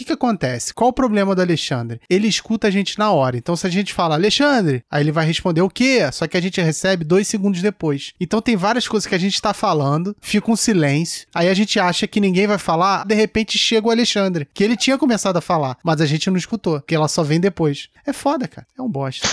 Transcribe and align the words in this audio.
que 0.00 0.04
que 0.06 0.12
acontece? 0.12 0.72
Qual 0.72 0.88
o 0.88 0.92
problema 0.92 1.34
do 1.34 1.42
Alexandre? 1.42 2.00
Ele 2.08 2.26
escuta 2.26 2.68
a 2.68 2.70
gente 2.70 2.98
na 2.98 3.10
hora. 3.10 3.36
Então, 3.36 3.54
se 3.54 3.66
a 3.66 3.70
gente 3.70 3.92
fala, 3.92 4.14
Alexandre, 4.14 4.82
aí 4.90 5.02
ele 5.02 5.12
vai 5.12 5.26
responder 5.26 5.60
o 5.60 5.68
quê? 5.68 6.10
Só 6.10 6.26
que 6.26 6.36
a 6.36 6.40
gente 6.40 6.60
recebe 6.60 7.04
dois 7.04 7.28
segundos 7.28 7.60
depois. 7.60 8.14
Então, 8.18 8.40
tem 8.40 8.56
várias 8.56 8.88
coisas 8.88 9.06
que 9.06 9.14
a 9.14 9.18
gente 9.18 9.40
tá 9.40 9.52
falando, 9.52 10.16
fica 10.20 10.50
um 10.50 10.56
silêncio, 10.56 11.26
aí 11.34 11.48
a 11.48 11.54
gente 11.54 11.78
acha 11.78 12.06
que 12.06 12.20
ninguém 12.20 12.46
vai 12.46 12.58
falar, 12.58 13.04
de 13.04 13.14
repente 13.14 13.58
chega 13.58 13.88
o 13.88 13.90
Alexandre, 13.90 14.48
que 14.54 14.64
ele 14.64 14.76
tinha 14.76 14.96
começado 14.96 15.36
a 15.36 15.42
falar, 15.42 15.76
mas 15.84 16.00
a 16.00 16.06
gente 16.06 16.30
não 16.30 16.38
escutou, 16.38 16.80
que 16.80 16.94
ela 16.94 17.08
só 17.08 17.22
vem 17.22 17.38
depois. 17.38 17.88
É 18.06 18.12
foda, 18.12 18.48
cara. 18.48 18.66
É 18.76 18.80
um 18.80 18.88
bosta. 18.88 19.28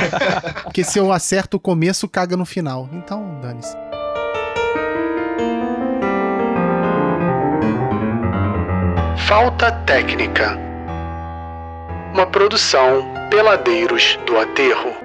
Porque 0.64 0.84
se 0.84 0.98
eu 0.98 1.10
acerto 1.10 1.56
o 1.56 1.60
começo, 1.60 2.06
caga 2.06 2.36
no 2.36 2.44
final. 2.44 2.88
Então, 2.92 3.40
dane-se. 3.40 4.01
Falta 9.26 9.70
Técnica. 9.86 10.58
Uma 12.12 12.26
produção 12.26 13.04
Peladeiros 13.30 14.18
do 14.26 14.36
Aterro. 14.36 15.01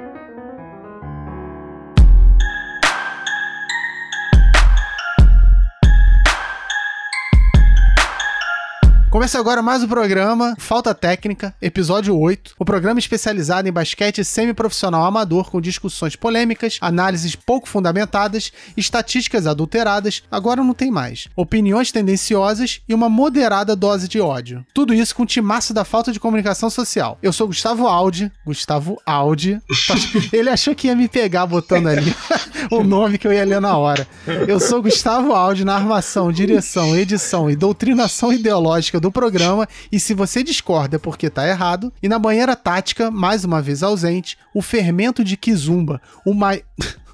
Começa 9.18 9.40
agora 9.40 9.64
mais 9.64 9.82
um 9.82 9.88
programa 9.88 10.56
Falta 10.60 10.94
Técnica, 10.94 11.52
episódio 11.60 12.16
8. 12.16 12.54
O 12.60 12.64
programa 12.64 13.00
especializado 13.00 13.68
em 13.68 13.72
basquete 13.72 14.24
semiprofissional 14.24 15.04
amador 15.04 15.50
com 15.50 15.60
discussões 15.60 16.16
polêmicas, 16.16 16.78
análises 16.80 17.36
pouco 17.36 17.68
fundamentadas, 17.68 18.52
estatísticas 18.78 19.48
adulteradas, 19.48 20.22
agora 20.30 20.64
não 20.64 20.76
tem 20.76 20.92
mais, 20.92 21.28
opiniões 21.36 21.92
tendenciosas 21.92 22.80
e 22.88 22.94
uma 22.94 23.10
moderada 23.10 23.76
dose 23.76 24.08
de 24.08 24.22
ódio. 24.22 24.64
Tudo 24.72 24.94
isso 24.94 25.16
com 25.16 25.24
o 25.24 25.26
timaço 25.26 25.74
da 25.74 25.84
falta 25.84 26.12
de 26.12 26.20
comunicação 26.20 26.70
social. 26.70 27.18
Eu 27.20 27.34
sou 27.34 27.48
Gustavo 27.48 27.88
Aldi, 27.88 28.32
Gustavo 28.46 29.02
Aldi. 29.04 29.60
Ele 30.32 30.52
achou 30.52 30.76
que 30.76 30.90
ia 30.90 30.96
me 30.96 31.08
pegar 31.08 31.48
botando 31.48 31.88
ali 31.88 32.16
o 32.70 32.84
nome 32.84 33.18
que 33.18 33.28
eu 33.28 33.34
ia 33.34 33.44
ler 33.44 33.60
na 33.60 33.76
hora. 33.78 34.08
Eu 34.48 34.60
sou 34.60 34.80
Gustavo 34.80 35.34
Aldi 35.34 35.66
na 35.66 35.74
armação, 35.74 36.32
direção, 36.32 36.96
edição 36.96 37.50
e 37.50 37.56
doutrinação 37.56 38.32
ideológica 38.32 39.00
do 39.00 39.07
programa. 39.12 39.68
E 39.92 40.00
se 40.00 40.14
você 40.14 40.44
discorda 40.44 41.00
porque 41.00 41.30
tá 41.30 41.48
errado, 41.48 41.92
e 42.02 42.08
na 42.08 42.20
banheira 42.20 42.56
tática, 42.56 43.10
mais 43.12 43.44
uma 43.44 43.62
vez 43.62 43.84
ausente, 43.84 44.38
o 44.54 44.62
fermento 44.62 45.24
de 45.24 45.38
Kizumba, 45.38 46.02
o 46.26 46.34
mai. 46.34 46.64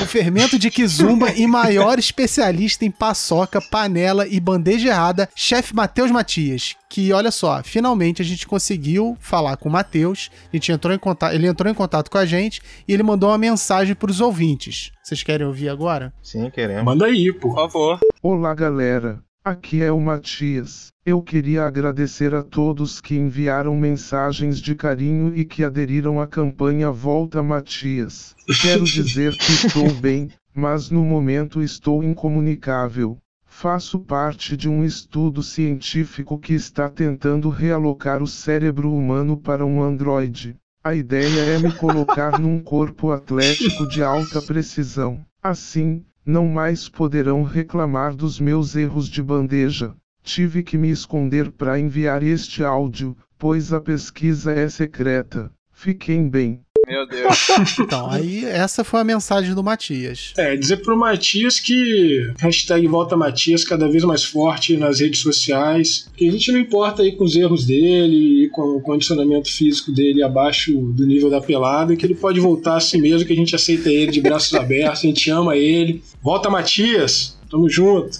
O 0.00 0.06
fermento 0.06 0.58
de 0.58 0.70
Kizumba 0.70 1.32
e 1.32 1.46
maior 1.46 1.98
especialista 1.98 2.84
em 2.84 2.90
paçoca, 2.90 3.60
panela 3.60 4.26
e 4.26 4.38
bandeja 4.40 4.88
errada, 4.88 5.28
chefe 5.34 5.74
Matheus 5.74 6.10
Matias. 6.10 6.76
Que 6.88 7.12
olha 7.12 7.30
só, 7.30 7.62
finalmente 7.62 8.22
a 8.22 8.24
gente 8.24 8.46
conseguiu 8.46 9.16
falar 9.20 9.56
com 9.56 9.68
o 9.68 9.72
Matheus. 9.72 10.30
A 10.52 10.56
gente 10.56 10.72
entrou 10.72 10.94
em 10.94 10.98
contato, 10.98 11.34
ele 11.34 11.46
entrou 11.46 11.70
em 11.70 11.74
contato 11.74 12.10
com 12.10 12.18
a 12.18 12.24
gente 12.24 12.62
e 12.86 12.92
ele 12.92 13.02
mandou 13.02 13.30
uma 13.30 13.38
mensagem 13.38 13.94
para 13.94 14.10
os 14.10 14.20
ouvintes. 14.20 14.92
Vocês 15.02 15.22
querem 15.22 15.46
ouvir 15.46 15.68
agora? 15.68 16.12
Sim, 16.22 16.48
queremos. 16.50 16.84
Manda 16.84 17.06
aí, 17.06 17.32
pô. 17.32 17.48
Por 17.48 17.54
favor. 17.56 18.00
Olá, 18.22 18.54
galera. 18.54 19.22
Aqui 19.42 19.82
é 19.82 19.90
o 19.90 19.98
Matias. 19.98 20.92
Eu 21.04 21.22
queria 21.22 21.64
agradecer 21.64 22.34
a 22.34 22.42
todos 22.42 23.00
que 23.00 23.16
enviaram 23.16 23.74
mensagens 23.74 24.60
de 24.60 24.74
carinho 24.74 25.34
e 25.34 25.46
que 25.46 25.64
aderiram 25.64 26.20
à 26.20 26.26
campanha 26.26 26.90
Volta 26.90 27.42
Matias. 27.42 28.36
Quero 28.60 28.84
dizer 28.84 29.34
que 29.38 29.50
estou 29.50 29.94
bem, 29.94 30.28
mas 30.54 30.90
no 30.90 31.02
momento 31.02 31.62
estou 31.62 32.04
incomunicável. 32.04 33.16
Faço 33.46 33.98
parte 33.98 34.58
de 34.58 34.68
um 34.68 34.84
estudo 34.84 35.42
científico 35.42 36.38
que 36.38 36.52
está 36.52 36.90
tentando 36.90 37.48
realocar 37.48 38.22
o 38.22 38.26
cérebro 38.26 38.94
humano 38.94 39.38
para 39.38 39.64
um 39.64 39.82
androide. 39.82 40.54
A 40.84 40.94
ideia 40.94 41.40
é 41.40 41.58
me 41.58 41.72
colocar 41.72 42.38
num 42.38 42.60
corpo 42.60 43.10
atlético 43.10 43.88
de 43.88 44.02
alta 44.02 44.42
precisão. 44.42 45.24
Assim, 45.42 46.04
não 46.30 46.46
mais 46.46 46.88
poderão 46.88 47.42
reclamar 47.42 48.14
dos 48.14 48.38
meus 48.38 48.76
erros 48.76 49.08
de 49.08 49.20
bandeja. 49.20 49.94
Tive 50.22 50.62
que 50.62 50.78
me 50.78 50.88
esconder 50.88 51.50
para 51.50 51.78
enviar 51.78 52.22
este 52.22 52.62
áudio, 52.62 53.16
pois 53.36 53.72
a 53.72 53.80
pesquisa 53.80 54.52
é 54.52 54.68
secreta. 54.68 55.50
Fiquem 55.72 56.28
bem. 56.28 56.62
Meu 56.90 57.06
Deus. 57.06 57.48
Então, 57.78 58.10
aí 58.10 58.44
essa 58.44 58.82
foi 58.82 59.00
a 59.00 59.04
mensagem 59.04 59.54
do 59.54 59.62
Matias. 59.62 60.32
É, 60.36 60.56
dizer 60.56 60.78
pro 60.78 60.98
Matias 60.98 61.60
que 61.60 62.32
hashtag 62.38 62.86
Volta 62.88 63.16
Matias 63.16 63.64
cada 63.64 63.88
vez 63.88 64.02
mais 64.02 64.24
forte 64.24 64.76
nas 64.76 64.98
redes 64.98 65.20
sociais. 65.20 66.08
Que 66.16 66.28
a 66.28 66.32
gente 66.32 66.50
não 66.50 66.58
importa 66.58 67.02
aí 67.02 67.12
com 67.12 67.24
os 67.24 67.36
erros 67.36 67.64
dele 67.64 68.44
e 68.44 68.48
com 68.48 68.76
o 68.76 68.80
condicionamento 68.80 69.50
físico 69.50 69.92
dele 69.92 70.22
abaixo 70.22 70.72
do 70.92 71.06
nível 71.06 71.30
da 71.30 71.40
pelada, 71.40 71.94
que 71.94 72.04
ele 72.04 72.14
pode 72.14 72.40
voltar 72.40 72.76
a 72.76 72.80
si 72.80 72.98
mesmo, 72.98 73.26
que 73.26 73.32
a 73.32 73.36
gente 73.36 73.54
aceita 73.54 73.88
ele 73.88 74.10
de 74.10 74.20
braços 74.20 74.52
abertos, 74.54 75.00
a 75.04 75.06
gente 75.06 75.30
ama 75.30 75.56
ele. 75.56 76.02
Volta 76.20 76.50
Matias, 76.50 77.38
tamo 77.48 77.68
junto. 77.68 78.18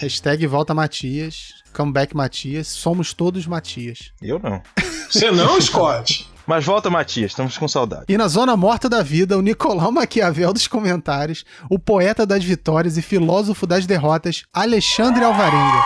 Hashtag 0.00 0.46
Volta 0.46 0.74
Matias, 0.74 1.54
Comeback 1.72 2.14
Matias, 2.14 2.68
somos 2.68 3.14
todos 3.14 3.46
Matias. 3.46 4.12
Eu 4.20 4.38
não. 4.38 4.62
Você 5.08 5.30
não, 5.30 5.60
Scott? 5.60 6.31
Mas 6.46 6.64
volta, 6.64 6.90
Matias, 6.90 7.30
estamos 7.30 7.56
com 7.56 7.68
saudade. 7.68 8.04
E 8.08 8.18
na 8.18 8.28
zona 8.28 8.56
morta 8.56 8.88
da 8.88 9.02
vida, 9.02 9.38
o 9.38 9.42
Nicolau 9.42 9.92
Maquiavel 9.92 10.52
dos 10.52 10.66
comentários, 10.66 11.44
o 11.70 11.78
poeta 11.78 12.26
das 12.26 12.44
vitórias 12.44 12.96
e 12.96 13.02
filósofo 13.02 13.66
das 13.66 13.86
derrotas, 13.86 14.44
Alexandre 14.52 15.24
Alvarenga. 15.24 15.82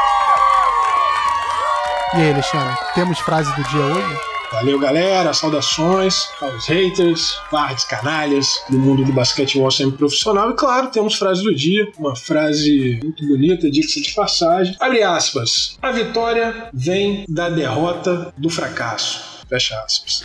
E 2.14 2.18
aí, 2.18 2.32
Alexandre, 2.32 2.74
temos 2.94 3.18
frase 3.18 3.54
do 3.54 3.62
dia 3.64 3.80
hoje? 3.80 4.36
Valeu, 4.52 4.78
galera. 4.78 5.34
Saudações 5.34 6.28
aos 6.40 6.66
haters, 6.66 7.38
vardes, 7.50 7.84
canalhas 7.84 8.62
do 8.70 8.78
mundo 8.78 9.04
do 9.04 9.12
basquetebol 9.12 9.70
semi-profissional. 9.70 10.50
E 10.50 10.54
claro, 10.54 10.86
temos 10.88 11.16
frase 11.16 11.42
do 11.42 11.54
dia. 11.54 11.86
Uma 11.98 12.16
frase 12.16 13.00
muito 13.02 13.26
bonita, 13.26 13.70
diga-se 13.70 14.00
de 14.00 14.14
passagem. 14.14 14.74
Abre 14.80 15.02
aspas. 15.02 15.76
A 15.82 15.90
vitória 15.90 16.70
vem 16.72 17.26
da 17.28 17.50
derrota 17.50 18.32
do 18.38 18.48
fracasso. 18.48 19.44
Fecha 19.48 19.78
aspas. 19.80 20.24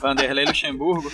Vanderlei 0.00 0.44
Luxemburgo. 0.44 1.10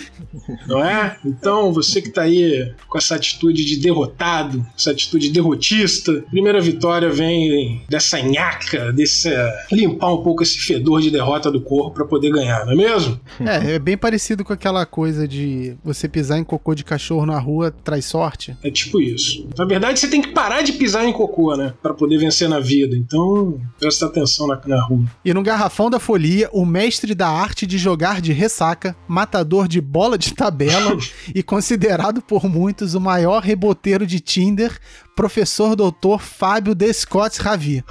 Não 0.67 0.85
é? 0.85 1.17
Então, 1.25 1.73
você 1.73 2.01
que 2.01 2.11
tá 2.11 2.23
aí 2.23 2.73
com 2.89 2.99
essa 2.99 3.15
atitude 3.15 3.65
de 3.65 3.77
derrotado, 3.77 4.65
essa 4.77 4.91
atitude 4.91 5.31
derrotista, 5.31 6.25
primeira 6.31 6.61
vitória 6.61 7.09
vem 7.11 7.83
dessa 7.89 8.21
nhaca, 8.23 8.93
desse 8.93 9.31
limpar 9.71 10.13
um 10.13 10.23
pouco 10.23 10.43
esse 10.43 10.59
fedor 10.59 11.01
de 11.01 11.11
derrota 11.11 11.51
do 11.51 11.61
corpo 11.61 11.93
para 11.93 12.05
poder 12.05 12.31
ganhar, 12.31 12.65
não 12.65 12.73
é 12.73 12.77
mesmo? 12.77 13.21
É, 13.41 13.75
é 13.75 13.79
bem 13.79 13.97
parecido 13.97 14.45
com 14.45 14.53
aquela 14.53 14.85
coisa 14.87 15.27
de 15.27 15.77
você 15.85 16.09
pisar 16.09 16.39
em 16.39 16.45
cocô 16.45 16.75
de 16.75 16.85
cachorro 16.85 17.27
na 17.27 17.39
rua 17.39 17.71
traz 17.71 18.05
sorte. 18.05 18.57
É 18.63 18.71
tipo 18.71 19.01
isso. 19.01 19.47
Na 19.57 19.65
verdade, 19.65 19.99
você 19.99 20.09
tem 20.09 20.23
que 20.23 20.29
parar 20.29 20.63
de 20.63 20.73
pisar 20.73 21.05
em 21.05 21.13
cocô, 21.13 21.57
né? 21.57 21.75
Para 21.83 21.95
poder 21.95 22.19
vencer 22.19 22.49
na 22.49 22.61
vida. 22.61 22.97
Então, 22.97 23.61
presta 23.79 24.07
atenção 24.07 24.47
na, 24.47 24.61
na 24.67 24.83
rua. 24.83 25.05
E 25.25 25.33
no 25.33 25.43
Garrafão 25.43 25.91
da 25.91 25.99
Folia, 25.99 26.49
o 26.53 26.65
mestre 26.65 27.15
da 27.15 27.29
arte 27.29 27.67
de 27.67 27.79
jogar 27.79 28.21
de 28.21 28.33
ressaca, 28.33 28.74
matador 29.07 29.69
de 29.69 29.81
bola 29.81 30.19
de 30.19 30.35
tabela 30.35 30.97
e 31.35 31.43
considerado 31.43 32.21
por 32.23 32.45
muitos 32.49 32.95
o 32.95 33.01
maior 33.01 33.43
reboteiro 33.43 34.07
de 34.07 34.21
Tinder, 34.21 34.79
professor 35.15 35.77
doutor 35.77 36.21
Fábio 36.21 36.75
de 36.75 36.93
Scott 36.93 37.41
Ravi. 37.41 37.85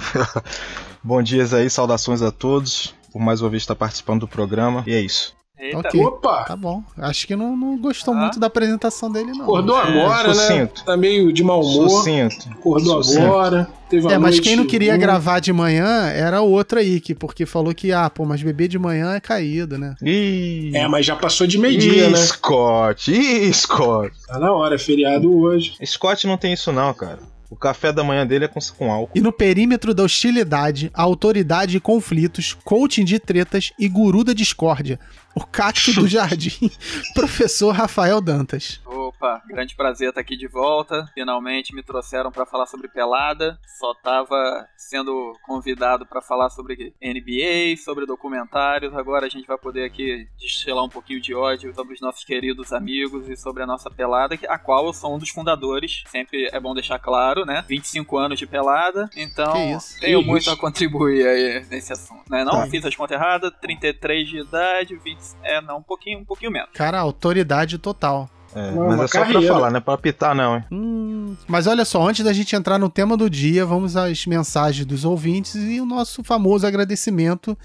Bom 1.02 1.22
dias 1.22 1.52
aí, 1.52 1.68
saudações 1.68 2.22
a 2.22 2.30
todos. 2.30 2.94
Por 3.12 3.20
mais 3.20 3.40
uma 3.40 3.50
vez 3.50 3.62
estar 3.62 3.76
participando 3.76 4.20
do 4.20 4.28
programa. 4.28 4.82
E 4.86 4.92
é 4.92 5.00
isso. 5.00 5.33
Eita. 5.58 5.78
Ok. 5.78 6.00
Opa! 6.04 6.44
Tá 6.44 6.56
bom. 6.56 6.82
Acho 6.98 7.26
que 7.28 7.36
não, 7.36 7.56
não 7.56 7.78
gostou 7.78 8.12
Ah. 8.12 8.16
muito 8.16 8.40
da 8.40 8.48
apresentação 8.48 9.10
dele, 9.10 9.30
não. 9.32 9.42
Acordou 9.42 9.76
agora, 9.76 10.28
né? 10.28 10.34
sucinto. 10.34 10.84
Tá 10.84 10.96
meio 10.96 11.32
de 11.32 11.44
mau 11.44 11.60
humor. 11.62 11.88
Sucinto. 11.90 12.48
Acordou 12.50 13.02
Sucinto. 13.04 13.24
agora. 13.24 13.68
Teve 13.88 14.02
uma 14.06 14.12
É, 14.12 14.18
mas 14.18 14.40
quem 14.40 14.56
não 14.56 14.66
queria 14.66 14.92
ruim. 14.92 15.00
gravar 15.00 15.38
de 15.38 15.52
manhã 15.52 16.08
era 16.08 16.42
o 16.42 16.50
outro 16.50 16.80
aí, 16.80 16.98
que, 17.00 17.14
porque 17.14 17.46
falou 17.46 17.72
que, 17.72 17.92
ah, 17.92 18.10
pô, 18.10 18.24
mas 18.24 18.42
beber 18.42 18.66
de 18.66 18.78
manhã 18.78 19.14
é 19.14 19.20
caído, 19.20 19.78
né? 19.78 19.94
Ih, 20.02 20.72
É, 20.74 20.88
mas 20.88 21.06
já 21.06 21.14
passou 21.14 21.46
de 21.46 21.56
meio-dia, 21.56 22.10
né? 22.10 22.16
Scott, 22.16 23.12
Ih, 23.12 23.52
Scott. 23.54 24.12
Tá 24.26 24.38
na 24.40 24.52
hora, 24.52 24.74
é 24.74 24.78
feriado 24.78 25.32
hoje. 25.38 25.74
Scott 25.86 26.26
não 26.26 26.36
tem 26.36 26.52
isso 26.52 26.72
não, 26.72 26.92
cara. 26.92 27.20
O 27.50 27.56
café 27.56 27.92
da 27.92 28.02
manhã 28.02 28.26
dele 28.26 28.46
é 28.46 28.48
com, 28.48 28.58
com 28.76 28.90
álcool. 28.90 29.12
E 29.16 29.20
no 29.20 29.30
perímetro 29.30 29.94
da 29.94 30.02
hostilidade, 30.02 30.90
autoridade 30.92 31.76
e 31.76 31.80
conflitos, 31.80 32.56
coaching 32.64 33.04
de 33.04 33.20
tretas 33.20 33.70
e 33.78 33.86
guru 33.88 34.24
da 34.24 34.32
discórdia. 34.32 34.98
O 35.34 35.44
cacto 35.46 35.92
do 35.94 36.06
jardim, 36.08 36.70
professor 37.14 37.72
Rafael 37.72 38.20
Dantas. 38.20 38.80
Opa, 38.86 39.42
grande 39.46 39.74
prazer 39.74 40.08
estar 40.10 40.20
aqui 40.20 40.36
de 40.36 40.46
volta. 40.46 41.08
Finalmente 41.14 41.74
me 41.74 41.82
trouxeram 41.82 42.30
para 42.30 42.46
falar 42.46 42.66
sobre 42.66 42.88
pelada. 42.88 43.58
Só 43.78 43.94
tava 43.94 44.66
sendo 44.76 45.32
convidado 45.42 46.06
para 46.06 46.20
falar 46.22 46.50
sobre 46.50 46.94
NBA, 47.02 47.76
sobre 47.82 48.06
documentários. 48.06 48.94
Agora 48.94 49.26
a 49.26 49.28
gente 49.28 49.46
vai 49.46 49.58
poder 49.58 49.84
aqui 49.84 50.26
destilar 50.38 50.84
um 50.84 50.88
pouquinho 50.88 51.20
de 51.20 51.34
ódio 51.34 51.74
sobre 51.74 51.94
os 51.94 52.00
nossos 52.00 52.24
queridos 52.24 52.72
amigos 52.72 53.28
e 53.28 53.36
sobre 53.36 53.62
a 53.62 53.66
nossa 53.66 53.90
pelada, 53.90 54.38
a 54.48 54.58
qual 54.58 54.86
eu 54.86 54.92
sou 54.92 55.14
um 55.14 55.18
dos 55.18 55.30
fundadores. 55.30 56.02
Sempre 56.06 56.48
é 56.52 56.60
bom 56.60 56.74
deixar 56.74 56.98
claro, 56.98 57.44
né? 57.44 57.64
25 57.68 58.16
anos 58.16 58.38
de 58.38 58.46
pelada. 58.46 59.08
Então, 59.16 59.52
tenho 60.00 60.20
Que 60.20 60.26
muito 60.26 60.42
isso? 60.42 60.50
a 60.50 60.56
contribuir 60.56 61.26
aí 61.26 61.66
nesse 61.70 61.92
assunto, 61.92 62.24
né? 62.30 62.44
Não 62.44 62.52
Tá. 62.52 62.66
fiz 62.68 62.84
as 62.84 62.94
contas 62.94 63.16
erradas, 63.16 63.52
33 63.60 64.28
de 64.28 64.38
idade, 64.38 64.96
20, 65.32 65.36
é, 65.42 65.60
não, 65.60 65.78
um 65.78 65.82
pouquinho, 65.82 66.18
um 66.20 66.24
pouquinho 66.24 66.50
menos. 66.50 66.68
Cara, 66.74 66.98
autoridade 67.00 67.78
total. 67.78 68.28
É, 68.54 68.70
Uma- 68.70 68.86
mas 68.86 68.94
uma 68.96 69.04
é 69.04 69.08
só 69.08 69.18
pra 69.18 69.32
carreira. 69.32 69.54
falar, 69.54 69.70
não 69.70 69.78
é 69.78 69.80
pra 69.80 69.94
apitar, 69.94 70.34
não, 70.34 70.56
hein? 70.56 70.64
Hum, 70.70 71.36
mas 71.48 71.66
olha 71.66 71.84
só, 71.84 72.06
antes 72.06 72.24
da 72.24 72.32
gente 72.32 72.54
entrar 72.54 72.78
no 72.78 72.88
tema 72.88 73.16
do 73.16 73.28
dia, 73.28 73.66
vamos 73.66 73.96
às 73.96 74.26
mensagens 74.26 74.86
dos 74.86 75.04
ouvintes 75.04 75.56
e 75.56 75.80
o 75.80 75.86
nosso 75.86 76.22
famoso 76.22 76.64
agradecimento. 76.66 77.58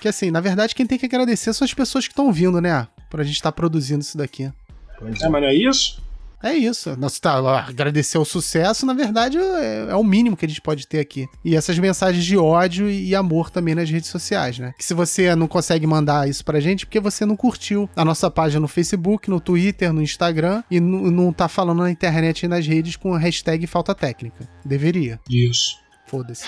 Que 0.00 0.08
assim, 0.08 0.30
na 0.30 0.40
verdade, 0.40 0.74
quem 0.74 0.86
tem 0.86 0.98
que 0.98 1.06
agradecer 1.06 1.52
são 1.52 1.64
as 1.64 1.72
pessoas 1.74 2.06
que 2.06 2.12
estão 2.12 2.32
vindo, 2.32 2.60
né? 2.60 2.86
Pra 3.10 3.22
gente 3.24 3.36
estar 3.36 3.52
produzindo 3.52 4.00
isso 4.00 4.18
daqui. 4.18 4.50
Pois 4.98 5.20
É, 5.22 5.26
é. 5.26 5.28
mas 5.28 5.42
não 5.42 5.48
é 5.48 5.54
isso? 5.54 6.02
É 6.42 6.54
isso. 6.54 6.96
Nossa, 6.96 7.20
tá, 7.20 7.58
agradecer 7.60 8.18
o 8.18 8.24
sucesso, 8.24 8.86
na 8.86 8.94
verdade, 8.94 9.38
é, 9.38 9.88
é 9.90 9.96
o 9.96 10.04
mínimo 10.04 10.36
que 10.36 10.44
a 10.44 10.48
gente 10.48 10.60
pode 10.60 10.86
ter 10.86 11.00
aqui. 11.00 11.26
E 11.44 11.56
essas 11.56 11.78
mensagens 11.78 12.24
de 12.24 12.36
ódio 12.36 12.88
e 12.88 13.14
amor 13.14 13.50
também 13.50 13.74
nas 13.74 13.90
redes 13.90 14.08
sociais, 14.08 14.58
né? 14.58 14.72
Que 14.78 14.84
se 14.84 14.94
você 14.94 15.34
não 15.34 15.48
consegue 15.48 15.86
mandar 15.86 16.28
isso 16.28 16.44
pra 16.44 16.60
gente, 16.60 16.84
é 16.84 16.86
porque 16.86 17.00
você 17.00 17.24
não 17.24 17.36
curtiu 17.36 17.88
a 17.96 18.04
nossa 18.04 18.30
página 18.30 18.60
no 18.60 18.68
Facebook, 18.68 19.28
no 19.28 19.40
Twitter, 19.40 19.92
no 19.92 20.02
Instagram 20.02 20.62
e 20.70 20.80
não, 20.80 21.32
tá 21.32 21.48
falando 21.48 21.80
na 21.80 21.90
internet 21.90 22.44
e 22.44 22.48
nas 22.48 22.66
redes 22.66 22.96
com 22.96 23.14
a 23.14 23.18
hashtag 23.18 23.66
falta 23.66 23.94
técnica. 23.94 24.48
Deveria. 24.64 25.20
Isso. 25.28 25.87
Foda-se. 26.08 26.44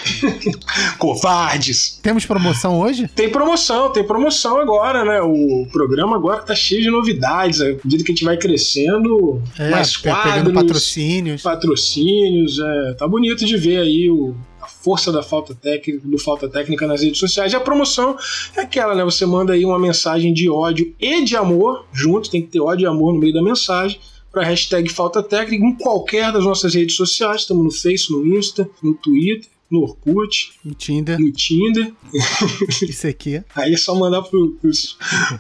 Covardes! 0.98 1.98
Temos 2.02 2.24
promoção 2.26 2.80
hoje? 2.80 3.06
Tem 3.08 3.28
promoção, 3.30 3.92
tem 3.92 4.02
promoção 4.04 4.58
agora, 4.58 5.04
né? 5.04 5.20
O 5.20 5.66
programa 5.70 6.16
agora 6.16 6.42
tá 6.42 6.54
cheio 6.54 6.82
de 6.82 6.90
novidades. 6.90 7.60
À 7.60 7.66
medida 7.84 8.02
que 8.04 8.10
a 8.10 8.14
gente 8.14 8.24
vai 8.24 8.36
crescendo, 8.36 9.42
mais 9.70 9.96
pe- 9.96 10.04
pegando 10.04 10.22
quadros, 10.44 10.54
patrocínios. 10.54 11.42
patrocínios. 11.42 12.58
É, 12.58 12.94
tá 12.94 13.06
bonito 13.06 13.44
de 13.44 13.56
ver 13.56 13.78
aí 13.80 14.10
o, 14.10 14.34
a 14.60 14.66
força 14.66 15.12
da 15.12 15.22
falta 15.22 15.54
técnica, 15.54 16.00
do 16.08 16.18
falta 16.18 16.48
técnica 16.48 16.86
nas 16.86 17.02
redes 17.02 17.18
sociais. 17.18 17.52
E 17.52 17.56
a 17.56 17.60
promoção 17.60 18.16
é 18.56 18.60
aquela, 18.62 18.94
né? 18.94 19.04
Você 19.04 19.26
manda 19.26 19.52
aí 19.52 19.64
uma 19.64 19.78
mensagem 19.78 20.32
de 20.32 20.48
ódio 20.48 20.94
e 20.98 21.24
de 21.24 21.36
amor 21.36 21.84
junto, 21.92 22.30
tem 22.30 22.42
que 22.42 22.48
ter 22.48 22.60
ódio 22.60 22.84
e 22.84 22.86
amor 22.86 23.12
no 23.12 23.20
meio 23.20 23.34
da 23.34 23.42
mensagem. 23.42 24.00
Para 24.32 24.44
hashtag 24.44 24.88
falta 24.88 25.24
técnica 25.24 25.64
em 25.64 25.74
qualquer 25.74 26.30
das 26.32 26.44
nossas 26.44 26.72
redes 26.72 26.94
sociais. 26.94 27.40
Estamos 27.40 27.64
no 27.64 27.70
Face, 27.72 28.12
no 28.12 28.24
Insta, 28.38 28.68
no 28.80 28.94
Twitter, 28.94 29.49
no 29.70 29.82
Orkut, 29.82 30.52
No 30.64 30.74
Tinder. 30.74 31.18
no 31.18 31.30
Tinder. 31.32 31.92
Isso 32.82 33.06
aqui. 33.06 33.42
Aí 33.54 33.72
é 33.72 33.76
só 33.76 33.94
mandar 33.94 34.22
pro, 34.22 34.50
pro, 34.60 34.70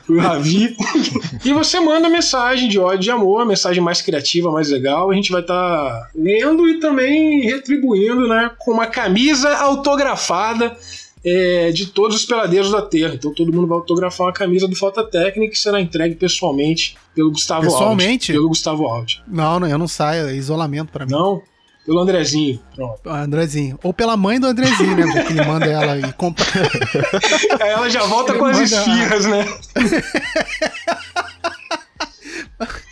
pro 0.06 0.18
Ravi. 0.20 0.76
e 1.44 1.52
você 1.52 1.80
manda 1.80 2.08
mensagem 2.08 2.68
de 2.68 2.78
ódio 2.78 3.00
de 3.00 3.10
amor, 3.10 3.44
mensagem 3.44 3.82
mais 3.82 4.00
criativa, 4.00 4.50
mais 4.52 4.70
legal. 4.70 5.10
A 5.10 5.14
gente 5.14 5.32
vai 5.32 5.40
estar 5.40 6.10
lendo 6.14 6.68
e 6.68 6.78
também 6.78 7.40
retribuindo, 7.42 8.28
né? 8.28 8.50
Com 8.58 8.72
uma 8.72 8.86
camisa 8.86 9.52
autografada. 9.56 10.76
é, 11.22 11.70
de 11.70 11.86
todos 11.86 12.16
os 12.16 12.24
peladeiros 12.24 12.70
da 12.70 12.80
Terra. 12.80 13.14
Então 13.14 13.34
todo 13.34 13.52
mundo 13.52 13.66
vai 13.66 13.76
autografar 13.76 14.28
uma 14.28 14.32
camisa 14.32 14.66
do 14.66 14.74
Falta 14.74 15.04
Técnica 15.04 15.52
que 15.52 15.58
será 15.58 15.78
entregue 15.80 16.14
pessoalmente 16.14 16.96
pelo 17.14 17.30
Gustavo 17.30 17.62
Pessoalmente? 17.62 18.30
Aldi. 18.30 18.38
Pelo 18.38 18.48
Gustavo 18.48 18.86
Aldi. 18.86 19.22
Não, 19.28 19.60
não, 19.60 19.68
eu 19.68 19.76
não 19.76 19.86
saio. 19.88 20.28
É 20.28 20.34
isolamento 20.34 20.90
pra 20.90 21.04
mim. 21.04 21.12
Não? 21.12 21.42
Pelo 21.90 22.02
Andrezinho. 22.02 22.60
Pronto. 22.72 23.00
Andrezinho. 23.10 23.76
Ou 23.82 23.92
pela 23.92 24.16
mãe 24.16 24.38
do 24.38 24.46
Andrezinho, 24.46 24.96
né? 24.96 25.24
Que 25.24 25.32
ele 25.32 25.44
manda 25.44 25.66
ela 25.66 25.98
e 25.98 26.12
compra. 26.12 26.44
Aí 27.60 27.68
ela 27.70 27.90
já 27.90 28.04
volta 28.04 28.32
com 28.34 28.44
as 28.44 28.60
esfirras, 28.60 29.26
né? 29.26 29.44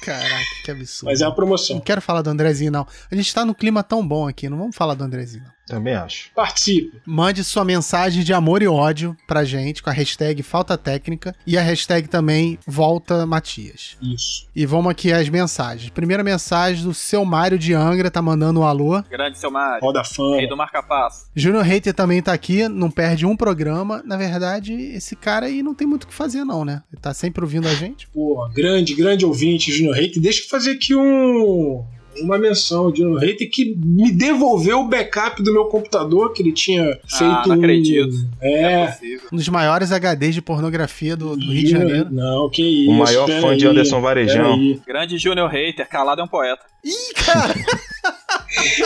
Caraca, 0.05 0.45
que 0.65 0.71
absurdo. 0.73 1.11
Mas 1.11 1.21
é 1.21 1.25
a 1.25 1.29
Não 1.29 1.35
promoção. 1.37 1.79
quero 1.79 2.03
falar 2.03 2.23
do 2.23 2.31
Andrezinho, 2.31 2.73
não. 2.73 2.85
A 3.09 3.15
gente 3.15 3.33
tá 3.33 3.45
num 3.45 3.55
clima 3.55 3.85
tão 3.85 4.05
bom 4.05 4.27
aqui, 4.27 4.49
não 4.49 4.59
vamos 4.59 4.75
falar 4.75 4.95
do 4.95 5.05
Andrezinho. 5.05 5.45
não. 5.45 5.58
Também 5.69 5.95
acho. 5.95 6.31
Participe. 6.35 7.01
Mande 7.07 7.45
sua 7.45 7.65
mensagem 7.65 8.23
de 8.23 8.33
amor 8.33 8.63
e 8.63 8.69
ódio 8.69 9.17
pra 9.27 9.45
gente 9.45 9.83
com 9.83 9.91
a 9.91 9.93
hashtag 9.93 10.43
Falta 10.43 10.77
Técnica 10.77 11.35
e 11.47 11.57
a 11.59 11.63
hashtag 11.63 12.09
também 12.09 12.59
Volta 12.67 13.27
Matias. 13.27 13.97
Isso. 14.03 14.47
E 14.55 14.65
vamos 14.67 14.91
aqui 14.91 15.13
às 15.13 15.29
mensagens. 15.29 15.91
Primeira 15.91 16.25
mensagem 16.25 16.85
do 16.85 16.95
seu 16.95 17.25
Mário 17.25 17.59
de 17.59 17.75
Angra, 17.75 18.11
tá 18.11 18.23
mandando 18.23 18.61
um 18.61 18.65
alô. 18.65 19.03
Grande 19.11 19.39
seu 19.39 19.51
Mário, 19.51 19.81
Roda 19.83 20.03
fama. 20.05 20.37
rei 20.37 20.49
do 20.49 20.57
marca-passo. 20.57 21.27
Júnior 21.35 21.65
Hater 21.65 21.95
também 21.95 22.23
tá 22.23 22.33
aqui, 22.33 22.69
não 22.69 22.91
perde 22.91 23.27
um 23.27 23.37
programa. 23.37 24.03
Na 24.05 24.17
verdade, 24.17 24.73
esse 24.73 25.15
cara 25.15 25.47
aí 25.47 25.63
não 25.63 25.75
tem 25.75 25.87
muito 25.87 26.05
o 26.05 26.07
que 26.07 26.15
fazer, 26.15 26.45
não, 26.45 26.65
né? 26.65 26.83
Ele 26.93 27.01
tá 27.01 27.13
sempre 27.15 27.43
ouvindo 27.45 27.69
a 27.69 27.75
gente. 27.75 28.09
Pô, 28.09 28.49
grande, 28.55 28.95
grande 28.95 29.25
ouvinte, 29.25 29.73
Junior 29.73 29.95
Reiter. 29.95 30.23
Deixa 30.23 30.43
eu 30.43 30.49
fazer 30.49 30.73
aqui 30.73 30.95
um, 30.95 31.85
uma 32.23 32.39
menção, 32.39 32.95
Junior 32.95 33.19
Reiter, 33.19 33.49
que 33.51 33.75
me 33.77 34.11
devolveu 34.13 34.81
o 34.81 34.89
backup 34.89 35.43
do 35.43 35.53
meu 35.53 35.65
computador, 35.67 36.33
que 36.33 36.43
ele 36.43 36.53
tinha 36.53 36.85
feito. 37.07 37.49
não 37.49 37.57
um- 37.57 37.59
acredito. 37.59 38.15
É 38.41 38.63
É. 38.63 38.87
possível. 38.87 39.29
Um 39.33 39.37
dos 39.37 39.49
maiores 39.49 39.91
HDs 39.93 40.35
de 40.35 40.43
pornografia 40.43 41.17
do, 41.17 41.37
do 41.37 41.53
Rio 41.53 41.65
de 41.65 41.71
Janeiro. 41.71 42.09
Não, 42.11 42.49
que 42.51 42.63
isso. 42.63 42.91
O 42.91 42.95
maior 42.95 43.27
pera 43.27 43.41
fã 43.41 43.57
de 43.57 43.65
aí, 43.67 43.71
Anderson 43.71 44.01
Varejão. 44.01 44.81
Grande 44.87 45.19
Júnior 45.19 45.49
Hater, 45.51 45.89
calado 45.89 46.21
é 46.21 46.25
um 46.25 46.29
poeta. 46.29 46.63
Ih, 46.85 47.15
cara! 47.25 47.55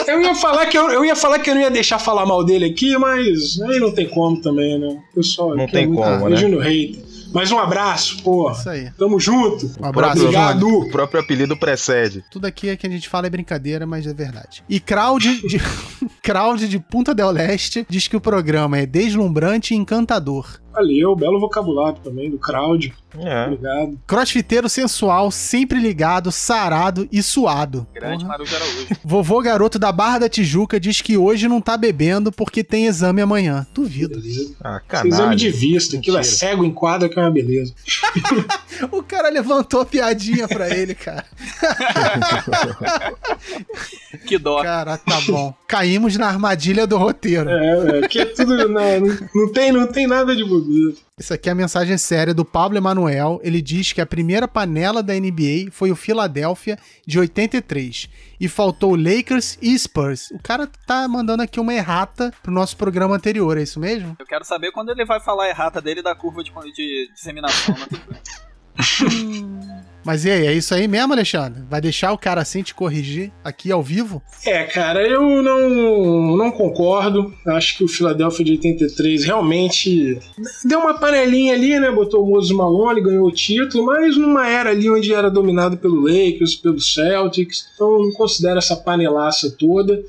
Eu 0.08 0.20
ia 0.20 0.34
falar 0.34 0.66
que 0.66 0.76
eu, 0.76 0.90
eu 0.90 1.04
ia 1.04 1.14
falar 1.16 1.38
que 1.38 1.48
eu 1.48 1.54
não 1.54 1.62
ia 1.62 1.70
deixar 1.70 1.98
falar 1.98 2.26
mal 2.26 2.44
dele 2.44 2.66
aqui, 2.66 2.96
mas 2.98 3.60
aí 3.62 3.78
não 3.78 3.92
tem 3.94 4.08
como 4.08 4.40
também, 4.40 4.78
né? 4.78 4.98
Pessoal, 5.14 5.54
Não 5.56 5.64
é 5.64 5.66
tem 5.66 5.86
muito- 5.86 6.02
como, 6.02 6.26
é 6.26 6.30
né? 6.30 6.36
Junior 6.36 6.60
Reiter. 6.62 7.02
Mais 7.32 7.50
um 7.50 7.58
abraço, 7.58 8.22
pô. 8.22 8.50
Isso 8.50 8.68
aí. 8.68 8.90
Tamo 8.98 9.18
junto. 9.18 9.70
Um 9.80 9.84
abraço, 9.84 10.20
Obrigado. 10.22 10.68
O 10.68 10.90
próprio 10.90 11.20
apelido 11.20 11.56
precede. 11.56 12.24
Tudo 12.30 12.46
aqui 12.46 12.68
é 12.68 12.76
que 12.76 12.86
a 12.86 12.90
gente 12.90 13.08
fala 13.08 13.26
é 13.26 13.30
brincadeira, 13.30 13.86
mas 13.86 14.06
é 14.06 14.12
verdade. 14.12 14.62
E 14.68 14.78
Crowd 14.78 15.40
de, 15.46 15.60
Crowd 16.22 16.68
de 16.68 16.78
Punta 16.78 17.12
del 17.12 17.32
Leste 17.32 17.84
diz 17.88 18.06
que 18.06 18.16
o 18.16 18.20
programa 18.20 18.78
é 18.78 18.86
deslumbrante 18.86 19.74
e 19.74 19.76
encantador. 19.76 20.60
Valeu, 20.72 21.14
belo 21.14 21.38
vocabulário 21.38 21.98
também 22.02 22.30
do 22.30 22.38
crowd. 22.38 22.94
É. 23.18 23.44
Obrigado. 23.44 24.00
Crossfiteiro 24.06 24.70
sensual, 24.70 25.30
sempre 25.30 25.78
ligado, 25.78 26.32
sarado 26.32 27.06
e 27.12 27.22
suado. 27.22 27.86
Grande. 27.92 28.24
Marujo 28.24 28.56
Araújo. 28.56 28.86
Vovô 29.04 29.42
garoto 29.42 29.78
da 29.78 29.92
Barra 29.92 30.20
da 30.20 30.28
Tijuca 30.30 30.80
diz 30.80 31.02
que 31.02 31.14
hoje 31.16 31.46
não 31.46 31.60
tá 31.60 31.76
bebendo 31.76 32.32
porque 32.32 32.64
tem 32.64 32.86
exame 32.86 33.20
amanhã. 33.20 33.66
Duvido. 33.74 34.18
Beleza. 34.18 34.54
Ah, 34.64 34.80
Exame 35.04 35.36
de 35.36 35.50
vista, 35.50 35.98
aquilo 35.98 36.16
é 36.16 36.20
Mentira. 36.20 36.36
cego 36.38 36.64
em 36.64 36.72
quadra 36.72 37.06
que 37.08 37.18
é 37.18 37.22
uma 37.22 37.30
beleza. 37.30 37.74
O 38.90 39.02
cara 39.02 39.28
levantou 39.28 39.82
a 39.82 39.86
piadinha 39.86 40.48
pra 40.48 40.74
ele, 40.74 40.94
cara. 40.94 41.26
Que 44.26 44.38
dó. 44.38 44.62
Cara, 44.62 44.96
tá 44.96 45.20
bom. 45.26 45.54
Caímos 45.68 46.11
na 46.18 46.26
armadilha 46.26 46.86
do 46.86 46.96
roteiro. 46.96 47.48
É, 47.48 47.98
é, 47.98 48.08
que 48.08 48.20
é 48.20 48.26
tudo. 48.26 48.68
Não, 48.68 49.00
não, 49.00 49.28
não 49.34 49.52
tem, 49.52 49.72
não 49.72 49.86
tem 49.86 50.06
nada 50.06 50.34
de 50.34 50.44
bobeira. 50.44 50.94
Isso 51.18 51.32
aqui 51.32 51.48
é 51.48 51.52
a 51.52 51.54
mensagem 51.54 51.96
séria 51.98 52.34
do 52.34 52.44
Pablo 52.44 52.78
Emanuel. 52.78 53.40
Ele 53.42 53.62
diz 53.62 53.92
que 53.92 54.00
a 54.00 54.06
primeira 54.06 54.48
panela 54.48 55.02
da 55.02 55.14
NBA 55.14 55.70
foi 55.70 55.90
o 55.90 55.96
Philadelphia 55.96 56.78
de 57.06 57.18
83 57.18 58.08
e 58.40 58.48
faltou 58.48 58.96
Lakers 58.96 59.58
e 59.62 59.78
Spurs. 59.78 60.30
O 60.32 60.38
cara 60.42 60.68
tá 60.86 61.06
mandando 61.06 61.42
aqui 61.42 61.60
uma 61.60 61.74
errata 61.74 62.32
pro 62.42 62.52
nosso 62.52 62.76
programa 62.76 63.14
anterior, 63.14 63.56
é 63.56 63.62
isso 63.62 63.78
mesmo? 63.78 64.16
Eu 64.18 64.26
quero 64.26 64.44
saber 64.44 64.72
quando 64.72 64.90
ele 64.90 65.04
vai 65.04 65.20
falar 65.20 65.44
a 65.44 65.48
errata 65.48 65.80
dele 65.80 66.02
da 66.02 66.14
curva 66.14 66.42
de, 66.42 66.50
de 66.72 67.10
disseminação. 67.12 67.74
Né? 67.74 68.18
Mas 70.04 70.24
e 70.24 70.30
aí, 70.30 70.46
é 70.46 70.52
isso 70.52 70.74
aí 70.74 70.88
mesmo, 70.88 71.12
Alexandre? 71.12 71.62
Vai 71.68 71.80
deixar 71.80 72.12
o 72.12 72.18
cara 72.18 72.40
assim 72.40 72.62
te 72.62 72.74
corrigir 72.74 73.30
aqui 73.44 73.70
ao 73.70 73.82
vivo? 73.82 74.22
É, 74.44 74.64
cara, 74.64 75.06
eu 75.06 75.42
não, 75.42 76.36
não 76.36 76.50
concordo. 76.50 77.32
Acho 77.46 77.76
que 77.76 77.84
o 77.84 77.88
Philadelphia 77.88 78.44
de 78.44 78.52
83 78.52 79.24
realmente 79.24 80.18
deu 80.64 80.80
uma 80.80 80.94
panelinha 80.94 81.54
ali, 81.54 81.78
né? 81.78 81.90
Botou 81.90 82.24
o 82.24 82.28
Moses 82.28 82.50
Malone, 82.50 83.02
ganhou 83.02 83.26
o 83.26 83.32
título, 83.32 83.86
mas 83.86 84.16
numa 84.16 84.48
era 84.48 84.70
ali 84.70 84.90
onde 84.90 85.14
era 85.14 85.30
dominado 85.30 85.76
pelo 85.76 86.00
Lakers, 86.00 86.56
pelo 86.56 86.80
Celtics. 86.80 87.66
Então 87.74 87.98
não 87.98 88.12
considero 88.12 88.58
essa 88.58 88.76
panelaça 88.76 89.50
toda. 89.56 90.02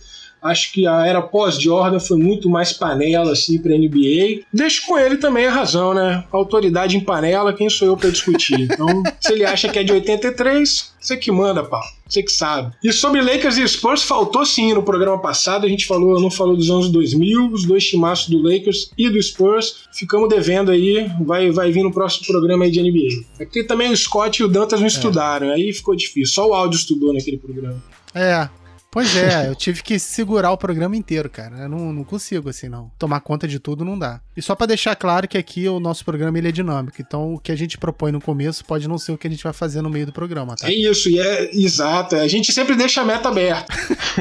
Acho 0.44 0.74
que 0.74 0.86
a 0.86 1.06
era 1.06 1.22
pós-Jordan 1.22 2.00
foi 2.00 2.18
muito 2.18 2.50
mais 2.50 2.74
panela 2.74 3.32
assim 3.32 3.58
para 3.58 3.78
NBA. 3.78 4.44
Deixo 4.54 4.86
com 4.86 4.98
ele 5.00 5.18
também 5.18 5.48
a 5.48 5.52
razão, 5.52 5.94
né? 5.94 6.24
Autoridade 6.32 6.98
em 6.98 7.00
panela, 7.00 7.54
quem 7.54 7.70
sou 7.70 7.88
eu 7.88 7.98
para 7.98 8.10
discutir? 8.10 8.60
Então, 8.60 8.88
se 9.22 9.32
ele 9.32 9.46
acha 9.46 9.70
que 9.70 9.80
é 9.80 9.84
de 9.84 9.94
83, 9.94 10.94
você 11.04 11.18
que 11.18 11.32
manda, 11.32 11.64
pau. 11.64 11.82
Você 12.08 12.24
que 12.24 12.32
sabe. 12.32 12.74
E 12.84 12.92
sobre 12.94 13.22
Lakers 13.22 13.58
e 13.58 13.68
Spurs, 13.68 14.04
faltou 14.04 14.46
sim 14.46 14.74
no 14.74 14.84
programa 14.84 15.20
passado. 15.20 15.66
A 15.66 15.70
gente 15.70 15.86
falou, 15.86 16.20
não 16.22 16.32
falou 16.32 16.56
dos 16.56 16.70
anos 16.70 16.90
2000, 16.90 17.52
os 17.52 17.66
dois 17.66 17.86
timaços 17.86 18.30
do 18.30 18.42
Lakers 18.42 18.92
e 18.98 19.10
do 19.10 19.22
Spurs. 19.22 19.86
Ficamos 19.92 20.30
devendo 20.30 20.72
aí. 20.72 21.10
Vai, 21.22 21.52
vai 21.52 21.72
vir 21.72 21.84
no 21.84 21.92
próximo 21.92 22.28
programa 22.28 22.66
aí 22.66 22.72
de 22.72 22.82
NBA. 22.82 23.26
É 23.40 23.46
porque 23.46 23.64
também 23.64 23.92
o 23.92 23.98
Scott 23.98 24.42
e 24.42 24.46
o 24.46 24.48
Dantas 24.48 24.80
não 24.80 24.88
estudaram. 24.88 25.50
Aí 25.50 25.74
ficou 25.74 25.96
difícil. 25.96 26.34
Só 26.34 26.48
o 26.48 26.54
áudio 26.54 26.78
estudou 26.78 27.14
naquele 27.14 27.38
programa. 27.38 27.84
É. 28.14 28.48
Pois 28.94 29.16
é, 29.16 29.48
eu 29.50 29.56
tive 29.56 29.82
que 29.82 29.98
segurar 29.98 30.52
o 30.52 30.58
programa 30.58 30.96
inteiro, 30.96 31.28
cara. 31.28 31.58
Eu 31.64 31.70
não, 31.70 31.92
não 31.92 32.04
consigo, 32.04 32.48
assim, 32.48 32.70
não. 32.70 32.92
Tomar 33.00 33.22
conta 33.22 33.48
de 33.48 33.58
tudo 33.58 33.84
não 33.84 33.98
dá. 33.98 34.22
E 34.38 34.42
só 34.42 34.54
pra 34.54 34.68
deixar 34.68 34.96
claro 34.96 35.28
que 35.28 35.36
aqui 35.36 35.68
o 35.68 35.80
nosso 35.80 36.06
programa 36.06 36.38
ele 36.38 36.50
é 36.50 36.52
dinâmico. 36.52 36.98
Então 37.02 37.34
o 37.34 37.40
que 37.40 37.52
a 37.52 37.56
gente 37.56 37.76
propõe 37.76 38.12
no 38.12 38.22
começo 38.22 38.64
pode 38.64 38.88
não 38.88 39.00
ser 39.00 39.12
o 39.12 39.18
que 39.18 39.26
a 39.26 39.32
gente 39.32 39.44
vai 39.44 39.52
fazer 39.52 39.82
no 39.82 39.90
meio 39.90 40.06
do 40.06 40.14
programa, 40.14 40.56
tá? 40.56 40.68
É 40.70 40.74
isso, 40.74 41.10
e 41.10 41.18
é 41.20 41.50
exato. 41.56 42.16
A 42.18 42.28
gente 42.28 42.54
sempre 42.54 42.76
deixa 42.76 43.02
a 43.02 43.06
meta 43.06 43.30
aberta. 43.30 43.74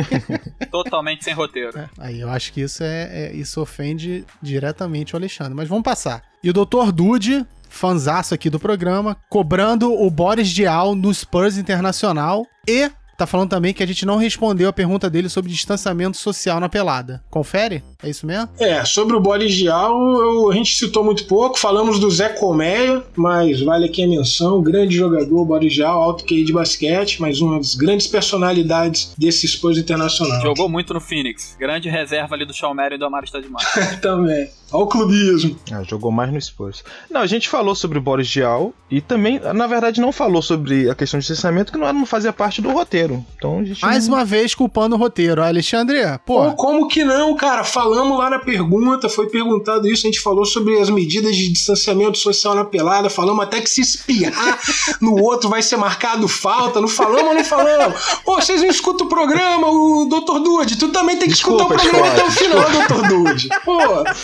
Totalmente 0.73 1.23
sem 1.23 1.35
roteiro. 1.35 1.79
É, 1.79 1.89
aí 1.99 2.21
eu 2.23 2.31
acho 2.31 2.51
que 2.51 2.63
isso 2.63 2.83
é, 2.83 3.27
é- 3.27 3.33
isso 3.35 3.61
ofende 3.61 4.25
diretamente 4.41 5.13
o 5.15 5.19
Alexandre. 5.19 5.53
Mas 5.53 5.69
vamos 5.69 5.85
passar. 5.85 6.23
E 6.43 6.49
o 6.49 6.53
Dr. 6.55 6.91
Dude, 6.95 7.47
fanzaço 7.69 8.33
aqui 8.33 8.49
do 8.49 8.59
programa, 8.59 9.17
cobrando 9.29 9.93
o 9.93 10.11
Boris 10.11 10.49
Dial 10.49 10.95
no 10.95 11.13
Spurs 11.13 11.59
Internacional 11.59 12.47
e 12.67 12.91
tá 13.23 13.27
falando 13.27 13.51
também 13.51 13.73
que 13.73 13.83
a 13.83 13.87
gente 13.87 14.05
não 14.05 14.17
respondeu 14.17 14.69
a 14.69 14.73
pergunta 14.73 15.09
dele 15.09 15.29
sobre 15.29 15.51
distanciamento 15.51 16.17
social 16.17 16.59
na 16.61 16.69
pelada. 16.69 17.23
Confere? 17.31 17.83
É 18.03 18.11
isso 18.11 18.27
mesmo? 18.27 18.49
É, 18.59 18.85
sobre 18.85 19.17
o 19.17 19.21
Boris 19.21 19.55
Dial, 19.55 20.51
a 20.51 20.55
gente 20.55 20.77
citou 20.77 21.05
muito 21.05 21.25
pouco, 21.27 21.59
falamos 21.59 21.99
do 21.99 22.11
Zé 22.11 22.29
Colmeia, 22.31 23.03
mas 23.15 23.61
vale 23.61 23.87
aqui 23.87 24.03
a 24.03 24.09
menção, 24.09 24.61
grande 24.61 24.97
jogador, 24.97 25.45
Boris 25.45 25.73
Dial, 25.73 26.03
alto 26.03 26.25
QI 26.25 26.45
de 26.45 26.53
basquete, 26.53 27.21
mas 27.21 27.41
uma 27.41 27.59
das 27.59 27.75
grandes 27.75 28.07
personalidades 28.07 29.15
desse 29.17 29.47
Spurs 29.47 29.79
internacional. 29.79 30.41
Jogou 30.43 30.69
muito 30.69 30.93
no 30.93 31.01
Phoenix. 31.01 31.57
Grande 31.59 31.89
reserva 31.89 32.35
ali 32.35 32.45
do 32.45 32.53
Shawn 32.53 32.75
Marion 32.75 32.97
e 32.97 32.99
do 32.99 33.05
Amaro 33.05 33.27
Stadimar. 33.27 33.63
Também. 34.01 34.49
Olha 34.73 34.85
o 34.85 34.87
clubismo. 34.87 35.57
Ah, 35.71 35.83
jogou 35.83 36.11
mais 36.11 36.33
no 36.33 36.41
Spurs. 36.41 36.85
Não, 37.11 37.21
a 37.21 37.27
gente 37.27 37.49
falou 37.49 37.75
sobre 37.75 37.99
o 37.99 38.01
Boris 38.01 38.29
Diaw 38.29 38.73
e 38.91 39.01
também, 39.01 39.41
na 39.55 39.67
verdade, 39.67 40.01
não 40.01 40.13
falou 40.13 40.43
sobre 40.43 40.89
a 40.89 40.95
questão 40.95 41.19
de 41.19 41.25
licenciamento, 41.25 41.73
que 41.73 41.79
não, 41.79 41.93
não 41.93 42.07
fazia 42.07 42.33
parte 42.33 42.63
do 42.63 42.71
roteiro. 42.71 43.25
Então 43.37 43.61
a 43.61 43.65
gente. 43.65 43.83
Mais 43.83 44.09
não... 44.09 44.17
uma 44.17 44.25
vez 44.25 44.55
culpando 44.55 44.97
o 44.97 44.99
roteiro. 44.99 45.43
Alexandre, 45.43 45.99
Pô, 46.25 46.51
pô, 46.51 46.53
como 46.53 46.89
que 46.89 47.05
não, 47.05 47.35
cara? 47.35 47.65
Falamos 47.65 48.19
lá 48.19 48.31
na 48.31 48.39
pergunta, 48.39 49.09
foi 49.09 49.29
perguntado 49.29 49.87
isso, 49.89 50.07
a 50.07 50.11
gente 50.11 50.21
falou 50.21 50.45
sobre 50.45 50.79
as 50.79 50.89
medidas 50.89 51.37
de 51.37 51.53
distanciamento 51.53 52.19
social 52.19 52.55
na 52.55 52.65
pelada, 52.65 53.11
falamos 53.11 53.45
até 53.45 53.61
que 53.61 53.69
se 53.69 53.81
espirrar 53.81 54.59
no 55.01 55.21
outro 55.23 55.49
vai 55.49 55.63
ser 55.63 55.77
marcado 55.77 56.27
falta, 56.29 56.81
não 56.81 56.89
falamos 56.89 57.29
ou 57.29 57.35
não 57.35 57.45
falamos? 57.45 58.01
Pô, 58.25 58.37
vocês 58.37 58.63
não 58.63 58.69
escutam 58.69 59.07
o 59.07 59.09
programa, 59.09 59.69
o 59.69 60.07
Dr. 60.07 60.41
Dude, 60.41 60.77
tu 60.77 60.89
também 60.89 61.17
tem 61.17 61.29
que 61.29 61.35
Desculpa, 61.35 61.75
escutar 61.75 61.75
o 61.75 61.91
programa 61.91 62.13
até 62.13 62.25
o 62.25 62.31
final, 62.31 62.65
Dr. 62.71 63.09
Dude. 63.09 63.49
Pô, 63.65 63.79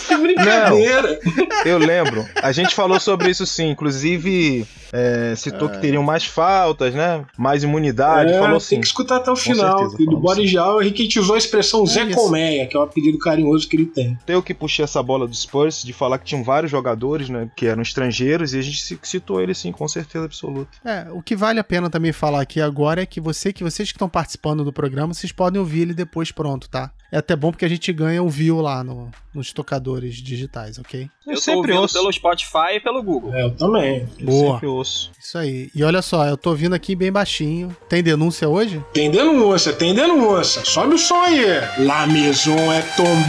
que 0.07 0.17
brincadeira. 0.17 0.38
Eu 1.65 1.77
lembro. 1.77 2.27
A 2.41 2.51
gente 2.51 2.73
falou 2.75 2.99
sobre 2.99 3.29
isso 3.29 3.45
sim. 3.45 3.69
Inclusive, 3.69 4.65
é, 4.91 5.33
citou 5.35 5.69
que 5.69 5.79
teriam 5.79 6.03
mais 6.03 6.25
faltas, 6.25 6.93
né? 6.93 7.25
Mais 7.37 7.63
imunidade. 7.63 8.31
É, 8.33 8.39
falou 8.39 8.57
tem 8.57 8.59
sim. 8.59 8.79
que 8.79 8.85
escutar 8.87 9.17
até 9.17 9.31
o 9.31 9.35
final. 9.35 9.79
certeza, 9.79 10.09
do 10.09 10.17
Boris 10.17 10.49
gente 10.83 11.19
usou 11.19 11.35
a 11.35 11.37
expressão 11.37 11.85
Zé 11.85 12.03
isso. 12.03 12.15
Colmeia, 12.17 12.65
que 12.67 12.75
é 12.75 12.79
o 12.79 12.83
apelido 12.83 13.17
carinhoso 13.17 13.67
que 13.67 13.75
ele 13.75 13.85
tem. 13.85 14.17
Eu 14.27 14.41
que 14.41 14.53
puxei 14.53 14.83
essa 14.83 15.01
bola 15.01 15.27
do 15.27 15.35
Spurs 15.35 15.83
de 15.83 15.93
falar 15.93 16.17
que 16.17 16.25
tinham 16.25 16.43
vários 16.43 16.71
jogadores, 16.71 17.29
né? 17.29 17.49
Que 17.55 17.65
eram 17.67 17.81
estrangeiros 17.81 18.53
e 18.53 18.59
a 18.59 18.61
gente 18.61 18.81
ci- 18.81 18.99
citou 19.03 19.41
ele 19.41 19.53
sim, 19.53 19.71
com 19.71 19.87
certeza 19.87 20.25
absoluta. 20.25 20.69
É, 20.85 21.07
o 21.11 21.21
que 21.21 21.35
vale 21.35 21.59
a 21.59 21.63
pena 21.63 21.89
também 21.89 22.11
falar 22.11 22.41
aqui 22.41 22.61
agora 22.61 23.01
é 23.01 23.05
que 23.05 23.19
você 23.21 23.51
que 23.53 23.63
vocês 23.63 23.89
que 23.91 23.95
estão 23.95 24.09
participando 24.09 24.63
do 24.63 24.71
programa, 24.73 25.13
vocês 25.13 25.31
podem 25.31 25.59
ouvir 25.59 25.81
ele 25.81 25.93
depois 25.93 26.31
pronto, 26.31 26.69
tá? 26.69 26.91
É 27.11 27.17
até 27.17 27.35
bom 27.35 27.49
porque 27.51 27.65
a 27.65 27.69
gente 27.69 27.91
ganha 27.91 28.21
o 28.21 28.29
view 28.29 28.61
lá 28.61 28.83
no- 28.83 29.09
nos 29.33 29.51
tocadores 29.51 30.15
digitais, 30.15 30.77
ok? 30.77 31.09
Eu, 31.25 31.33
Eu 31.33 31.37
sempre 31.37 31.71
ouço. 31.73 31.93
pelo 31.95 32.11
Spotify 32.11 32.75
e 32.75 32.79
pelo 32.79 33.01
Google. 33.01 33.33
É, 33.33 33.43
eu 33.45 33.51
também. 33.51 34.07
Eu 34.19 34.25
Boa. 34.25 34.53
sempre 34.53 34.67
ouço. 34.67 34.78
Isso 34.81 35.37
aí. 35.37 35.69
E 35.75 35.83
olha 35.83 36.01
só, 36.01 36.25
eu 36.25 36.37
tô 36.37 36.53
vindo 36.53 36.73
aqui 36.73 36.95
bem 36.95 37.11
baixinho. 37.11 37.75
Tem 37.87 38.01
denúncia 38.01 38.47
hoje? 38.47 38.83
Tem 38.93 39.11
denúncia, 39.11 39.73
tem 39.73 39.93
denúncia. 39.93 40.63
Sobe 40.65 40.95
o 40.95 40.97
som 40.97 41.21
aí. 41.21 41.45
La 41.79 42.07
maison 42.07 42.71
é 42.71 42.81
down. 42.97 43.19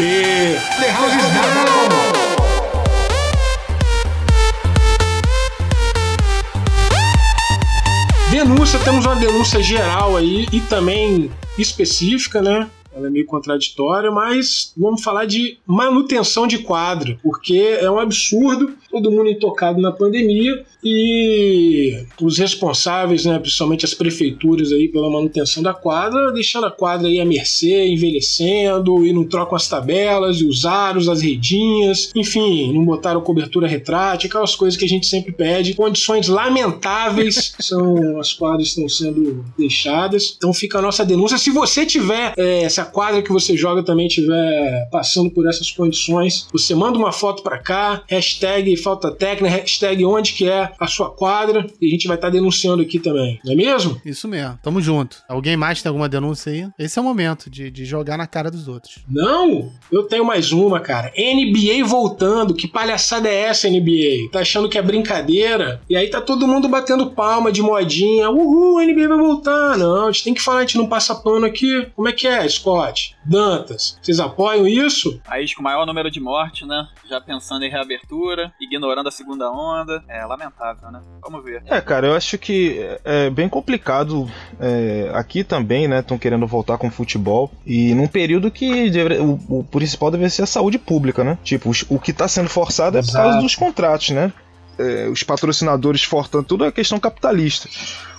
Denúncia, 8.30 8.78
temos 8.84 9.04
uma 9.04 9.16
denúncia 9.16 9.60
geral 9.60 10.16
aí 10.16 10.46
e 10.52 10.60
também 10.60 11.30
específica, 11.58 12.40
né? 12.40 12.70
Ela 12.94 13.06
é 13.06 13.10
meio 13.10 13.26
contraditória, 13.26 14.10
mas 14.10 14.72
vamos 14.76 15.02
falar 15.02 15.24
de 15.24 15.58
manutenção 15.66 16.46
de 16.46 16.58
quadro, 16.58 17.18
porque 17.22 17.78
é 17.80 17.90
um 17.90 17.98
absurdo, 17.98 18.72
todo 18.90 19.10
mundo 19.10 19.28
intocado 19.30 19.80
na 19.80 19.92
pandemia 19.92 20.64
e 20.82 22.04
os 22.20 22.38
responsáveis, 22.38 23.24
né, 23.24 23.38
principalmente 23.38 23.84
as 23.84 23.94
prefeituras 23.94 24.72
aí 24.72 24.88
pela 24.88 25.10
manutenção 25.10 25.62
da 25.62 25.74
quadra, 25.74 26.32
deixando 26.32 26.66
a 26.66 26.70
quadra 26.70 27.08
aí 27.08 27.20
à 27.20 27.24
mercê, 27.24 27.86
envelhecendo 27.86 29.04
e 29.04 29.12
não 29.12 29.24
trocam 29.24 29.56
as 29.56 29.68
tabelas 29.68 30.40
e 30.40 30.46
os 30.46 30.64
aros, 30.64 31.08
as 31.08 31.22
redinhas, 31.22 32.10
enfim, 32.14 32.72
não 32.72 32.84
botaram 32.84 33.20
cobertura 33.20 33.66
retrátil, 33.66 34.28
aquelas 34.28 34.54
coisas 34.54 34.78
que 34.78 34.84
a 34.84 34.88
gente 34.88 35.06
sempre 35.06 35.32
pede. 35.32 35.74
Condições 35.74 36.28
lamentáveis 36.28 37.54
são 37.60 38.18
as 38.18 38.32
quadras 38.32 38.74
que 38.74 38.80
estão 38.80 38.88
sendo 38.88 39.44
deixadas. 39.58 40.34
Então 40.36 40.52
fica 40.52 40.78
a 40.78 40.82
nossa 40.82 41.04
denúncia. 41.04 41.38
Se 41.38 41.50
você 41.50 41.84
tiver, 41.84 42.32
é, 42.36 42.68
se 42.68 42.80
a 42.80 42.84
quadra 42.84 43.22
que 43.22 43.32
você 43.32 43.56
joga 43.56 43.82
também 43.82 44.06
estiver 44.06 44.88
passando 44.90 45.30
por 45.30 45.46
essas 45.48 45.70
condições, 45.70 46.46
você 46.52 46.74
manda 46.74 46.98
uma 46.98 47.12
foto 47.12 47.42
para 47.42 47.58
cá, 47.58 48.02
hashtag 48.08 48.76
falta 48.76 49.10
técnica, 49.10 49.56
hashtag 49.56 50.04
onde 50.04 50.32
que 50.32 50.48
é 50.48 50.69
a 50.78 50.86
sua 50.86 51.10
quadra, 51.10 51.66
e 51.80 51.86
a 51.86 51.90
gente 51.90 52.06
vai 52.06 52.16
estar 52.16 52.30
denunciando 52.30 52.82
aqui 52.82 52.98
também. 52.98 53.40
Não 53.44 53.52
é 53.52 53.56
mesmo? 53.56 54.00
Isso 54.04 54.28
mesmo. 54.28 54.58
Tamo 54.62 54.80
junto. 54.80 55.22
Alguém 55.28 55.56
mais 55.56 55.82
tem 55.82 55.88
alguma 55.88 56.08
denúncia 56.08 56.52
aí? 56.52 56.68
Esse 56.78 56.98
é 56.98 57.02
o 57.02 57.04
momento 57.04 57.50
de, 57.50 57.70
de 57.70 57.84
jogar 57.84 58.16
na 58.16 58.26
cara 58.26 58.50
dos 58.50 58.68
outros. 58.68 59.04
Não, 59.08 59.72
eu 59.90 60.04
tenho 60.04 60.24
mais 60.24 60.52
uma, 60.52 60.80
cara. 60.80 61.12
NBA 61.16 61.84
voltando, 61.84 62.54
que 62.54 62.68
palhaçada 62.68 63.28
é 63.28 63.42
essa, 63.42 63.68
NBA? 63.68 64.30
Tá 64.30 64.40
achando 64.40 64.68
que 64.68 64.78
é 64.78 64.82
brincadeira? 64.82 65.80
E 65.88 65.96
aí 65.96 66.08
tá 66.08 66.20
todo 66.20 66.46
mundo 66.46 66.68
batendo 66.68 67.10
palma 67.10 67.50
de 67.52 67.62
modinha. 67.62 68.30
Uhul, 68.30 68.78
a 68.78 68.84
NBA 68.84 69.08
vai 69.08 69.18
voltar. 69.18 69.76
Não, 69.76 70.06
a 70.06 70.12
gente 70.12 70.24
tem 70.24 70.34
que 70.34 70.42
falar, 70.42 70.58
a 70.58 70.62
gente 70.62 70.78
não 70.78 70.88
passa 70.88 71.14
pano 71.14 71.46
aqui. 71.46 71.86
Como 71.94 72.08
é 72.08 72.12
que 72.12 72.26
é, 72.26 72.48
Scott? 72.48 73.16
Dantas, 73.24 73.98
vocês 74.00 74.20
apoiam 74.20 74.66
isso? 74.66 75.20
País 75.24 75.54
com 75.54 75.60
o 75.60 75.64
maior 75.64 75.86
número 75.86 76.10
de 76.10 76.20
mortes, 76.20 76.66
né? 76.66 76.88
Já 77.08 77.20
pensando 77.20 77.64
em 77.64 77.70
reabertura, 77.70 78.52
ignorando 78.60 79.08
a 79.08 79.12
segunda 79.12 79.50
onda. 79.50 80.02
É 80.08 80.24
lamentável, 80.24 80.59
né? 80.92 81.00
Vamos 81.22 81.44
ver. 81.44 81.62
É, 81.66 81.80
cara, 81.80 82.08
eu 82.08 82.14
acho 82.14 82.36
que 82.38 82.78
é 83.04 83.30
bem 83.30 83.48
complicado 83.48 84.30
é, 84.60 85.10
aqui 85.14 85.42
também, 85.42 85.88
né? 85.88 86.00
Estão 86.00 86.18
querendo 86.18 86.46
voltar 86.46 86.76
com 86.78 86.88
o 86.88 86.90
futebol. 86.90 87.50
E 87.66 87.94
num 87.94 88.06
período 88.06 88.50
que 88.50 88.90
deve- 88.90 89.18
o, 89.18 89.38
o 89.48 89.64
principal 89.64 90.10
deve 90.10 90.28
ser 90.30 90.42
a 90.42 90.46
saúde 90.46 90.78
pública, 90.78 91.24
né? 91.24 91.38
Tipo, 91.42 91.70
o 91.88 91.98
que 91.98 92.12
tá 92.12 92.28
sendo 92.28 92.48
forçado 92.48 92.98
é 92.98 93.02
por 93.02 93.12
causa 93.12 93.38
dos 93.40 93.54
contratos, 93.54 94.10
né? 94.10 94.32
É, 94.78 95.08
os 95.08 95.22
patrocinadores 95.22 96.02
forçando 96.04 96.44
tudo 96.44 96.64
é 96.64 96.72
questão 96.72 96.98
capitalista. 96.98 97.68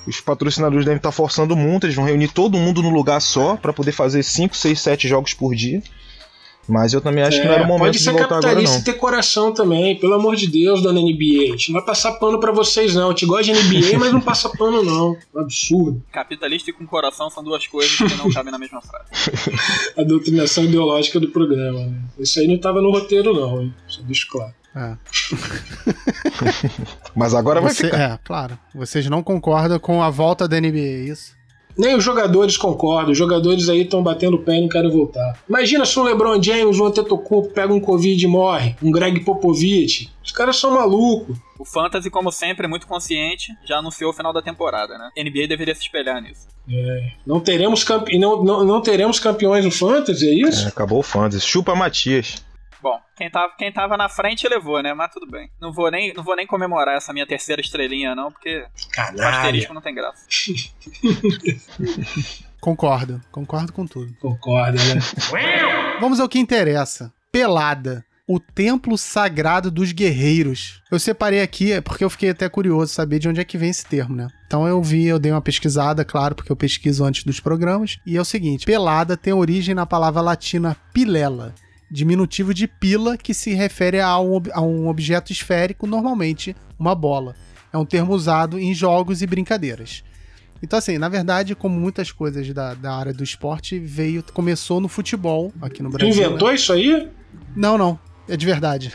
Os 0.08 0.20
patrocinadores 0.20 0.86
devem 0.86 0.98
estar 0.98 1.12
forçando 1.12 1.56
muito, 1.56 1.86
eles 1.86 1.96
vão 1.96 2.06
reunir 2.06 2.28
todo 2.30 2.58
mundo 2.58 2.82
no 2.82 2.90
lugar 2.90 3.20
só 3.22 3.56
para 3.56 3.72
poder 3.74 3.92
fazer 3.92 4.24
5, 4.24 4.56
6, 4.56 4.80
7 4.80 5.08
jogos 5.08 5.34
por 5.34 5.54
dia. 5.56 5.82
Mas 6.68 6.94
eu 6.94 7.02
também 7.02 7.24
acho 7.24 7.42
que 7.42 7.46
não 7.48 7.54
era 7.54 7.64
o 7.64 7.66
É, 7.66 7.68
momento 7.68 7.86
pode 7.86 7.98
de 7.98 8.04
ser 8.04 8.12
voltar 8.12 8.26
agora, 8.26 8.42
capitalista 8.42 8.76
não. 8.76 8.82
e 8.82 8.86
ter 8.86 8.94
coração 8.94 9.54
também, 9.54 10.00
pelo 10.00 10.14
amor 10.14 10.36
de 10.36 10.48
Deus, 10.48 10.82
dona 10.82 11.00
NBA. 11.02 11.46
A 11.46 11.58
gente 11.58 11.72
não 11.72 11.80
vai 11.80 11.86
passar 11.86 12.14
pano 12.14 12.40
pra 12.40 12.52
vocês, 12.52 12.94
não. 12.96 13.08
A 13.08 13.10
gente 13.10 13.26
gosta 13.26 13.52
de 13.52 13.64
NBA, 13.64 13.98
mas 14.00 14.14
não 14.14 14.22
passa 14.22 14.50
pano, 14.50 14.84
não. 14.84 15.18
Um 15.36 15.40
absurdo. 15.40 16.02
Capitalista 16.12 16.70
e 16.70 16.74
com 16.74 16.86
coração 16.86 17.30
são 17.30 17.44
duas 17.44 17.66
coisas 17.68 17.96
que 17.98 18.16
não 18.16 18.32
cabem 18.32 18.52
na 18.52 18.60
mesma 18.60 18.82
frase. 18.82 19.06
A 19.98 20.04
doutrinação 20.04 20.64
ideológica 20.64 21.20
do 21.20 21.30
programa. 21.30 21.80
Né? 21.80 21.94
Isso 22.20 22.40
aí 22.40 22.48
não 22.48 22.58
tava 22.60 22.82
no 22.82 22.92
roteiro, 22.92 23.34
não, 23.34 23.62
hein? 23.64 23.74
Só 23.88 24.02
deixo 24.04 24.28
claro. 24.30 24.54
É. 24.74 24.96
Mas 27.16 27.34
agora 27.34 27.62
vai 27.62 27.72
Você- 27.74 27.86
ficar. 27.86 28.00
é, 28.00 28.20
claro. 28.24 28.58
Vocês 28.74 29.08
não 29.10 29.24
concordam 29.24 29.80
com 29.80 30.02
a 30.02 30.10
volta 30.10 30.48
da 30.48 30.60
NBA, 30.60 30.80
é 30.80 31.04
isso? 31.10 31.36
Nem 31.78 31.96
os 31.96 32.04
jogadores 32.04 32.58
concordam. 32.58 33.12
Os 33.12 33.18
jogadores 33.18 33.70
aí 33.70 33.82
estão 33.82 34.04
batendo 34.04 34.36
o 34.36 34.42
pé 34.42 34.58
e 34.58 34.62
não 34.62 34.70
querem 34.70 34.90
voltar. 34.90 35.38
Imagina 35.48 35.86
se 35.86 36.00
um 36.00 36.04
LeBron 36.04 36.42
James, 36.42 36.80
um 36.80 36.86
Antetokounmpo 36.86 37.50
pega 37.50 37.74
um 37.74 37.80
Covid 37.80 38.24
e 38.24 38.28
morre. 38.28 38.76
Um 38.82 38.92
Greg 38.92 39.20
Popovich. 39.22 40.10
Os 40.24 40.32
caras 40.32 40.58
são 40.58 40.72
malucos. 40.72 41.38
O 41.58 41.66
Fantasy, 41.66 42.10
como 42.10 42.32
sempre, 42.32 42.66
é 42.66 42.70
muito 42.70 42.88
consciente, 42.88 43.54
já 43.66 43.78
anunciou 43.78 44.10
o 44.10 44.14
final 44.14 44.34
da 44.34 44.42
temporada, 44.42 44.98
né? 44.98 45.10
NBA 45.16 45.48
deveria 45.48 45.76
se 45.76 45.82
espelhar 45.82 46.22
nisso. 46.22 46.48
É. 46.70 47.12
Não, 47.26 47.40
teremos 47.40 47.84
campe... 47.84 48.18
não, 48.18 48.44
não, 48.44 48.64
não 48.64 48.82
teremos 48.82 49.20
campeões 49.20 49.64
no 49.64 49.72
Fantasy, 49.72 50.28
é 50.28 50.34
isso? 50.34 50.66
É, 50.66 50.70
acabou 50.70 51.00
o 51.00 51.04
Fantasy. 51.04 51.46
Chupa 51.46 51.76
Matias. 51.76 52.44
Bom, 52.82 53.00
quem 53.16 53.30
tava, 53.30 53.54
quem 53.58 53.72
tava 53.72 53.96
na 53.96 54.10
frente 54.10 54.48
levou, 54.48 54.82
né? 54.82 54.94
Mas 54.94 55.12
tudo 55.12 55.30
bem. 55.30 55.52
Não 55.60 55.72
vou 55.72 55.92
nem, 55.92 56.14
não 56.14 56.24
vou 56.24 56.36
nem 56.36 56.48
comemorar 56.48 56.96
essa 56.96 57.14
minha 57.14 57.28
terceira 57.28 57.62
estrelinha, 57.62 58.16
não, 58.16 58.32
porque 58.32 58.66
o 59.18 59.22
asterisco 59.22 59.74
não 59.74 59.82
tem 59.82 59.94
graça. 59.94 60.26
Concordo, 62.62 63.20
concordo 63.32 63.74
com 63.74 63.88
tudo. 63.88 64.14
Concordo, 64.22 64.78
né? 64.78 65.02
Vamos 66.00 66.20
ao 66.20 66.30
que 66.30 66.38
interessa. 66.38 67.12
Pelada. 67.32 68.06
O 68.28 68.40
Templo 68.40 68.98
Sagrado 68.98 69.72
dos 69.72 69.92
Guerreiros. 69.92 70.82
Eu 70.92 71.00
separei 71.00 71.42
aqui 71.42 71.82
porque 71.82 72.04
eu 72.04 72.10
fiquei 72.10 72.30
até 72.30 72.48
curioso 72.48 72.94
saber 72.94 73.18
de 73.18 73.28
onde 73.28 73.42
é 73.42 73.44
que 73.44 73.58
vem 73.58 73.72
esse 73.72 73.86
termo, 73.86 74.16
né? 74.16 74.28
Então 74.46 74.68
eu 74.68 74.82
vi, 74.82 75.06
eu 75.06 75.20
dei 75.20 75.32
uma 75.32 75.42
pesquisada, 75.42 76.06
claro, 76.06 76.36
porque 76.36 76.52
eu 76.52 76.56
pesquiso 76.56 77.04
antes 77.04 77.24
dos 77.24 77.40
programas. 77.40 77.98
E 78.06 78.16
é 78.16 78.22
o 78.22 78.26
seguinte: 78.26 78.66
pelada 78.66 79.18
tem 79.18 79.34
origem 79.34 79.74
na 79.74 79.86
palavra 79.86 80.22
latina 80.22 80.78
pilela, 80.94 81.54
diminutivo 81.92 82.54
de 82.54 82.68
pila, 82.68 83.18
que 83.18 83.34
se 83.34 83.54
refere 83.54 84.00
a 84.00 84.18
um, 84.20 84.42
a 84.54 84.62
um 84.62 84.88
objeto 84.88 85.32
esférico, 85.32 85.86
normalmente 85.86 86.56
uma 86.80 86.96
bola. 86.96 87.36
É 87.74 87.78
um 87.78 87.86
termo 87.86 88.14
usado 88.14 88.58
em 88.58 88.74
jogos 88.74 89.22
e 89.22 89.28
brincadeiras. 89.28 90.04
Então, 90.64 90.78
assim, 90.78 90.98
na 90.98 91.10
verdade, 91.10 91.56
como 91.56 91.80
muitas 91.80 92.12
coisas 92.12 92.48
da, 92.54 92.74
da 92.74 92.94
área 92.94 93.14
do 93.14 93.24
esporte, 93.24 93.80
veio, 93.80 94.24
começou 94.34 94.80
no 94.80 94.88
futebol 94.88 95.52
aqui 95.62 95.82
no 95.82 95.90
Tu 95.90 95.94
Brasil. 95.98 96.26
inventou 96.26 96.50
né? 96.50 96.56
isso 96.56 96.72
aí? 96.72 97.10
Não, 97.56 97.78
não. 97.78 98.00
É 98.30 98.38
de 98.38 98.46
verdade. 98.46 98.94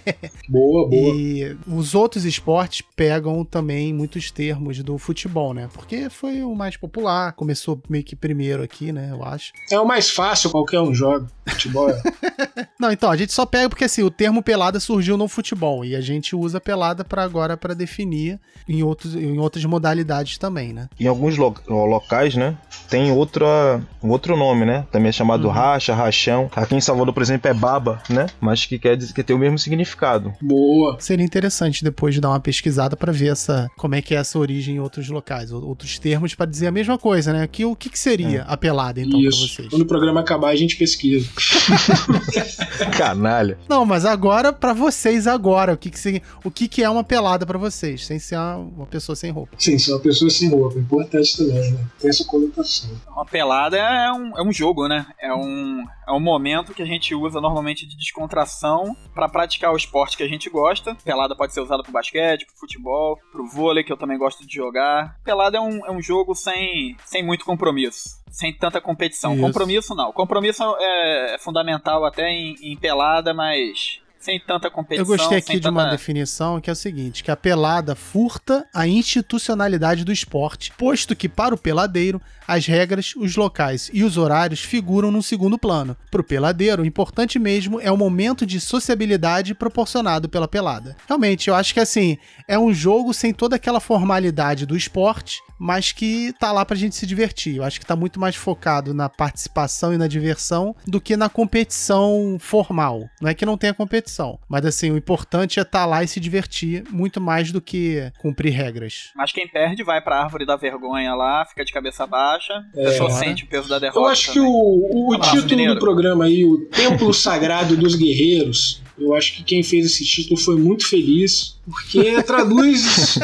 Boa, 0.48 0.88
boa. 0.88 1.14
E 1.14 1.54
os 1.66 1.94
outros 1.94 2.24
esportes 2.24 2.80
pegam 2.96 3.44
também 3.44 3.92
muitos 3.92 4.30
termos 4.30 4.82
do 4.82 4.96
futebol, 4.96 5.52
né? 5.52 5.68
Porque 5.74 6.08
foi 6.08 6.42
o 6.42 6.54
mais 6.54 6.74
popular, 6.76 7.32
começou 7.32 7.78
meio 7.88 8.02
que 8.02 8.16
primeiro 8.16 8.62
aqui, 8.62 8.90
né? 8.90 9.08
Eu 9.10 9.22
acho. 9.22 9.52
É 9.70 9.78
o 9.78 9.86
mais 9.86 10.08
fácil, 10.08 10.48
qualquer 10.48 10.80
um 10.80 10.94
joga. 10.94 11.26
Futebol 11.48 11.90
é. 11.90 12.00
Não, 12.78 12.92
então, 12.92 13.10
a 13.10 13.16
gente 13.16 13.32
só 13.32 13.44
pega 13.46 13.68
porque 13.68 13.84
assim, 13.84 14.02
o 14.02 14.10
termo 14.10 14.42
pelada 14.42 14.78
surgiu 14.80 15.16
no 15.16 15.26
futebol 15.28 15.84
e 15.84 15.94
a 15.96 16.00
gente 16.00 16.34
usa 16.36 16.60
pelada 16.60 17.04
para 17.04 17.22
agora 17.22 17.56
para 17.56 17.74
definir 17.74 18.38
em, 18.68 18.82
outros, 18.82 19.14
em 19.14 19.38
outras 19.38 19.64
modalidades 19.64 20.38
também, 20.38 20.72
né? 20.72 20.88
Em 20.98 21.06
alguns 21.06 21.36
lo- 21.36 21.54
locais, 21.68 22.34
né, 22.34 22.56
tem 22.88 23.10
outra, 23.10 23.80
um 24.02 24.10
outro 24.10 24.36
nome, 24.36 24.64
né? 24.64 24.86
Também 24.92 25.08
é 25.08 25.12
chamado 25.12 25.48
racha, 25.48 25.94
rachão. 25.94 26.50
Aqui 26.54 26.74
em 26.74 26.80
Salvador, 26.80 27.12
por 27.12 27.22
exemplo, 27.22 27.48
é 27.50 27.54
baba, 27.54 28.02
né? 28.08 28.26
Mas 28.40 28.64
que 28.64 28.78
quer 28.78 28.96
dizer 28.96 29.12
que 29.12 29.22
tem 29.22 29.34
o 29.34 29.38
mesmo 29.38 29.58
significado. 29.58 30.32
Boa. 30.40 30.96
Seria 31.00 31.24
interessante 31.24 31.82
depois 31.82 32.14
de 32.14 32.20
dar 32.20 32.30
uma 32.30 32.40
pesquisada 32.40 32.96
para 32.96 33.12
ver 33.12 33.32
essa, 33.32 33.68
como 33.76 33.94
é 33.94 34.02
que 34.02 34.14
é 34.14 34.18
essa 34.18 34.38
origem 34.38 34.76
em 34.76 34.80
outros 34.80 35.08
locais, 35.08 35.50
ou- 35.52 35.64
outros 35.66 35.98
termos 35.98 36.34
para 36.34 36.46
dizer 36.46 36.66
a 36.68 36.72
mesma 36.72 36.96
coisa, 36.98 37.32
né? 37.32 37.46
Que, 37.46 37.64
o 37.64 37.74
que, 37.74 37.88
que 37.90 37.98
seria 37.98 38.42
a 38.42 38.56
pelada, 38.56 39.00
então, 39.00 39.18
para 39.20 39.28
Isso. 39.28 39.48
vocês? 39.48 39.68
Quando 39.68 39.82
o 39.82 39.86
programa 39.86 40.20
acabar, 40.20 40.48
a 40.50 40.56
gente 40.56 40.76
pesquisa. 40.76 41.28
Canalha. 42.96 43.58
Não, 43.68 43.84
mas 43.84 44.04
agora 44.04 44.52
para 44.52 44.72
vocês 44.72 45.26
agora, 45.26 45.74
o 45.74 45.76
que 45.76 45.90
que, 45.90 46.22
o 46.44 46.50
que 46.50 46.68
que 46.68 46.82
é 46.82 46.90
uma 46.90 47.04
pelada 47.04 47.46
para 47.46 47.58
vocês, 47.58 48.06
sem 48.06 48.18
ser 48.18 48.36
uma, 48.36 48.56
uma 48.56 48.86
pessoa 48.86 49.16
sem 49.16 49.30
roupa? 49.30 49.56
Sim, 49.58 49.78
são 49.78 49.94
uma 49.94 50.00
pessoa 50.00 50.30
sem 50.30 50.48
roupa. 50.48 50.78
Importante 50.78 51.36
também, 51.36 51.72
né? 51.72 51.84
Tem 52.00 52.10
essa 52.10 52.24
conotação. 52.24 52.90
Uma 53.10 53.24
pelada 53.24 53.76
é 53.76 54.12
um, 54.12 54.38
é 54.38 54.42
um 54.42 54.52
jogo, 54.52 54.88
né? 54.88 55.06
É 55.20 55.32
um, 55.32 55.84
é 56.08 56.12
um 56.12 56.20
momento 56.20 56.74
que 56.74 56.82
a 56.82 56.86
gente 56.86 57.14
usa 57.14 57.40
normalmente 57.40 57.86
de 57.86 57.96
descontração 57.96 58.96
pra 59.14 59.28
praticar 59.28 59.72
o 59.72 59.76
esporte 59.76 60.16
que 60.16 60.22
a 60.22 60.28
gente 60.28 60.48
gosta. 60.48 60.94
Pelada 61.04 61.36
pode 61.36 61.52
ser 61.52 61.60
usada 61.60 61.82
pro 61.82 61.92
basquete, 61.92 62.46
pro 62.46 62.56
futebol, 62.56 63.18
pro 63.30 63.46
vôlei, 63.46 63.84
que 63.84 63.92
eu 63.92 63.96
também 63.96 64.16
gosto 64.16 64.46
de 64.46 64.54
jogar. 64.54 65.16
Pelada 65.22 65.58
é 65.58 65.60
um, 65.60 65.84
é 65.86 65.90
um 65.90 66.00
jogo 66.00 66.34
sem, 66.34 66.96
sem 67.04 67.22
muito 67.22 67.44
compromisso. 67.44 68.18
Sem 68.30 68.56
tanta 68.56 68.80
competição. 68.80 69.34
Isso. 69.34 69.42
Compromisso 69.42 69.94
não. 69.94 70.12
Compromisso 70.12 70.62
é, 70.78 71.34
é 71.34 71.38
fundamental 71.38 72.04
até 72.04 72.28
em, 72.30 72.56
em 72.62 72.76
pelada, 72.76 73.34
mas 73.34 74.00
sem 74.20 74.40
tanta 74.40 74.70
competição. 74.70 75.02
Eu 75.12 75.18
gostei 75.18 75.38
aqui 75.38 75.58
de 75.60 75.68
uma 75.68 75.82
tanta- 75.84 75.96
definição 75.96 76.60
que 76.60 76.68
é 76.68 76.72
o 76.72 76.76
seguinte: 76.76 77.22
que 77.24 77.30
a 77.30 77.36
pelada 77.36 77.94
furta 77.94 78.66
a 78.74 78.86
institucionalidade 78.86 80.04
do 80.04 80.12
esporte, 80.12 80.72
posto 80.76 81.14
que 81.14 81.28
para 81.28 81.54
o 81.54 81.58
peladeiro 81.58 82.20
as 82.46 82.66
regras, 82.66 83.14
os 83.14 83.36
locais 83.36 83.90
e 83.92 84.02
os 84.02 84.16
horários 84.16 84.60
figuram 84.60 85.10
num 85.10 85.20
segundo 85.20 85.58
plano. 85.58 85.94
Para 86.10 86.20
o 86.22 86.24
peladeiro, 86.24 86.82
o 86.82 86.86
importante 86.86 87.38
mesmo 87.38 87.78
é 87.80 87.92
o 87.92 87.96
momento 87.96 88.46
de 88.46 88.58
sociabilidade 88.58 89.54
proporcionado 89.54 90.28
pela 90.28 90.48
pelada. 90.48 90.96
Realmente, 91.06 91.48
eu 91.48 91.54
acho 91.54 91.74
que 91.74 91.80
assim, 91.80 92.16
é 92.48 92.58
um 92.58 92.72
jogo 92.72 93.12
sem 93.12 93.34
toda 93.34 93.56
aquela 93.56 93.80
formalidade 93.80 94.64
do 94.64 94.76
esporte, 94.76 95.40
mas 95.58 95.92
que 95.92 96.32
tá 96.40 96.50
lá 96.52 96.64
pra 96.64 96.76
gente 96.76 96.96
se 96.96 97.06
divertir. 97.06 97.56
Eu 97.56 97.64
acho 97.64 97.78
que 97.78 97.84
tá 97.86 97.94
muito 97.94 98.18
mais 98.18 98.34
focado 98.34 98.94
na 98.94 99.08
participação 99.10 99.92
e 99.92 99.98
na 99.98 100.06
diversão 100.08 100.74
do 100.86 101.00
que 101.00 101.16
na 101.18 101.28
competição 101.28 102.38
formal. 102.40 103.08
Não 103.20 103.28
é 103.28 103.34
que 103.34 103.44
não 103.44 103.58
tenha 103.58 103.74
competição, 103.74 104.07
mas 104.48 104.64
assim, 104.64 104.90
o 104.90 104.96
importante 104.96 105.58
é 105.58 105.62
estar 105.62 105.86
lá 105.86 106.02
e 106.02 106.08
se 106.08 106.18
divertir 106.20 106.84
muito 106.90 107.20
mais 107.20 107.52
do 107.52 107.60
que 107.60 108.10
cumprir 108.18 108.50
regras. 108.50 109.10
Mas 109.14 109.32
quem 109.32 109.46
perde 109.46 109.82
vai 109.82 110.00
pra 110.00 110.22
árvore 110.22 110.46
da 110.46 110.56
vergonha 110.56 111.14
lá, 111.14 111.44
fica 111.44 111.64
de 111.64 111.72
cabeça 111.72 112.06
baixa. 112.06 112.54
a 112.74 112.76
pessoa 112.76 113.10
sente 113.10 113.44
o 113.44 113.46
peso 113.46 113.68
da 113.68 113.78
derrota. 113.78 114.00
Eu 114.00 114.06
acho 114.06 114.32
que 114.32 114.38
também. 114.38 114.50
o, 114.50 115.08
o 115.10 115.14
Abraço, 115.14 115.32
título 115.32 115.50
mineiro. 115.50 115.74
do 115.74 115.80
programa 115.80 116.24
aí, 116.24 116.44
o 116.44 116.66
Templo 116.66 117.12
Sagrado 117.12 117.76
dos 117.76 117.94
Guerreiros, 117.94 118.82
eu 118.98 119.14
acho 119.14 119.36
que 119.36 119.44
quem 119.44 119.62
fez 119.62 119.86
esse 119.86 120.04
título 120.04 120.38
foi 120.38 120.56
muito 120.56 120.88
feliz, 120.88 121.56
porque 121.64 122.22
traduz 122.24 123.18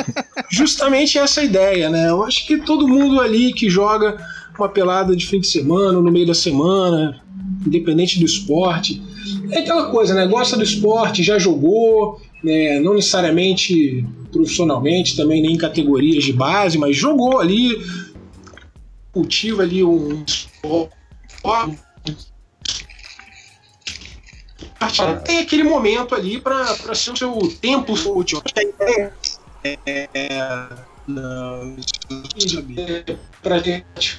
justamente 0.50 1.18
essa 1.18 1.42
ideia, 1.42 1.90
né? 1.90 2.08
Eu 2.08 2.22
acho 2.24 2.46
que 2.46 2.58
todo 2.58 2.86
mundo 2.86 3.20
ali 3.20 3.52
que 3.52 3.68
joga 3.68 4.16
uma 4.58 4.68
pelada 4.68 5.16
de 5.16 5.26
fim 5.26 5.40
de 5.40 5.48
semana, 5.48 6.00
no 6.00 6.10
meio 6.10 6.26
da 6.26 6.34
semana, 6.34 7.20
independente 7.66 8.18
do 8.18 8.24
esporte, 8.24 9.02
é 9.54 9.60
aquela 9.60 9.90
coisa, 9.90 10.14
né? 10.14 10.26
Gosta 10.26 10.56
do 10.56 10.64
esporte, 10.64 11.22
já 11.22 11.38
jogou, 11.38 12.20
né? 12.42 12.80
não 12.80 12.94
necessariamente 12.94 14.04
profissionalmente, 14.32 15.16
também 15.16 15.40
nem 15.40 15.52
em 15.52 15.58
categorias 15.58 16.24
de 16.24 16.32
base, 16.32 16.76
mas 16.76 16.96
jogou 16.96 17.40
ali, 17.40 17.70
cultiva 19.12 19.62
ali 19.62 19.84
um 19.84 20.24
esporte. 20.24 20.92
Tem 25.24 25.38
aquele 25.38 25.62
momento 25.62 26.14
ali 26.14 26.40
para 26.40 26.94
ser 26.94 27.12
o 27.12 27.16
seu 27.16 27.38
tempo 27.60 27.92
útil. 28.10 28.42
É. 28.80 29.12
Não, 31.06 31.76
é 32.76 33.16
pra 33.42 33.58
gente. 33.58 34.18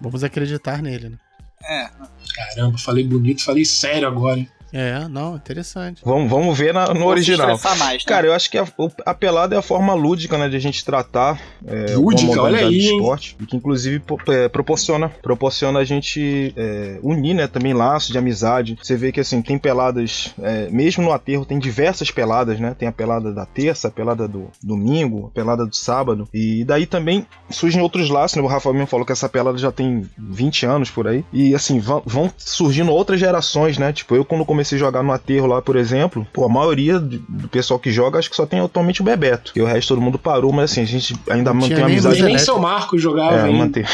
Vamos 0.00 0.22
acreditar 0.22 0.82
nele, 0.82 1.08
né? 1.10 1.18
É, 1.64 1.88
Caramba, 2.34 2.78
falei 2.78 3.04
bonito, 3.04 3.42
falei 3.44 3.64
sério 3.64 4.06
agora. 4.06 4.38
hein? 4.38 4.48
É, 4.72 5.06
não, 5.08 5.36
interessante. 5.36 6.02
Vamos, 6.04 6.28
vamos 6.30 6.56
ver 6.58 6.74
na- 6.74 6.88
no 6.92 7.00
vou 7.00 7.08
original. 7.08 7.58
mais, 7.78 7.80
né? 7.80 7.98
Cara, 8.06 8.26
eu 8.26 8.32
acho 8.32 8.50
que 8.50 8.58
a, 8.58 8.66
a 9.04 9.14
pelada 9.14 9.54
é 9.54 9.58
a 9.58 9.62
forma 9.62 9.94
lúdica, 9.94 10.36
né, 10.36 10.48
de 10.48 10.56
a 10.56 10.60
gente 10.60 10.84
tratar 10.84 11.40
é, 11.66 11.94
Lúdica, 11.94 12.30
olha 12.32 12.36
modalidade 12.36 12.64
aí, 12.74 12.80
de 12.80 12.88
hein? 12.88 12.96
esporte 12.98 13.36
e 13.40 13.46
que 13.46 13.56
inclusive 13.56 14.02
é, 14.28 14.48
proporciona, 14.48 15.08
proporciona 15.08 15.78
a 15.78 15.84
gente 15.84 16.52
é, 16.56 16.98
unir, 17.02 17.34
né, 17.34 17.46
também 17.46 17.72
laços 17.72 18.10
de 18.10 18.18
amizade. 18.18 18.76
Você 18.82 18.96
vê 18.96 19.12
que 19.12 19.20
assim 19.20 19.40
tem 19.40 19.58
peladas, 19.58 20.34
é, 20.42 20.68
mesmo 20.70 21.04
no 21.04 21.12
aterro 21.12 21.44
tem 21.44 21.58
diversas 21.58 22.10
peladas, 22.10 22.58
né? 22.58 22.74
Tem 22.78 22.88
a 22.88 22.92
pelada 22.92 23.32
da 23.32 23.46
terça, 23.46 23.88
a 23.88 23.90
pelada 23.90 24.26
do 24.28 24.48
domingo, 24.62 25.26
a 25.26 25.30
pelada 25.34 25.64
do 25.64 25.74
sábado 25.74 26.28
e 26.32 26.64
daí 26.64 26.86
também 26.86 27.26
surgem 27.50 27.80
outros 27.80 28.10
laços. 28.10 28.36
Né? 28.36 28.42
O 28.42 28.46
Rafael 28.46 28.74
mesmo 28.74 28.86
falou 28.88 29.06
que 29.06 29.12
essa 29.12 29.28
pelada 29.28 29.58
já 29.58 29.70
tem 29.72 30.08
20 30.18 30.66
anos 30.66 30.90
por 30.90 31.06
aí 31.06 31.24
e 31.32 31.54
assim 31.54 31.78
vão, 31.78 32.02
vão 32.04 32.32
surgindo 32.36 32.90
outras 32.92 33.20
gerações, 33.20 33.78
né? 33.78 33.92
Tipo 33.92 34.16
eu 34.16 34.24
quando 34.24 34.44
comecei 34.56 34.76
a 34.76 34.78
jogar 34.78 35.02
no 35.02 35.12
aterro 35.12 35.46
lá, 35.46 35.60
por 35.60 35.76
exemplo, 35.76 36.26
pô, 36.32 36.46
a 36.46 36.48
maioria 36.48 36.98
do 36.98 37.46
pessoal 37.48 37.78
que 37.78 37.92
joga 37.92 38.18
acho 38.18 38.30
que 38.30 38.36
só 38.36 38.46
tem 38.46 38.58
atualmente 38.58 39.02
o 39.02 39.04
Bebeto. 39.04 39.52
E 39.54 39.60
o 39.60 39.66
resto 39.66 39.88
todo 39.88 40.00
mundo 40.00 40.18
parou, 40.18 40.50
mas 40.52 40.70
assim, 40.72 40.80
a 40.80 40.86
gente 40.86 41.14
ainda 41.28 41.52
Não 41.52 41.60
mantém 41.60 41.82
a 41.82 41.86
amizade. 41.86 42.22
nem 42.22 42.38
seu 42.38 42.58
Marco 42.58 42.98
jogava 42.98 43.36
É, 43.36 43.50
mantém 43.52 43.84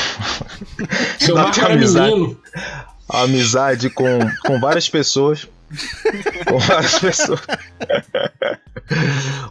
Seu 1.19 1.35
Marco 1.35 1.61
era 1.61 1.75
amizade. 1.75 2.15
menino. 2.15 2.37
a 3.11 3.23
amizade 3.23 3.91
com, 3.91 4.19
com 4.47 4.61
várias 4.61 4.89
pessoas. 4.89 5.49
com 6.49 6.59
várias 6.59 6.99
pessoas. 6.99 7.41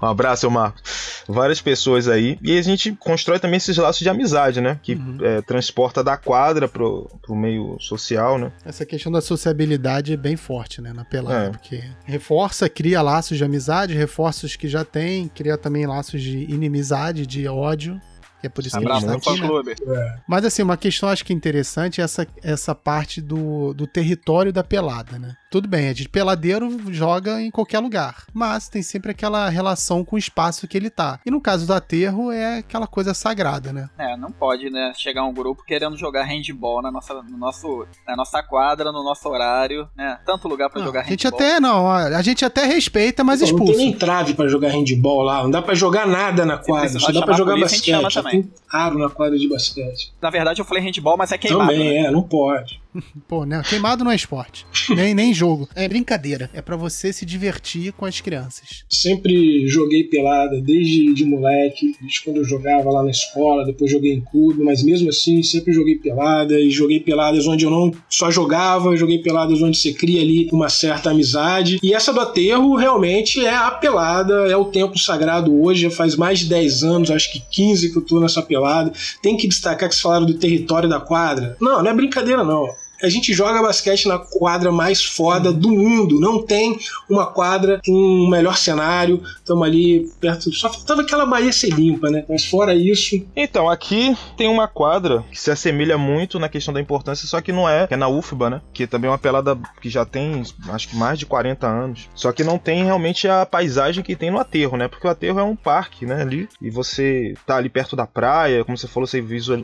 um 0.02 0.06
abraço, 0.06 0.42
seu 0.42 0.50
Marco. 0.50 0.80
Várias 1.28 1.62
pessoas 1.62 2.08
aí. 2.08 2.38
E 2.42 2.58
a 2.58 2.62
gente 2.62 2.92
constrói 2.94 3.40
também 3.40 3.58
esses 3.58 3.78
laços 3.78 4.02
de 4.02 4.10
amizade, 4.10 4.60
né? 4.62 4.80
Que 4.82 4.96
Uhum. 4.96 5.18
é, 5.22 5.42
transporta 5.42 6.04
da 6.04 6.18
quadra 6.18 6.68
pro, 6.68 7.10
pro 7.22 7.36
meio 7.36 7.78
social, 7.80 8.38
né? 8.38 8.52
Essa 8.66 8.86
questão 8.86 9.12
da 9.12 9.22
sociabilidade 9.22 10.14
é 10.14 10.18
bem 10.18 10.36
forte, 10.36 10.82
né, 10.82 10.92
na 10.94 11.06
pelada, 11.06 11.46
É. 11.46 11.50
porque 11.50 11.84
reforça, 12.06 12.68
cria 12.70 13.02
laços 13.02 13.38
de 13.38 13.44
amizade, 13.44 13.94
reforça 13.94 14.46
os 14.46 14.56
que 14.56 14.68
já 14.68 14.84
tem, 14.84 15.28
cria 15.30 15.58
também 15.58 15.86
laços 15.86 16.22
de 16.22 16.40
inimizade, 16.52 17.26
de 17.26 17.48
ódio. 17.48 18.00
E 18.44 18.48
é 18.48 18.50
por 18.50 18.66
isso 18.66 18.78
Abraço 18.78 19.06
que 19.06 19.12
a 19.12 19.20
pro 19.20 19.22
gente 19.22 19.24
tá 19.24 19.32
fã 19.32 19.36
aqui, 19.38 19.42
né? 19.42 19.76
clube. 19.76 20.22
Mas 20.28 20.46
assim, 20.46 20.62
uma 20.64 20.78
questão 20.78 21.10
acho 21.10 21.24
que 21.26 21.34
interessante 21.34 22.02
é 22.02 22.04
essa, 22.04 22.28
essa 22.44 22.74
parte 22.76 23.22
do, 23.22 23.74
do 23.74 23.86
território 23.88 24.52
da 24.54 24.64
pelada, 24.64 25.20
né? 25.20 25.36
Tudo 25.52 25.68
bem, 25.68 25.88
é 25.88 25.94
de 25.94 26.08
peladeiro 26.08 26.80
joga 26.94 27.42
em 27.42 27.52
qualquer 27.52 27.80
lugar, 27.80 28.24
mas 28.34 28.70
tem 28.70 28.82
sempre 28.82 29.12
aquela 29.12 29.50
relação 29.50 30.04
com 30.06 30.16
o 30.16 30.20
espaço 30.20 30.66
que 30.68 30.78
ele 30.78 30.90
tá. 30.90 31.20
E 31.26 31.30
no 31.32 31.42
caso 31.42 31.68
do 31.68 31.74
aterro 31.74 32.32
é 32.32 32.60
aquela 32.60 32.88
coisa 32.88 33.14
sagrada, 33.14 33.74
né? 33.74 33.90
É, 33.98 34.16
não 34.16 34.32
pode, 34.32 34.70
né, 34.70 34.94
chegar 34.96 35.26
um 35.26 35.34
grupo 35.34 35.64
querendo 35.66 35.98
jogar 35.98 36.24
handball 36.24 36.82
na 36.82 36.90
nossa, 36.90 37.16
no 37.22 37.38
nosso, 37.38 37.86
na 38.08 38.16
nossa 38.16 38.42
quadra, 38.42 38.94
no 38.94 39.04
nosso 39.04 39.28
horário, 39.28 39.90
né? 39.96 40.18
Tanto 40.26 40.48
lugar 40.48 40.70
pra 40.70 40.80
Não, 40.80 40.88
jogar 40.88 41.02
a 41.02 41.04
gente 41.04 41.26
handball. 41.26 41.40
até 41.48 41.60
não, 41.60 41.90
a 41.92 42.22
gente 42.22 42.46
até 42.46 42.66
respeita, 42.66 43.22
mas 43.22 43.42
Pô, 43.42 43.46
não 43.48 43.56
tem 43.58 43.66
expulsa. 43.66 43.84
nem 43.84 43.94
trave 43.98 44.34
pra 44.34 44.48
jogar 44.48 44.70
handball 44.70 45.22
lá, 45.22 45.44
não 45.44 45.52
dá 45.52 45.62
pra 45.62 45.76
jogar 45.76 46.08
nada 46.08 46.46
na 46.46 46.58
quadra, 46.58 46.98
só 46.98 47.12
dá 47.12 47.22
pra 47.24 47.34
chamar 47.34 47.34
a 47.34 47.38
jogar 47.38 47.54
a 47.54 47.58
gente 47.58 47.64
basquete. 47.72 47.92
Também. 48.32 48.52
Aro 48.72 48.98
na 48.98 49.10
quadra 49.10 49.38
de 49.38 49.48
basquete. 49.48 50.14
Na 50.22 50.30
verdade, 50.30 50.62
eu 50.62 50.66
falei 50.66 50.84
handball, 50.84 51.18
mas 51.18 51.32
é 51.32 51.38
queimado. 51.38 51.72
Também, 51.72 52.02
né? 52.02 52.08
é, 52.08 52.12
não 52.12 52.24
pode. 52.24 52.81
Pô, 53.28 53.46
né? 53.46 53.62
Queimado 53.68 54.04
não 54.04 54.12
é 54.12 54.16
esporte. 54.16 54.66
nem, 54.90 55.14
nem 55.14 55.34
jogo. 55.34 55.68
É 55.76 55.88
brincadeira. 55.88 56.50
É 56.54 56.62
pra 56.62 56.76
você 56.76 57.12
se 57.14 57.26
divertir 57.26 57.92
com 57.94 58.06
as 58.06 58.20
crianças. 58.22 58.84
Sempre 58.90 59.68
joguei 59.68 60.04
pelada, 60.06 60.62
desde 60.62 61.14
de 61.14 61.26
moleque, 61.26 61.96
desde 62.00 62.24
quando 62.24 62.38
eu 62.38 62.44
jogava 62.44 62.90
lá 62.90 63.04
na 63.04 63.12
escola, 63.12 63.66
depois 63.66 63.92
joguei 63.92 64.14
em 64.14 64.22
clube, 64.22 64.64
mas 64.64 64.84
mesmo 64.84 65.10
assim 65.10 65.42
sempre 65.44 65.74
joguei 65.74 65.96
pelada 65.96 66.60
e 66.60 66.70
joguei 66.70 67.00
peladas 67.00 67.48
onde 67.48 67.66
eu 67.66 67.72
não 67.72 67.92
só 68.10 68.30
jogava, 68.30 68.96
joguei 68.96 69.20
peladas 69.20 69.62
onde 69.62 69.78
você 69.78 69.94
cria 69.94 70.22
ali 70.22 70.50
uma 70.52 70.70
certa 70.70 71.12
amizade. 71.12 71.80
E 71.82 71.94
essa 71.94 72.14
do 72.14 72.20
aterro 72.20 72.76
realmente 72.76 73.46
é 73.46 73.54
a 73.54 73.72
pelada, 73.72 74.34
é 74.48 74.56
o 74.56 74.66
tempo 74.66 74.98
sagrado 74.98 75.62
hoje, 75.62 75.84
já 75.84 75.92
faz 75.92 76.16
mais 76.16 76.40
de 76.40 76.46
10 76.46 76.84
anos, 76.84 77.12
acho 77.12 77.32
que 77.32 77.42
15 77.52 77.92
que 77.92 77.98
eu 77.98 78.02
tô 78.02 78.20
nessa 78.20 78.42
pelada. 78.42 78.92
Tem 79.22 79.38
que 79.38 79.48
destacar 79.48 79.90
que 79.90 79.96
vocês 79.96 80.02
falaram 80.02 80.26
do 80.26 80.34
território 80.36 80.90
da 80.90 81.00
quadra. 81.00 81.56
Não, 81.60 81.82
não 81.82 81.92
é 81.92 81.94
brincadeira 81.94 82.44
não. 82.44 82.81
A 83.02 83.10
gente 83.10 83.34
joga 83.34 83.62
basquete 83.62 84.08
na 84.08 84.20
quadra 84.20 84.72
mais 84.72 85.04
foda 85.04 85.52
do 85.52 85.70
mundo. 85.70 86.20
Não 86.20 86.44
tem 86.44 86.78
uma 87.10 87.26
quadra 87.26 87.82
com 87.86 87.92
um 87.92 88.30
melhor 88.30 88.58
cenário. 88.58 89.22
Estamos 89.38 89.68
ali 89.68 90.10
perto. 90.20 90.52
Só 90.54 90.72
faltava 90.72 91.02
aquela 91.02 91.26
Bahia 91.26 91.52
ser 91.52 91.70
limpa, 91.70 92.10
né? 92.10 92.26
Mas 92.28 92.46
fora 92.46 92.74
isso, 92.74 93.22
Então, 93.36 93.70
aqui 93.70 94.16
tem 94.38 94.48
uma 94.48 94.68
quadra 94.68 95.24
que 95.32 95.40
se 95.40 95.50
assemelha 95.50 95.98
muito 95.98 96.40
na 96.40 96.50
questão 96.50 96.74
da 96.74 96.82
importância, 96.82 97.28
só 97.28 97.42
que 97.42 97.52
não 97.52 97.68
é, 97.68 97.88
é 97.90 97.96
na 97.96 98.08
UFBA, 98.08 98.50
né? 98.50 98.62
Que 98.74 98.86
também 98.86 99.08
é 99.08 99.12
uma 99.12 99.18
pelada 99.18 99.58
que 99.82 99.90
já 99.90 100.06
tem, 100.06 100.44
acho 100.70 100.90
que 100.90 100.96
mais 100.96 101.18
de 101.18 101.26
40 101.26 101.68
anos. 101.68 102.10
Só 102.14 102.32
que 102.32 102.44
não 102.44 102.58
tem 102.58 102.84
realmente 102.84 103.28
a 103.28 103.46
paisagem 103.46 104.04
que 104.04 104.16
tem 104.16 104.32
no 104.32 104.40
aterro, 104.40 104.78
né? 104.78 104.88
Porque 104.88 105.08
o 105.08 105.10
aterro 105.10 105.40
é 105.40 105.44
um 105.44 105.56
parque, 105.56 106.06
né? 106.06 106.22
Ali. 106.22 106.48
E 106.62 106.70
você 106.70 107.34
tá 107.46 107.58
ali 107.58 107.70
perto 107.70 107.96
da 107.96 108.06
praia, 108.06 108.64
como 108.64 108.78
você 108.78 108.88
falou, 108.88 109.08
você 109.08 109.22
visual, 109.22 109.64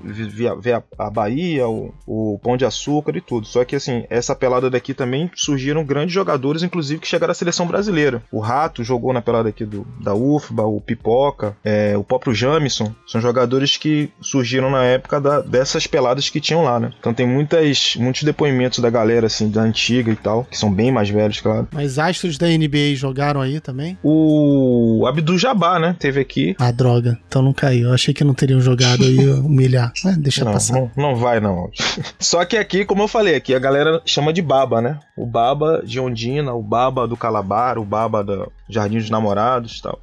vê, 0.59 0.73
a 0.73 1.09
Bahia, 1.09 1.67
o, 1.67 1.93
o 2.05 2.39
Pão 2.41 2.57
de 2.57 2.65
Açúcar 2.65 3.15
e 3.15 3.21
tudo. 3.27 3.45
Só 3.47 3.63
que, 3.65 3.75
assim, 3.75 4.05
essa 4.09 4.35
pelada 4.35 4.69
daqui 4.69 4.93
também 4.93 5.29
surgiram 5.35 5.83
grandes 5.83 6.13
jogadores, 6.13 6.63
inclusive, 6.63 6.99
que 7.01 7.07
chegaram 7.07 7.31
à 7.31 7.35
seleção 7.35 7.67
brasileira. 7.67 8.23
O 8.31 8.39
Rato 8.39 8.83
jogou 8.83 9.11
na 9.13 9.21
pelada 9.21 9.49
aqui 9.49 9.65
do, 9.65 9.85
da 10.01 10.13
UFBA, 10.15 10.63
o 10.63 10.79
Pipoca, 10.81 11.55
é, 11.63 11.95
o 11.97 12.03
próprio 12.03 12.33
Jamison. 12.33 12.93
São 13.05 13.19
jogadores 13.21 13.77
que 13.77 14.09
surgiram 14.21 14.69
na 14.69 14.83
época 14.83 15.19
da- 15.19 15.41
dessas 15.41 15.85
peladas 15.87 16.29
que 16.29 16.39
tinham 16.39 16.63
lá, 16.63 16.79
né? 16.79 16.91
Então 16.99 17.13
tem 17.13 17.27
muitas, 17.27 17.95
muitos 17.97 18.23
depoimentos 18.23 18.79
da 18.79 18.89
galera, 18.89 19.27
assim, 19.27 19.49
da 19.49 19.61
antiga 19.61 20.11
e 20.11 20.15
tal, 20.15 20.43
que 20.45 20.57
são 20.57 20.71
bem 20.71 20.91
mais 20.91 21.09
velhos, 21.09 21.41
claro. 21.41 21.67
Mas 21.71 21.99
astros 21.99 22.37
da 22.37 22.47
NBA 22.47 22.95
jogaram 22.95 23.41
aí 23.41 23.59
também? 23.59 23.97
O 24.03 25.05
Abdul 25.07 25.37
Jabbar, 25.37 25.79
né? 25.79 25.95
Teve 25.99 26.19
aqui. 26.19 26.55
Ah, 26.59 26.71
droga. 26.71 27.17
Então 27.27 27.41
não 27.41 27.53
caiu. 27.53 27.87
Eu 27.89 27.93
achei 27.93 28.13
que 28.13 28.23
não 28.23 28.33
teriam 28.33 28.59
jogado 28.61 29.03
aí 29.03 29.17
humilhar. 29.39 29.91
É, 30.05 30.11
deixa 30.13 30.43
Não, 30.45 30.53
passar. 30.53 30.73
não, 30.73 30.91
não 30.95 31.15
vai 31.15 31.39
não. 31.39 31.69
Só 32.19 32.43
que 32.45 32.57
aqui, 32.57 32.85
como 32.85 33.03
eu 33.03 33.07
falei, 33.07 33.16
aqui 33.35 33.53
a 33.53 33.59
galera 33.59 34.01
chama 34.05 34.31
de 34.31 34.41
baba, 34.41 34.81
né? 34.81 34.99
O 35.15 35.25
baba 35.25 35.81
de 35.83 35.99
Ondina, 35.99 36.53
o 36.53 36.61
baba 36.61 37.07
do 37.07 37.17
Calabar, 37.17 37.77
o 37.77 37.85
baba 37.85 38.23
do 38.23 38.51
Jardim 38.69 38.97
dos 38.97 39.09
Namorados 39.09 39.77
e 39.77 39.81
tal. 39.81 39.99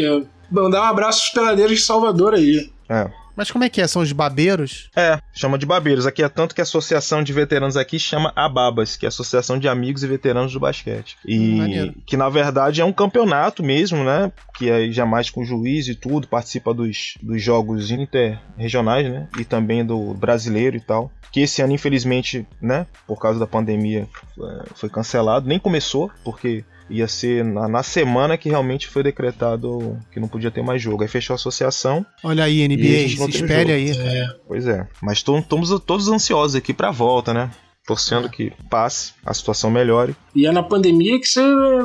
eu. 0.00 0.26
Mandar 0.50 0.82
um 0.82 0.84
abraço 0.84 1.20
pros 1.20 1.34
peladeiros 1.34 1.78
de 1.78 1.84
Salvador 1.84 2.34
aí. 2.34 2.70
É. 2.88 3.08
Mas 3.36 3.50
como 3.50 3.64
é 3.64 3.68
que 3.68 3.80
é? 3.80 3.86
São 3.86 4.02
os 4.02 4.12
babeiros? 4.12 4.90
É, 4.94 5.18
chama 5.32 5.56
de 5.58 5.64
babeiros. 5.66 6.06
Aqui 6.06 6.22
é 6.22 6.28
tanto 6.28 6.54
que 6.54 6.60
a 6.60 6.64
associação 6.64 7.22
de 7.22 7.32
veteranos 7.32 7.76
aqui 7.76 7.98
chama 7.98 8.32
Ababas, 8.36 8.96
que 8.96 9.06
é 9.06 9.08
a 9.08 9.10
Associação 9.10 9.58
de 9.58 9.68
Amigos 9.68 10.02
e 10.02 10.06
Veteranos 10.06 10.52
do 10.52 10.60
Basquete. 10.60 11.16
Hum, 11.26 11.30
E 11.30 11.54
maneiro. 11.56 11.94
que 12.06 12.16
na 12.16 12.28
verdade 12.28 12.80
é 12.80 12.84
um 12.84 12.92
campeonato 12.92 13.62
mesmo, 13.62 14.04
né? 14.04 14.30
Que 14.56 14.70
aí 14.70 14.92
já 14.92 15.06
mais 15.06 15.30
com 15.30 15.44
juiz 15.44 15.88
e 15.88 15.94
tudo, 15.94 16.28
participa 16.28 16.74
dos, 16.74 17.14
dos 17.22 17.42
jogos 17.42 17.90
interregionais, 17.90 19.08
né? 19.10 19.28
E 19.38 19.44
também 19.44 19.84
do 19.84 20.14
brasileiro 20.14 20.76
e 20.76 20.80
tal. 20.80 21.10
Que 21.32 21.40
esse 21.42 21.62
ano, 21.62 21.72
infelizmente, 21.72 22.46
né? 22.60 22.86
Por 23.06 23.18
causa 23.20 23.38
da 23.38 23.46
pandemia, 23.46 24.08
é, 24.38 24.64
foi 24.74 24.88
cancelado. 24.88 25.46
Nem 25.48 25.58
começou, 25.58 26.10
porque 26.24 26.64
ia 26.90 27.06
ser 27.08 27.44
na, 27.44 27.68
na 27.68 27.82
semana 27.82 28.36
que 28.36 28.48
realmente 28.48 28.88
foi 28.88 29.02
decretado 29.02 29.96
que 30.12 30.20
não 30.20 30.28
podia 30.28 30.50
ter 30.50 30.62
mais 30.62 30.82
jogo. 30.82 31.02
Aí 31.02 31.08
fechou 31.08 31.34
a 31.34 31.36
associação. 31.36 32.04
Olha 32.22 32.44
aí, 32.44 32.58
E 32.60 32.64
a 32.64 32.68
NBA. 32.68 32.82
Se 33.08 33.08
jogo. 33.08 33.32
aí. 33.72 34.28
Pois 34.46 34.66
é. 34.66 34.86
Mas 35.00 35.18
estamos 35.18 35.70
todos 35.80 36.08
ansiosos 36.08 36.56
aqui 36.56 36.74
pra 36.74 36.90
volta, 36.90 37.32
né? 37.32 37.50
Torcendo 37.86 38.28
que 38.28 38.52
passe, 38.68 39.14
a 39.24 39.32
situação 39.32 39.70
melhore. 39.70 40.14
E 40.34 40.46
é 40.46 40.52
na 40.52 40.62
pandemia 40.62 41.18
que 41.18 41.26
você 41.26 41.40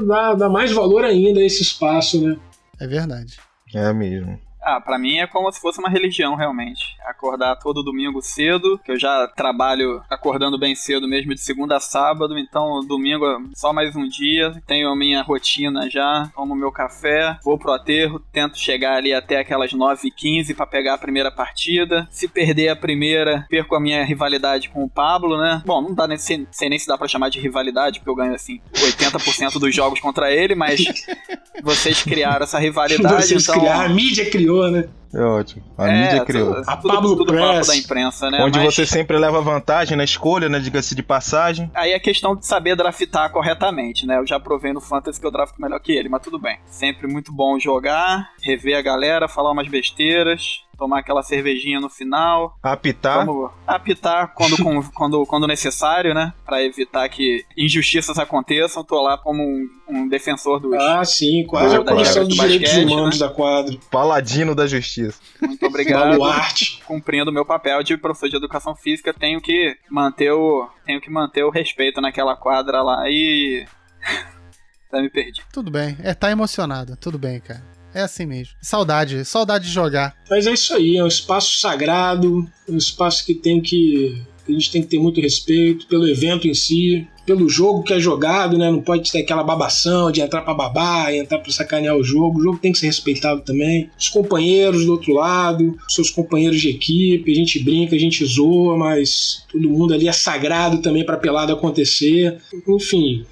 dá, 0.05 0.33
dá 0.33 0.49
mais 0.49 0.71
valor 0.71 1.03
ainda 1.03 1.39
a 1.39 1.43
esse 1.43 1.61
espaço, 1.61 2.21
né? 2.21 2.35
É 2.79 2.85
verdade. 2.87 3.37
É 3.73 3.93
mesmo. 3.93 4.39
Ah, 4.65 4.81
pra 4.81 4.97
mim 4.97 5.17
é 5.19 5.27
como 5.27 5.51
se 5.51 5.61
fosse 5.61 5.77
uma 5.79 5.89
religião, 5.89 6.33
realmente. 6.35 6.97
Acordar 7.05 7.55
todo 7.57 7.83
domingo 7.83 8.19
cedo, 8.19 8.79
que 8.83 8.91
eu 8.91 8.99
já 8.99 9.27
trabalho 9.27 10.01
acordando 10.09 10.57
bem 10.57 10.73
cedo 10.73 11.07
mesmo 11.07 11.35
de 11.35 11.39
segunda 11.39 11.77
a 11.77 11.79
sábado, 11.79 12.35
então 12.39 12.83
domingo 12.87 13.25
é 13.27 13.37
só 13.53 13.71
mais 13.71 13.95
um 13.95 14.07
dia. 14.07 14.51
Tenho 14.65 14.89
a 14.89 14.95
minha 14.95 15.21
rotina 15.21 15.87
já, 15.87 16.31
tomo 16.35 16.55
meu 16.55 16.71
café, 16.71 17.37
vou 17.43 17.59
pro 17.59 17.73
aterro, 17.73 18.19
tento 18.33 18.57
chegar 18.57 18.95
ali 18.95 19.13
até 19.13 19.37
aquelas 19.37 19.71
9h15 19.71 20.55
pra 20.55 20.65
pegar 20.65 20.95
a 20.95 20.97
primeira 20.97 21.29
partida. 21.31 22.07
Se 22.09 22.27
perder 22.27 22.69
a 22.69 22.75
primeira, 22.75 23.45
perco 23.47 23.75
a 23.75 23.79
minha 23.79 24.03
rivalidade 24.03 24.69
com 24.69 24.83
o 24.83 24.89
Pablo, 24.89 25.37
né? 25.37 25.61
Bom, 25.63 25.79
não 25.81 25.93
dá 25.93 26.07
nem, 26.07 26.17
sei, 26.17 26.47
sei 26.51 26.69
nem 26.69 26.79
se 26.79 26.87
dá 26.87 26.97
pra 26.97 27.07
chamar 27.07 27.29
de 27.29 27.39
rivalidade, 27.39 27.99
porque 27.99 28.09
eu 28.09 28.15
ganho 28.15 28.33
assim 28.33 28.59
80% 28.73 29.59
dos 29.59 29.75
jogos 29.75 29.99
contra 29.99 30.31
ele, 30.31 30.55
mas 30.55 30.83
vocês 31.61 32.01
criaram 32.01 32.43
essa 32.45 32.57
rivalidade, 32.57 33.27
Vocês 33.27 33.43
então. 33.43 33.59
criaram, 33.59 33.85
a 33.85 33.89
mídia 33.89 34.29
criou, 34.29 34.54
né? 34.71 34.87
É 35.13 35.21
ótimo. 35.23 35.63
A 35.77 35.87
É, 35.87 36.01
mídia 36.01 36.25
criou. 36.25 36.55
Tudo, 36.55 36.69
A 36.69 36.75
Pablo 36.75 37.15
tudo 37.15 37.31
Press, 37.31 37.67
da 37.67 37.75
imprensa, 37.77 38.29
né? 38.29 38.43
Onde 38.43 38.59
Mas 38.59 38.75
você 38.75 38.85
sempre 38.85 39.17
leva 39.17 39.39
vantagem 39.39 39.95
na 39.95 40.03
escolha, 40.03 40.49
né? 40.49 40.59
Diga-se 40.59 40.93
de 40.93 41.01
passagem. 41.01 41.71
Aí 41.73 41.91
é 41.93 41.99
questão 41.99 42.35
de 42.35 42.45
saber 42.45 42.75
draftar 42.75 43.31
corretamente, 43.31 44.05
né? 44.05 44.17
Eu 44.17 44.27
já 44.27 44.37
provei 44.41 44.73
no 44.73 44.81
Fantasy 44.81 45.19
que 45.19 45.25
eu 45.25 45.31
drafto 45.31 45.61
melhor 45.61 45.79
que 45.79 45.93
ele, 45.93 46.09
mas 46.09 46.21
tudo 46.21 46.37
bem. 46.37 46.57
Sempre 46.65 47.07
muito 47.07 47.31
bom 47.31 47.57
jogar, 47.57 48.29
rever 48.43 48.77
a 48.77 48.81
galera, 48.81 49.29
falar 49.29 49.51
umas 49.51 49.69
besteiras, 49.69 50.63
tomar 50.75 50.99
aquela 50.99 51.23
cervejinha 51.23 51.79
no 51.79 51.89
final. 51.89 52.57
Apitar. 52.61 53.25
Vamos 53.25 53.51
apitar 53.65 54.33
quando, 54.33 54.57
quando, 54.93 55.25
quando 55.25 55.47
necessário, 55.47 56.13
né? 56.13 56.33
Pra 56.45 56.63
evitar 56.63 57.07
que 57.09 57.45
injustiças 57.57 58.17
aconteçam. 58.19 58.83
Tô 58.83 59.01
lá 59.01 59.17
como 59.17 59.43
um, 59.43 59.69
um 59.87 60.07
defensor 60.07 60.59
dos. 60.59 60.73
Ah, 60.75 61.03
sim, 61.03 61.45
quase 61.45 61.75
a 61.75 61.83
comissão 61.83 62.23
do 62.23 62.29
dos 62.29 62.37
direitos 62.37 62.73
humanos 62.73 63.19
né? 63.19 63.27
da 63.27 63.33
quadra. 63.33 63.75
Paladino 63.89 64.53
da 64.53 64.67
justiça. 64.67 65.19
Muito 65.41 65.65
obrigado. 65.65 66.17
Baluarte. 66.17 66.83
cumprindo 66.85 67.31
o 67.31 67.33
meu 67.33 67.45
papel 67.45 67.83
de 67.83 67.97
professor 67.97 68.29
de 68.29 68.35
educação 68.35 68.75
física, 68.75 69.13
tenho 69.13 69.41
que 69.41 69.75
manter 69.89 70.31
o 70.31 70.69
tenho 70.85 71.01
que 71.01 71.09
manter 71.09 71.43
o 71.43 71.49
respeito 71.49 72.01
naquela 72.01 72.35
quadra 72.35 72.81
lá 72.81 73.09
e 73.09 73.65
até 74.87 75.01
me 75.01 75.09
perdi. 75.09 75.41
Tudo 75.51 75.71
bem. 75.71 75.97
É, 76.03 76.13
tá 76.13 76.31
emocionado. 76.31 76.95
Tudo 76.97 77.17
bem, 77.17 77.39
cara. 77.39 77.74
É 77.95 78.01
assim 78.01 78.25
mesmo. 78.25 78.53
Saudade. 78.61 79.23
Saudade 79.23 79.67
de 79.67 79.71
jogar. 79.71 80.13
Mas 80.29 80.45
é 80.45 80.51
isso 80.53 80.73
aí, 80.73 80.97
é 80.97 81.03
um 81.03 81.07
espaço 81.07 81.57
sagrado, 81.59 82.45
um 82.67 82.77
espaço 82.77 83.25
que 83.25 83.33
tem 83.33 83.61
que. 83.61 84.21
que 84.45 84.51
a 84.51 84.53
gente 84.53 84.69
tem 84.69 84.81
que 84.81 84.89
ter 84.89 84.99
muito 84.99 85.21
respeito 85.21 85.87
pelo 85.87 86.05
evento 86.05 86.45
em 86.45 86.53
si, 86.53 87.07
pelo 87.25 87.49
jogo 87.49 87.83
que 87.83 87.93
é 87.93 87.99
jogado, 87.99 88.57
né? 88.57 88.69
Não 88.69 88.81
pode 88.81 89.11
ter 89.11 89.19
aquela 89.19 89.43
babação 89.43 90.11
de 90.11 90.21
entrar 90.21 90.41
pra 90.41 90.53
babar, 90.53 91.13
entrar 91.13 91.39
pra 91.39 91.51
sacanear 91.51 91.95
o 91.95 92.03
jogo. 92.03 92.39
O 92.39 92.43
jogo 92.43 92.59
tem 92.59 92.71
que 92.71 92.77
ser 92.77 92.87
respeitado 92.87 93.41
também. 93.41 93.89
Os 93.97 94.09
companheiros 94.09 94.85
do 94.85 94.91
outro 94.91 95.13
lado, 95.13 95.77
seus 95.87 96.09
companheiros 96.09 96.61
de 96.61 96.69
equipe, 96.69 97.31
a 97.31 97.35
gente 97.35 97.63
brinca, 97.63 97.95
a 97.95 97.99
gente 97.99 98.23
zoa, 98.25 98.77
mas 98.77 99.43
todo 99.51 99.69
mundo 99.69 99.93
ali 99.93 100.07
é 100.07 100.11
sagrado 100.11 100.81
também 100.81 101.05
pra 101.05 101.17
pelada 101.17 101.53
acontecer. 101.53 102.37
Enfim, 102.67 103.25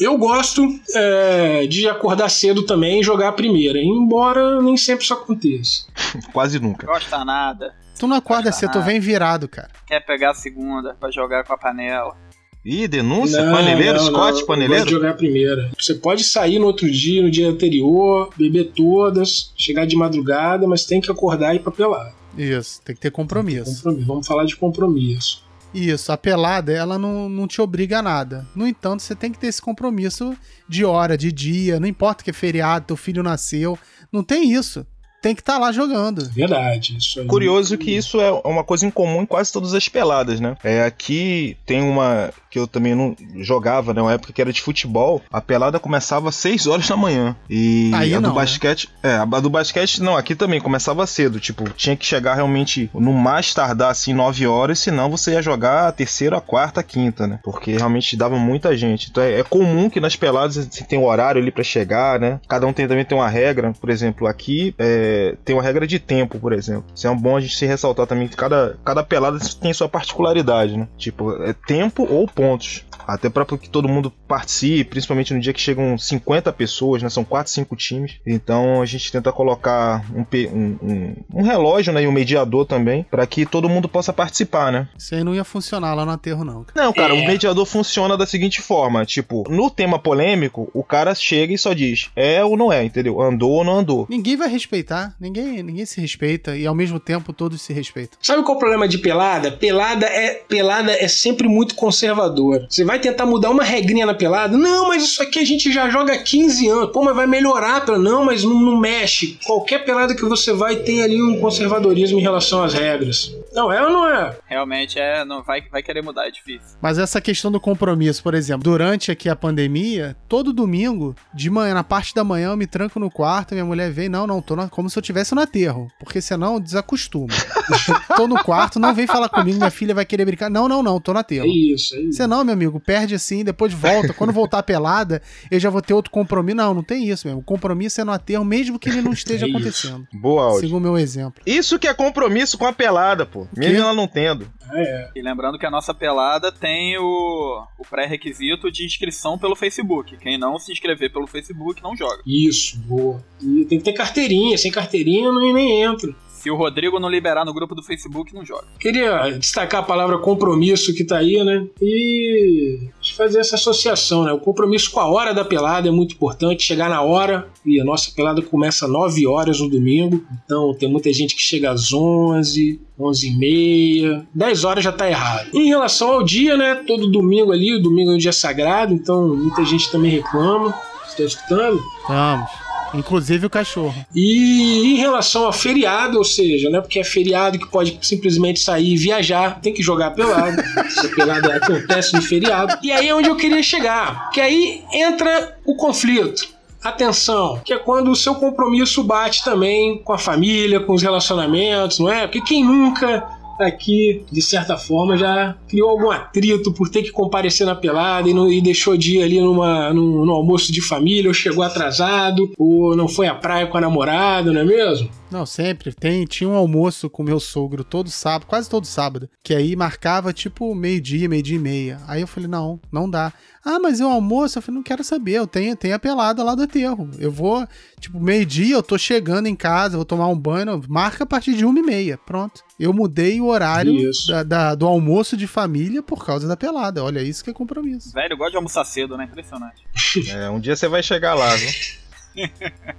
eu 0.00 0.16
gosto 0.18 0.62
é, 0.94 1.66
de 1.66 1.88
acordar 1.88 2.28
cedo 2.28 2.64
também 2.64 3.00
e 3.00 3.04
jogar 3.04 3.28
a 3.28 3.32
primeira, 3.32 3.78
embora 3.78 4.60
nem 4.60 4.76
sempre 4.76 5.04
isso 5.04 5.14
aconteça. 5.14 5.86
Quase 6.32 6.58
nunca. 6.58 6.86
Gosta 6.86 7.24
nada. 7.24 7.74
Tu 7.98 8.06
não 8.06 8.16
acorda 8.16 8.52
cedo, 8.52 8.72
tu 8.72 8.82
vem 8.82 9.00
virado, 9.00 9.48
cara. 9.48 9.70
Quer 9.86 10.00
pegar 10.00 10.32
a 10.32 10.34
segunda 10.34 10.94
pra 10.94 11.10
jogar 11.10 11.44
com 11.44 11.52
a 11.54 11.58
panela. 11.58 12.14
Ih, 12.62 12.88
denúncia? 12.88 13.42
Não, 13.42 13.54
paneleiro? 13.54 13.98
não, 13.98 14.06
Scott, 14.06 14.40
não, 14.40 14.46
paneleiro? 14.46 14.84
de 14.84 14.90
jogar 14.90 15.10
a 15.10 15.14
primeira. 15.14 15.70
Você 15.78 15.94
pode 15.94 16.24
sair 16.24 16.58
no 16.58 16.66
outro 16.66 16.90
dia, 16.90 17.22
no 17.22 17.30
dia 17.30 17.48
anterior, 17.48 18.28
beber 18.36 18.72
todas, 18.74 19.52
chegar 19.56 19.86
de 19.86 19.94
madrugada, 19.94 20.66
mas 20.66 20.84
tem 20.84 21.00
que 21.00 21.10
acordar 21.10 21.54
e 21.54 21.56
ir 21.56 21.60
pra 21.60 21.70
pelada. 21.70 22.12
Isso, 22.36 22.82
tem 22.82 22.94
que 22.94 23.00
ter 23.00 23.12
compromisso. 23.12 23.76
compromisso. 23.76 24.06
Vamos 24.06 24.26
falar 24.26 24.44
de 24.44 24.56
compromisso. 24.56 25.45
Isso, 25.74 26.10
a 26.10 26.16
pelada, 26.16 26.72
ela 26.72 26.98
não, 26.98 27.28
não 27.28 27.46
te 27.46 27.60
obriga 27.60 27.98
a 27.98 28.02
nada. 28.02 28.46
No 28.54 28.66
entanto, 28.66 29.02
você 29.02 29.14
tem 29.14 29.30
que 29.30 29.38
ter 29.38 29.48
esse 29.48 29.60
compromisso 29.60 30.34
de 30.68 30.84
hora, 30.84 31.18
de 31.18 31.30
dia, 31.30 31.78
não 31.78 31.86
importa 31.86 32.24
que 32.24 32.30
é 32.30 32.32
feriado, 32.32 32.86
teu 32.86 32.96
filho 32.96 33.22
nasceu. 33.22 33.78
Não 34.10 34.22
tem 34.22 34.52
isso. 34.52 34.86
Tem 35.20 35.34
que 35.34 35.40
estar 35.40 35.54
tá 35.54 35.58
lá 35.58 35.72
jogando. 35.72 36.28
Verdade, 36.30 36.96
isso 36.98 37.20
aí. 37.20 37.26
Curioso 37.26 37.76
que 37.76 37.90
isso 37.90 38.20
é 38.20 38.30
uma 38.44 38.64
coisa 38.64 38.86
em 38.86 38.90
comum 38.90 39.22
em 39.22 39.26
quase 39.26 39.52
todas 39.52 39.74
as 39.74 39.88
peladas, 39.88 40.40
né? 40.40 40.56
É, 40.62 40.84
aqui 40.84 41.56
tem 41.66 41.82
uma 41.82 42.32
que 42.56 42.58
eu 42.58 42.66
também 42.66 42.94
não 42.94 43.14
jogava, 43.42 43.92
né? 43.92 44.00
Uma 44.00 44.14
época 44.14 44.32
que 44.32 44.40
era 44.40 44.50
de 44.50 44.62
futebol. 44.62 45.20
A 45.30 45.42
pelada 45.42 45.78
começava 45.78 46.30
às 46.30 46.36
6 46.36 46.66
horas 46.66 46.88
da 46.88 46.96
manhã. 46.96 47.36
E 47.50 47.90
Aí 47.92 48.14
a 48.14 48.20
não, 48.20 48.30
do 48.30 48.34
né? 48.34 48.40
basquete. 48.40 48.88
É, 49.02 49.16
a 49.16 49.24
do 49.24 49.50
basquete, 49.50 50.02
não, 50.02 50.16
aqui 50.16 50.34
também 50.34 50.58
começava 50.58 51.06
cedo. 51.06 51.38
Tipo, 51.38 51.68
tinha 51.70 51.94
que 51.94 52.06
chegar 52.06 52.34
realmente 52.34 52.90
no 52.94 53.12
mais 53.12 53.52
tardar 53.52 53.90
assim 53.90 54.14
9 54.14 54.46
horas, 54.46 54.78
senão 54.78 55.10
você 55.10 55.32
ia 55.32 55.42
jogar 55.42 55.88
a 55.88 55.92
terceira, 55.92 56.38
a 56.38 56.40
quarta, 56.40 56.80
a 56.80 56.82
quinta, 56.82 57.26
né? 57.26 57.40
Porque 57.42 57.72
realmente 57.72 58.16
dava 58.16 58.38
muita 58.38 58.74
gente. 58.74 59.10
Então 59.10 59.22
é, 59.22 59.40
é 59.40 59.42
comum 59.42 59.90
que 59.90 60.00
nas 60.00 60.16
peladas 60.16 60.56
você 60.56 60.82
tem 60.82 60.98
um 60.98 61.04
horário 61.04 61.42
ali 61.42 61.50
pra 61.50 61.62
chegar, 61.62 62.18
né? 62.18 62.40
Cada 62.48 62.66
um 62.66 62.72
tem, 62.72 62.88
também 62.88 63.04
tem 63.04 63.18
uma 63.18 63.28
regra. 63.28 63.74
Por 63.78 63.90
exemplo, 63.90 64.26
aqui 64.26 64.74
é, 64.78 65.05
tem 65.44 65.54
uma 65.56 65.62
regra 65.62 65.86
de 65.86 65.98
tempo, 65.98 66.38
por 66.38 66.52
exemplo. 66.52 66.84
Isso 66.94 67.06
é 67.06 67.10
um 67.10 67.16
bom 67.16 67.36
a 67.36 67.40
gente 67.40 67.56
se 67.56 67.66
ressaltar 67.66 68.06
também 68.06 68.28
que 68.28 68.36
cada, 68.36 68.78
cada 68.84 69.02
pelada 69.02 69.38
tem 69.60 69.72
sua 69.72 69.88
particularidade, 69.88 70.76
né? 70.76 70.88
Tipo, 70.96 71.42
é 71.42 71.52
tempo 71.66 72.06
ou 72.08 72.26
pontos. 72.26 72.84
Até 73.06 73.28
para 73.30 73.44
que 73.44 73.68
todo 73.70 73.88
mundo 73.88 74.12
participe, 74.26 74.90
principalmente 74.90 75.32
no 75.32 75.38
dia 75.40 75.52
que 75.52 75.60
chegam 75.60 75.96
50 75.96 76.52
pessoas, 76.52 77.02
né? 77.02 77.08
São 77.08 77.24
4, 77.24 77.52
5 77.52 77.76
times. 77.76 78.14
Então 78.26 78.82
a 78.82 78.86
gente 78.86 79.12
tenta 79.12 79.30
colocar 79.32 80.04
um, 80.12 80.24
um, 80.48 80.78
um- 80.82 81.16
um 81.34 81.42
relógio 81.42 81.92
né? 81.92 82.02
e 82.02 82.06
um 82.08 82.12
mediador 82.12 82.66
também, 82.66 83.04
para 83.08 83.24
que 83.26 83.46
todo 83.46 83.68
mundo 83.68 83.88
possa 83.88 84.12
participar, 84.12 84.72
né? 84.72 84.88
Isso 84.98 85.14
aí 85.14 85.22
não 85.22 85.34
ia 85.34 85.44
funcionar 85.44 85.94
lá 85.94 86.04
no 86.04 86.10
aterro, 86.12 86.44
não. 86.44 86.64
cara. 86.64 86.84
Não, 86.86 86.92
cara, 86.92 87.14
É. 87.16 87.22
o 87.22 87.26
mediador 87.26 87.64
funciona 87.64 88.16
da 88.16 88.26
seguinte 88.26 88.60
forma: 88.60 89.04
tipo, 89.06 89.44
no 89.48 89.70
tema 89.70 89.98
polêmico, 90.00 90.68
o 90.74 90.82
cara 90.82 91.14
chega 91.14 91.52
e 91.54 91.58
só 91.58 91.72
diz 91.72 92.10
é 92.16 92.44
ou 92.44 92.56
não 92.56 92.72
é, 92.72 92.82
entendeu? 92.84 93.20
Andou 93.20 93.52
ou 93.52 93.64
não 93.64 93.78
andou. 93.78 94.06
Ninguém 94.10 94.36
vai 94.36 94.48
respeitar, 94.48 94.95
ninguém, 95.20 95.62
ninguém 95.62 95.84
se 95.86 96.00
respeita 96.00 96.56
e 96.56 96.66
ao 96.66 96.74
mesmo 96.74 96.98
tempo 97.00 97.32
todos 97.32 97.60
se 97.62 97.72
respeitam. 97.72 98.18
Sabe 98.22 98.42
qual 98.42 98.54
é 98.54 98.56
o 98.56 98.60
problema 98.60 98.88
de 98.88 98.98
pelada? 98.98 99.50
Pelada 99.52 100.06
é 100.06 100.34
pelada 100.48 100.92
é 100.92 101.08
sempre 101.08 101.48
muito 101.48 101.74
conservadora. 101.74 102.66
Você 102.68 102.84
vai 102.84 102.98
tentar 103.00 103.26
mudar 103.26 103.50
uma 103.50 103.64
regrinha 103.64 104.06
na 104.06 104.14
pelada? 104.14 104.56
Não, 104.56 104.88
mas 104.88 105.04
isso 105.04 105.22
aqui 105.22 105.38
a 105.38 105.44
gente 105.44 105.72
já 105.72 105.88
joga 105.90 106.12
há 106.14 106.18
15 106.22 106.68
anos. 106.68 106.90
Pô, 106.92 107.02
mas 107.04 107.14
vai 107.16 107.26
melhorar. 107.26 107.84
Pela... 107.84 107.98
Não, 107.98 108.24
mas 108.24 108.44
não, 108.44 108.54
não 108.60 108.76
mexe. 108.78 109.38
Qualquer 109.44 109.84
pelada 109.84 110.14
que 110.14 110.22
você 110.24 110.52
vai 110.52 110.76
tem 110.76 111.02
ali 111.02 111.20
um 111.20 111.40
conservadorismo 111.40 112.18
em 112.18 112.22
relação 112.22 112.62
às 112.62 112.74
regras. 112.74 113.34
Não 113.52 113.72
é 113.72 113.82
ou 113.84 113.90
não 113.90 114.08
é? 114.08 114.36
Realmente 114.46 114.98
é, 114.98 115.24
não 115.24 115.42
vai, 115.42 115.62
vai 115.70 115.82
querer 115.82 116.02
mudar, 116.02 116.26
é 116.26 116.30
difícil. 116.30 116.76
Mas 116.80 116.98
essa 116.98 117.20
questão 117.20 117.50
do 117.50 117.58
compromisso, 117.60 118.22
por 118.22 118.34
exemplo, 118.34 118.62
durante 118.62 119.10
aqui 119.10 119.28
a 119.28 119.36
pandemia, 119.36 120.16
todo 120.28 120.52
domingo, 120.52 121.14
de 121.34 121.48
manhã, 121.50 121.74
na 121.74 121.84
parte 121.84 122.14
da 122.14 122.22
manhã, 122.22 122.50
eu 122.50 122.56
me 122.56 122.66
tranco 122.66 123.00
no 123.00 123.10
quarto, 123.10 123.54
minha 123.54 123.64
mulher 123.64 123.90
vem, 123.90 124.08
não, 124.08 124.26
não, 124.26 124.42
tô 124.42 124.54
na- 124.54 124.68
como 124.68 124.85
se 124.88 124.98
eu 124.98 125.00
estivesse 125.00 125.34
no 125.34 125.40
aterro, 125.40 125.88
porque 125.98 126.20
senão 126.20 126.60
desacostuma. 126.60 127.34
tô 128.16 128.26
no 128.26 128.42
quarto, 128.42 128.78
não 128.78 128.94
vem 128.94 129.06
falar 129.06 129.28
comigo, 129.28 129.58
minha 129.58 129.70
filha 129.70 129.94
vai 129.94 130.04
querer 130.04 130.24
brincar. 130.24 130.50
Não, 130.50 130.68
não, 130.68 130.82
não, 130.82 131.00
tô 131.00 131.12
no 131.12 131.18
aterro. 131.18 131.46
É 131.46 131.48
isso, 131.48 131.94
é 131.94 132.00
isso. 132.00 132.12
Você 132.12 132.26
não, 132.26 132.44
meu 132.44 132.54
amigo, 132.54 132.80
perde 132.80 133.14
assim, 133.14 133.44
depois 133.44 133.72
volta. 133.72 134.12
Quando 134.12 134.32
voltar 134.32 134.58
a 134.58 134.62
pelada, 134.62 135.20
eu 135.50 135.58
já 135.58 135.70
vou 135.70 135.82
ter 135.82 135.94
outro 135.94 136.10
compromisso. 136.10 136.56
Não, 136.56 136.74
não 136.74 136.82
tem 136.82 137.08
isso 137.08 137.26
mesmo. 137.26 137.40
O 137.40 137.44
compromisso 137.44 138.00
é 138.00 138.04
no 138.04 138.12
aterro, 138.12 138.44
mesmo 138.44 138.78
que 138.78 138.88
ele 138.88 139.02
não 139.02 139.12
esteja 139.12 139.46
É 139.46 139.50
acontecendo. 139.50 140.06
Boa, 140.12 140.44
áudio. 140.44 140.60
Siga 140.60 140.76
o 140.76 140.80
meu 140.80 140.96
exemplo. 140.98 141.42
Isso 141.44 141.78
que 141.78 141.88
é 141.88 141.94
compromisso 141.94 142.56
com 142.56 142.66
a 142.66 142.72
pelada, 142.72 143.26
pô. 143.26 143.46
Mesmo 143.56 143.78
ela 143.78 143.94
não 143.94 144.06
tendo. 144.06 144.50
É. 144.72 145.10
E 145.14 145.22
lembrando 145.22 145.58
que 145.58 145.66
a 145.66 145.70
nossa 145.70 145.94
pelada 145.94 146.50
tem 146.50 146.98
o, 146.98 147.64
o 147.78 147.84
pré-requisito 147.88 148.70
de 148.70 148.84
inscrição 148.84 149.38
pelo 149.38 149.56
Facebook. 149.56 150.16
Quem 150.16 150.38
não 150.38 150.58
se 150.58 150.72
inscrever 150.72 151.12
pelo 151.12 151.26
Facebook 151.26 151.82
não 151.82 151.96
joga. 151.96 152.22
Isso, 152.26 152.78
boa. 152.80 153.24
E 153.40 153.64
tem 153.64 153.78
que 153.78 153.84
ter 153.84 153.92
carteirinha. 153.92 154.56
Sem 154.58 154.70
carteirinha 154.70 155.30
não 155.30 155.40
nem 155.40 155.82
entra. 155.82 156.14
Se 156.46 156.50
o 156.50 156.54
Rodrigo 156.54 157.00
não 157.00 157.08
liberar 157.08 157.44
no 157.44 157.52
grupo 157.52 157.74
do 157.74 157.82
Facebook, 157.82 158.32
não 158.32 158.44
joga. 158.44 158.68
Queria 158.78 159.36
destacar 159.36 159.80
a 159.80 159.82
palavra 159.82 160.16
compromisso 160.16 160.94
que 160.94 161.02
tá 161.02 161.18
aí, 161.18 161.42
né? 161.42 161.66
E 161.82 162.88
fazer 163.16 163.40
essa 163.40 163.56
associação, 163.56 164.22
né? 164.22 164.32
O 164.32 164.38
compromisso 164.38 164.92
com 164.92 165.00
a 165.00 165.08
hora 165.08 165.34
da 165.34 165.44
pelada 165.44 165.88
é 165.88 165.90
muito 165.90 166.14
importante, 166.14 166.62
chegar 166.62 166.88
na 166.88 167.02
hora. 167.02 167.48
E 167.64 167.80
a 167.80 167.84
nossa 167.84 168.12
pelada 168.12 168.40
começa 168.42 168.84
às 168.84 168.92
9 168.92 169.26
horas 169.26 169.58
no 169.58 169.68
domingo. 169.68 170.24
Então 170.44 170.72
tem 170.72 170.88
muita 170.88 171.12
gente 171.12 171.34
que 171.34 171.42
chega 171.42 171.72
às 171.72 171.92
11, 171.92 172.80
11 172.96 173.26
e 173.26 173.36
meia. 173.36 174.26
10 174.32 174.62
horas 174.62 174.84
já 174.84 174.92
tá 174.92 175.10
errado. 175.10 175.48
Em 175.52 175.66
relação 175.66 176.12
ao 176.12 176.22
dia, 176.22 176.56
né? 176.56 176.76
Todo 176.86 177.10
domingo 177.10 177.50
ali, 177.50 177.74
o 177.74 177.82
domingo 177.82 178.12
é 178.12 178.14
um 178.14 178.18
dia 178.18 178.32
sagrado, 178.32 178.94
então 178.94 179.34
muita 179.34 179.64
gente 179.64 179.90
também 179.90 180.12
reclama. 180.12 180.72
Você 181.08 181.16
tá 181.16 181.24
escutando? 181.24 181.82
Vamos. 182.06 182.65
Inclusive 182.98 183.46
o 183.46 183.50
cachorro. 183.50 183.94
E 184.14 184.94
em 184.94 184.96
relação 184.96 185.48
a 185.48 185.52
feriado, 185.52 186.18
ou 186.18 186.24
seja, 186.24 186.70
né, 186.70 186.80
porque 186.80 186.98
é 186.98 187.04
feriado 187.04 187.58
que 187.58 187.68
pode 187.68 187.98
simplesmente 188.02 188.60
sair 188.60 188.94
e 188.94 188.96
viajar, 188.96 189.60
tem 189.60 189.72
que 189.72 189.82
jogar 189.82 190.10
pelado. 190.12 190.60
Essa 190.78 191.08
pelada 191.08 191.56
acontece 191.56 192.14
no 192.14 192.22
feriado. 192.22 192.78
E 192.82 192.92
aí 192.92 193.08
é 193.08 193.14
onde 193.14 193.28
eu 193.28 193.36
queria 193.36 193.62
chegar. 193.62 194.30
Que 194.30 194.40
aí 194.40 194.82
entra 194.92 195.56
o 195.64 195.74
conflito. 195.74 196.56
Atenção, 196.82 197.60
que 197.64 197.72
é 197.72 197.78
quando 197.78 198.12
o 198.12 198.16
seu 198.16 198.36
compromisso 198.36 199.02
bate 199.02 199.42
também 199.42 199.98
com 200.04 200.12
a 200.12 200.18
família, 200.18 200.78
com 200.78 200.94
os 200.94 201.02
relacionamentos, 201.02 201.98
não 201.98 202.08
é? 202.08 202.26
Porque 202.28 202.40
quem 202.42 202.64
nunca 202.64 203.26
aqui, 203.64 204.22
de 204.30 204.42
certa 204.42 204.76
forma, 204.76 205.16
já 205.16 205.54
criou 205.68 205.90
algum 205.90 206.10
atrito 206.10 206.72
por 206.72 206.88
ter 206.88 207.02
que 207.02 207.10
comparecer 207.10 207.66
na 207.66 207.74
pelada 207.74 208.28
e, 208.28 208.34
não- 208.34 208.50
e 208.50 208.60
deixou 208.60 208.96
de 208.96 209.16
ir 209.18 209.22
ali 209.22 209.40
numa, 209.40 209.92
num, 209.92 210.24
no 210.24 210.32
almoço 210.32 210.72
de 210.72 210.80
família, 210.80 211.28
ou 211.30 211.34
chegou 211.34 211.62
atrasado, 211.64 212.50
ou 212.58 212.96
não 212.96 213.08
foi 213.08 213.26
à 213.26 213.34
praia 213.34 213.66
com 213.66 213.78
a 213.78 213.80
namorada, 213.80 214.52
não 214.52 214.60
é 214.60 214.64
mesmo? 214.64 215.08
Não, 215.30 215.44
sempre. 215.44 215.92
Tem, 215.92 216.24
tinha 216.24 216.48
um 216.48 216.54
almoço 216.54 217.10
com 217.10 217.22
meu 217.22 217.40
sogro 217.40 217.82
todo 217.82 218.08
sábado, 218.10 218.46
quase 218.46 218.68
todo 218.70 218.86
sábado, 218.86 219.28
que 219.42 219.54
aí 219.54 219.74
marcava 219.74 220.32
tipo 220.32 220.74
meio-dia, 220.74 221.28
meio-dia 221.28 221.56
e 221.56 221.60
meia. 221.60 222.00
Aí 222.06 222.20
eu 222.20 222.26
falei, 222.26 222.48
não, 222.48 222.80
não 222.92 223.08
dá. 223.10 223.32
Ah, 223.64 223.80
mas 223.80 224.00
é 224.00 224.06
um 224.06 224.10
almoço? 224.12 224.56
Eu 224.58 224.62
falei, 224.62 224.76
não 224.76 224.84
quero 224.84 225.02
saber, 225.02 225.32
eu 225.32 225.46
tenho, 225.46 225.74
tenho 225.74 225.94
a 225.96 225.98
pelada 225.98 226.44
lá 226.44 226.54
do 226.54 226.62
aterro. 226.62 227.10
Eu 227.18 227.32
vou, 227.32 227.66
tipo, 227.98 228.20
meio-dia, 228.20 228.76
eu 228.76 228.82
tô 228.82 228.96
chegando 228.96 229.46
em 229.48 229.56
casa, 229.56 229.96
vou 229.96 230.04
tomar 230.04 230.28
um 230.28 230.38
banho, 230.38 230.80
marca 230.88 231.24
a 231.24 231.26
partir 231.26 231.54
de 231.54 231.64
uma 231.64 231.78
e 231.78 231.82
meia, 231.82 232.16
pronto. 232.24 232.62
Eu 232.78 232.92
mudei 232.92 233.40
o 233.40 233.46
horário 233.46 233.92
da- 234.28 234.42
da- 234.44 234.74
do 234.76 234.86
almoço 234.86 235.36
de 235.36 235.48
família 235.48 236.00
por 236.02 236.24
causa 236.24 236.46
da 236.46 236.56
pelada. 236.56 237.02
Olha, 237.02 237.20
isso 237.20 237.42
que 237.42 237.50
é 237.50 237.52
compromisso. 237.52 238.12
Velho, 238.12 238.34
eu 238.34 238.36
gosto 238.36 238.52
de 238.52 238.56
almoçar 238.58 238.84
cedo, 238.84 239.16
né? 239.16 239.24
Impressionante. 239.24 239.82
É, 240.30 240.48
um 240.48 240.60
dia 240.60 240.76
você 240.76 240.86
vai 240.86 241.02
chegar 241.02 241.34
lá, 241.34 241.54
viu? 241.56 241.68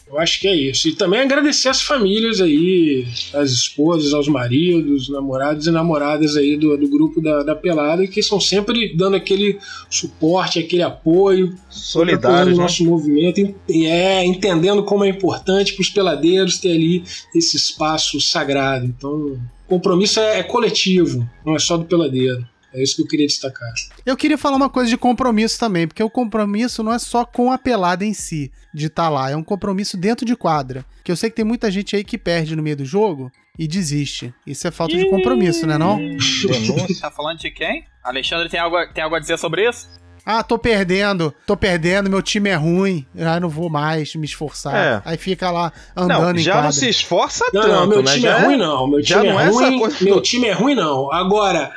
Eu 0.07 0.17
acho 0.19 0.39
que 0.39 0.47
é 0.47 0.55
isso. 0.55 0.87
E 0.87 0.95
também 0.95 1.19
agradecer 1.19 1.69
as 1.69 1.81
famílias 1.81 2.39
aí, 2.41 3.05
as 3.33 3.51
esposas, 3.51 4.13
aos 4.13 4.27
maridos, 4.27 5.09
namorados 5.09 5.67
e 5.67 5.71
namoradas 5.71 6.35
aí 6.35 6.55
do, 6.57 6.75
do 6.77 6.87
grupo 6.89 7.21
da, 7.21 7.43
da 7.43 7.55
Pelada, 7.55 8.07
que 8.07 8.23
são 8.23 8.39
sempre 8.39 8.95
dando 8.95 9.15
aquele 9.15 9.59
suporte, 9.89 10.59
aquele 10.59 10.81
apoio, 10.83 11.47
apoiando 11.47 11.61
Solidários, 11.69 12.53
o 12.53 12.57
né? 12.57 12.63
nosso 12.63 12.83
movimento, 12.85 13.39
en- 13.39 13.55
e 13.69 13.85
é, 13.85 14.25
entendendo 14.25 14.83
como 14.83 15.03
é 15.03 15.09
importante 15.09 15.73
para 15.73 15.81
os 15.81 15.89
peladeiros 15.89 16.57
ter 16.57 16.71
ali 16.71 17.03
esse 17.35 17.57
espaço 17.57 18.19
sagrado. 18.21 18.85
Então, 18.85 19.11
o 19.11 19.39
compromisso 19.67 20.19
é, 20.19 20.39
é 20.39 20.43
coletivo, 20.43 21.27
não 21.45 21.55
é 21.55 21.59
só 21.59 21.77
do 21.77 21.85
peladeiro. 21.85 22.45
É 22.73 22.83
isso 22.83 22.95
que 22.97 23.01
eu 23.01 23.07
queria 23.07 23.25
destacar. 23.27 23.71
Eu 24.05 24.15
queria 24.17 24.37
falar 24.37 24.57
uma 24.57 24.69
coisa 24.69 24.89
de 24.89 24.97
compromisso 24.97 25.57
também, 25.59 25.87
porque 25.87 26.03
o 26.03 26.09
compromisso 26.09 26.83
não 26.83 26.93
é 26.93 26.99
só 26.99 27.23
com 27.25 27.51
a 27.51 27.57
pelada 27.57 28.03
em 28.05 28.13
si, 28.13 28.51
de 28.73 28.87
estar 28.87 29.09
lá, 29.09 29.29
é 29.31 29.35
um 29.35 29.43
compromisso 29.43 29.95
dentro 29.97 30.25
de 30.25 30.35
quadra. 30.35 30.85
Que 31.03 31.11
eu 31.11 31.15
sei 31.15 31.29
que 31.29 31.35
tem 31.37 31.45
muita 31.45 31.71
gente 31.71 31.95
aí 31.95 32.03
que 32.03 32.17
perde 32.17 32.55
no 32.55 32.61
meio 32.63 32.75
do 32.77 32.85
jogo 32.85 33.31
e 33.57 33.67
desiste. 33.67 34.33
Isso 34.45 34.67
é 34.67 34.71
falta 34.71 34.95
de 34.95 35.09
compromisso, 35.09 35.65
né 35.65 35.77
não? 35.77 35.97
Denúncia. 35.97 36.99
Tá 37.01 37.09
falando 37.11 37.39
de 37.39 37.49
quem? 37.51 37.85
Alexandre 38.03 38.49
tem 38.49 38.59
algo, 38.59 38.77
tem 38.93 39.03
algo 39.03 39.15
a 39.15 39.19
dizer 39.19 39.37
sobre 39.39 39.67
isso? 39.67 39.87
Ah, 40.29 40.43
tô 40.43 40.59
perdendo, 40.59 41.33
tô 41.45 41.55
perdendo, 41.55 42.09
meu 42.09 42.21
time 42.21 42.49
é 42.49 42.55
ruim, 42.55 43.05
ah, 43.17 43.39
não 43.39 43.47
vou 43.47 43.69
mais 43.69 44.13
me 44.13 44.25
esforçar. 44.25 44.75
É. 44.75 45.01
Aí 45.05 45.17
fica 45.17 45.49
lá 45.49 45.71
andando 45.95 46.21
Não, 46.33 46.35
em 46.35 46.39
já 46.39 46.51
quadra. 46.51 46.65
não 46.65 46.71
se 46.73 46.89
esforça 46.89 47.45
Não, 47.53 47.61
tanto, 47.61 47.73
não, 47.73 47.87
meu 47.87 48.03
né? 48.03 48.11
time 48.11 48.21
Já 48.23 48.37
é 48.37 48.45
ruim, 48.45 48.57
não. 48.57 48.87
Meu 48.87 49.01
já 49.01 49.21
time 49.21 49.31
não 49.31 49.39
é 49.39 49.45
é 49.45 49.47
essa 49.47 49.61
ruim. 49.61 49.79
coisa 49.79 49.97
Meu 50.03 50.15
do- 50.15 50.21
time 50.21 50.47
é 50.47 50.51
ruim, 50.51 50.75
não. 50.75 51.09
Agora, 51.13 51.71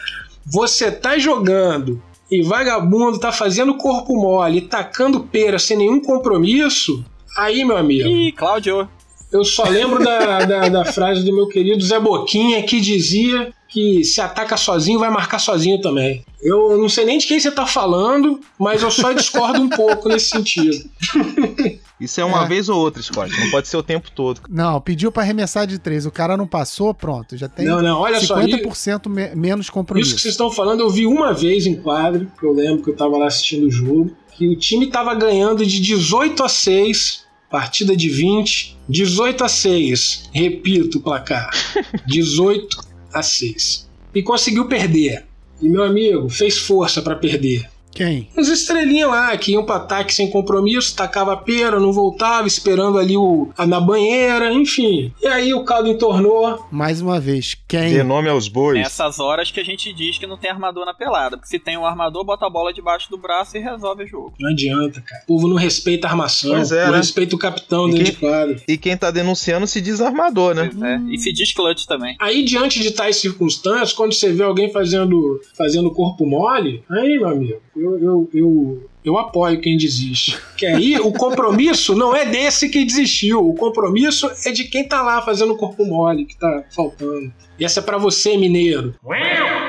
você 0.45 0.91
tá 0.91 1.19
jogando 1.19 2.03
e 2.31 2.43
vagabundo 2.43 3.19
tá 3.19 3.33
fazendo 3.33 3.75
corpo 3.77 4.15
mole, 4.15 4.63
tacando 4.63 5.21
pera 5.21 5.59
sem 5.59 5.77
nenhum 5.77 6.01
compromisso. 6.01 7.05
Aí, 7.37 7.65
meu 7.65 7.77
amigo, 7.77 8.09
Ih, 8.09 8.33
Cláudio. 8.33 8.89
eu 9.33 9.45
só 9.45 9.65
lembro 9.65 10.03
da, 10.03 10.45
da, 10.45 10.69
da 10.69 10.85
frase 10.85 11.25
do 11.25 11.35
meu 11.35 11.49
querido 11.49 11.83
Zé 11.85 11.99
Boquinha 11.99 12.63
que 12.63 12.81
dizia 12.81 13.53
que 13.69 14.03
se 14.05 14.21
ataca 14.21 14.57
sozinho 14.57 14.99
vai 14.99 15.11
marcar 15.11 15.39
sozinho 15.39 15.81
também. 15.81 16.25
Eu 16.43 16.77
não 16.77 16.89
sei 16.89 17.05
nem 17.05 17.19
de 17.19 17.27
quem 17.27 17.39
você 17.39 17.51
tá 17.51 17.67
falando, 17.67 18.41
mas 18.59 18.83
eu 18.83 18.91
só 18.91 19.13
discordo 19.13 19.61
um 19.61 19.69
pouco 19.69 20.09
nesse 20.09 20.31
sentido. 20.31 20.77
Isso 22.01 22.21
é 22.21 22.25
uma 22.25 22.45
É. 22.45 22.49
vez 22.49 22.69
ou 22.69 22.79
outra, 22.79 23.03
Scott. 23.03 23.31
Não 23.39 23.51
pode 23.51 23.69
ser 23.69 23.77
o 23.77 23.83
tempo 23.83 24.11
todo. 24.11 24.41
Não, 24.49 24.81
pediu 24.81 25.13
pra 25.13 25.23
arremessar 25.23 25.67
de 25.67 25.79
três. 25.79 26.07
O 26.07 26.11
cara 26.11 26.37
não 26.37 26.47
passou, 26.47 26.95
pronto. 26.95 27.37
Já 27.37 27.49
tem 27.49 27.67
Não, 27.67 27.83
não, 27.83 27.99
olha 28.01 28.19
só. 28.21 28.41
i- 28.41 28.45
50% 28.51 29.09
me- 29.11 29.35
menos 29.35 29.67
Isso 29.67 29.73
compromisso. 29.73 30.15
que 30.15 30.21
vocês 30.23 30.33
estão 30.35 30.51
falando, 30.51 30.81
eu 30.81 30.89
vi 30.91 31.07
uma 31.07 31.35
vez 31.35 31.67
em 31.67 31.75
quadro, 31.77 32.31
que 32.39 32.47
eu 32.47 32.53
lembro 32.53 32.83
que 32.83 32.91
eu 32.91 32.97
tava 32.97 33.19
lá 33.19 33.27
assistindo 33.27 33.67
o 33.67 33.71
jogo, 33.71 34.11
que 34.37 34.49
o 34.49 34.57
time 34.57 34.87
tava 34.87 35.15
ganhando 35.15 35.65
de 35.67 35.79
18 35.81 36.43
a 36.43 36.49
6, 36.49 37.25
partida 37.51 37.95
de 37.95 38.09
20, 38.09 38.79
18 38.89 39.45
a 39.45 39.49
6. 39.49 40.31
Repito 40.33 40.99
o 40.99 41.01
placar. 41.03 41.51
18 42.07 42.79
a 43.13 43.23
6. 43.23 43.89
E 44.15 44.23
conseguiu 44.23 44.67
perder. 44.69 45.27
E 45.61 45.69
meu 45.69 45.83
amigo 45.83 46.29
fez 46.31 46.57
força 46.57 47.03
pra 47.03 47.15
perder. 47.15 47.69
Quem? 47.93 48.29
Os 48.37 48.49
estrelinhas 48.49 49.09
lá 49.11 49.37
que 49.37 49.53
iam 49.53 49.65
pro 49.65 49.75
ataque 49.75 50.15
sem 50.15 50.31
compromisso, 50.31 50.95
tacava 50.95 51.33
a 51.33 51.37
pera, 51.37 51.79
não 51.81 51.93
voltava, 51.93 52.47
esperando 52.47 52.99
ali 52.99 53.17
o, 53.17 53.51
a- 53.59 53.67
na 53.67 53.81
banheira, 53.81 54.53
enfim. 54.53 55.13
E 55.23 55.27
aí 55.27 55.53
o 55.53 55.65
caldo 55.65 55.89
entornou. 55.89 56.67
Mais 56.71 57.01
uma 57.01 57.19
vez, 57.21 57.57
quem? 57.69 57.93
Dê 57.93 58.03
nome 58.03 58.29
aos 58.29 58.49
bois. 58.49 58.79
Nessas 58.79 59.19
horas 59.19 59.51
que 59.51 59.61
a 59.61 59.65
gente 59.65 59.93
diz 59.93 60.19
que 60.19 60.27
não 60.27 60.37
tem 60.37 60.51
armador 60.51 60.87
na 60.87 60.95
pelada. 60.95 61.37
Porque 61.37 61.49
se 61.49 61.59
tem 61.59 61.77
um 61.77 61.85
armador, 61.85 62.25
bota 62.25 62.47
a 62.47 62.51
bola 62.51 62.73
debaixo 62.73 63.11
do 63.11 63.19
braço 63.19 63.57
e 63.57 63.61
resolve 63.61 64.05
o 64.05 64.07
jogo. 64.07 64.33
Não 64.39 64.51
adianta, 64.51 65.01
cara. 65.01 65.23
O 65.25 65.27
povo 65.27 65.49
não 65.49 65.57
respeita 65.57 66.07
a 66.07 66.11
armação, 66.11 66.53
Pois 66.53 66.73
é, 66.73 66.85
não 66.85 66.93
né? 66.93 66.99
respeita 66.99 67.35
o 67.35 67.39
capitão 67.39 67.89
E 67.89 67.93
dentro 67.93 68.05
quem- 68.05 68.13
de 68.15 68.19
quadro. 68.21 68.63
E 68.69 68.79
quem 68.79 68.97
tá 68.97 69.11
denunciando 69.11 69.67
se 69.67 69.81
desarmador, 69.81 70.55
né? 70.55 70.71
Pois 70.73 70.83
é. 70.83 71.01
E 71.11 71.19
se 71.19 71.33
diz 71.33 71.53
clutch 71.53 71.85
também. 71.87 72.17
Aí, 72.21 72.45
diante 72.45 72.81
de 72.81 72.93
tais 72.93 73.17
circunstâncias, 73.17 73.93
quando 73.93 74.13
você 74.13 74.33
vê 74.33 74.43
alguém 74.45 74.71
fazendo, 74.73 75.41
fazendo 75.57 75.91
corpo 75.91 76.25
mole, 76.27 76.83
aí, 76.91 77.19
meu 77.19 77.29
amigo, 77.29 77.61
eu, 77.81 77.99
eu, 77.99 78.31
eu, 78.35 78.91
eu 79.03 79.19
apoio 79.19 79.61
quem 79.61 79.77
desiste. 79.77 80.39
Que 80.57 80.67
aí 80.67 80.97
o 80.97 81.13
compromisso 81.13 81.95
não 81.95 82.15
é 82.15 82.27
desse 82.27 82.69
que 82.69 82.85
desistiu. 82.85 83.49
O 83.49 83.55
compromisso 83.55 84.31
é 84.45 84.53
de 84.53 84.65
quem 84.65 84.87
tá 84.87 85.01
lá 85.03 85.23
fazendo 85.23 85.57
corpo 85.57 85.87
mole, 85.87 86.27
que 86.27 86.37
tá 86.37 86.65
faltando. 86.75 87.33
E 87.59 87.65
essa 87.65 87.81
é 87.81 87.83
pra 87.83 87.97
você, 87.97 88.37
mineiro. 88.37 88.95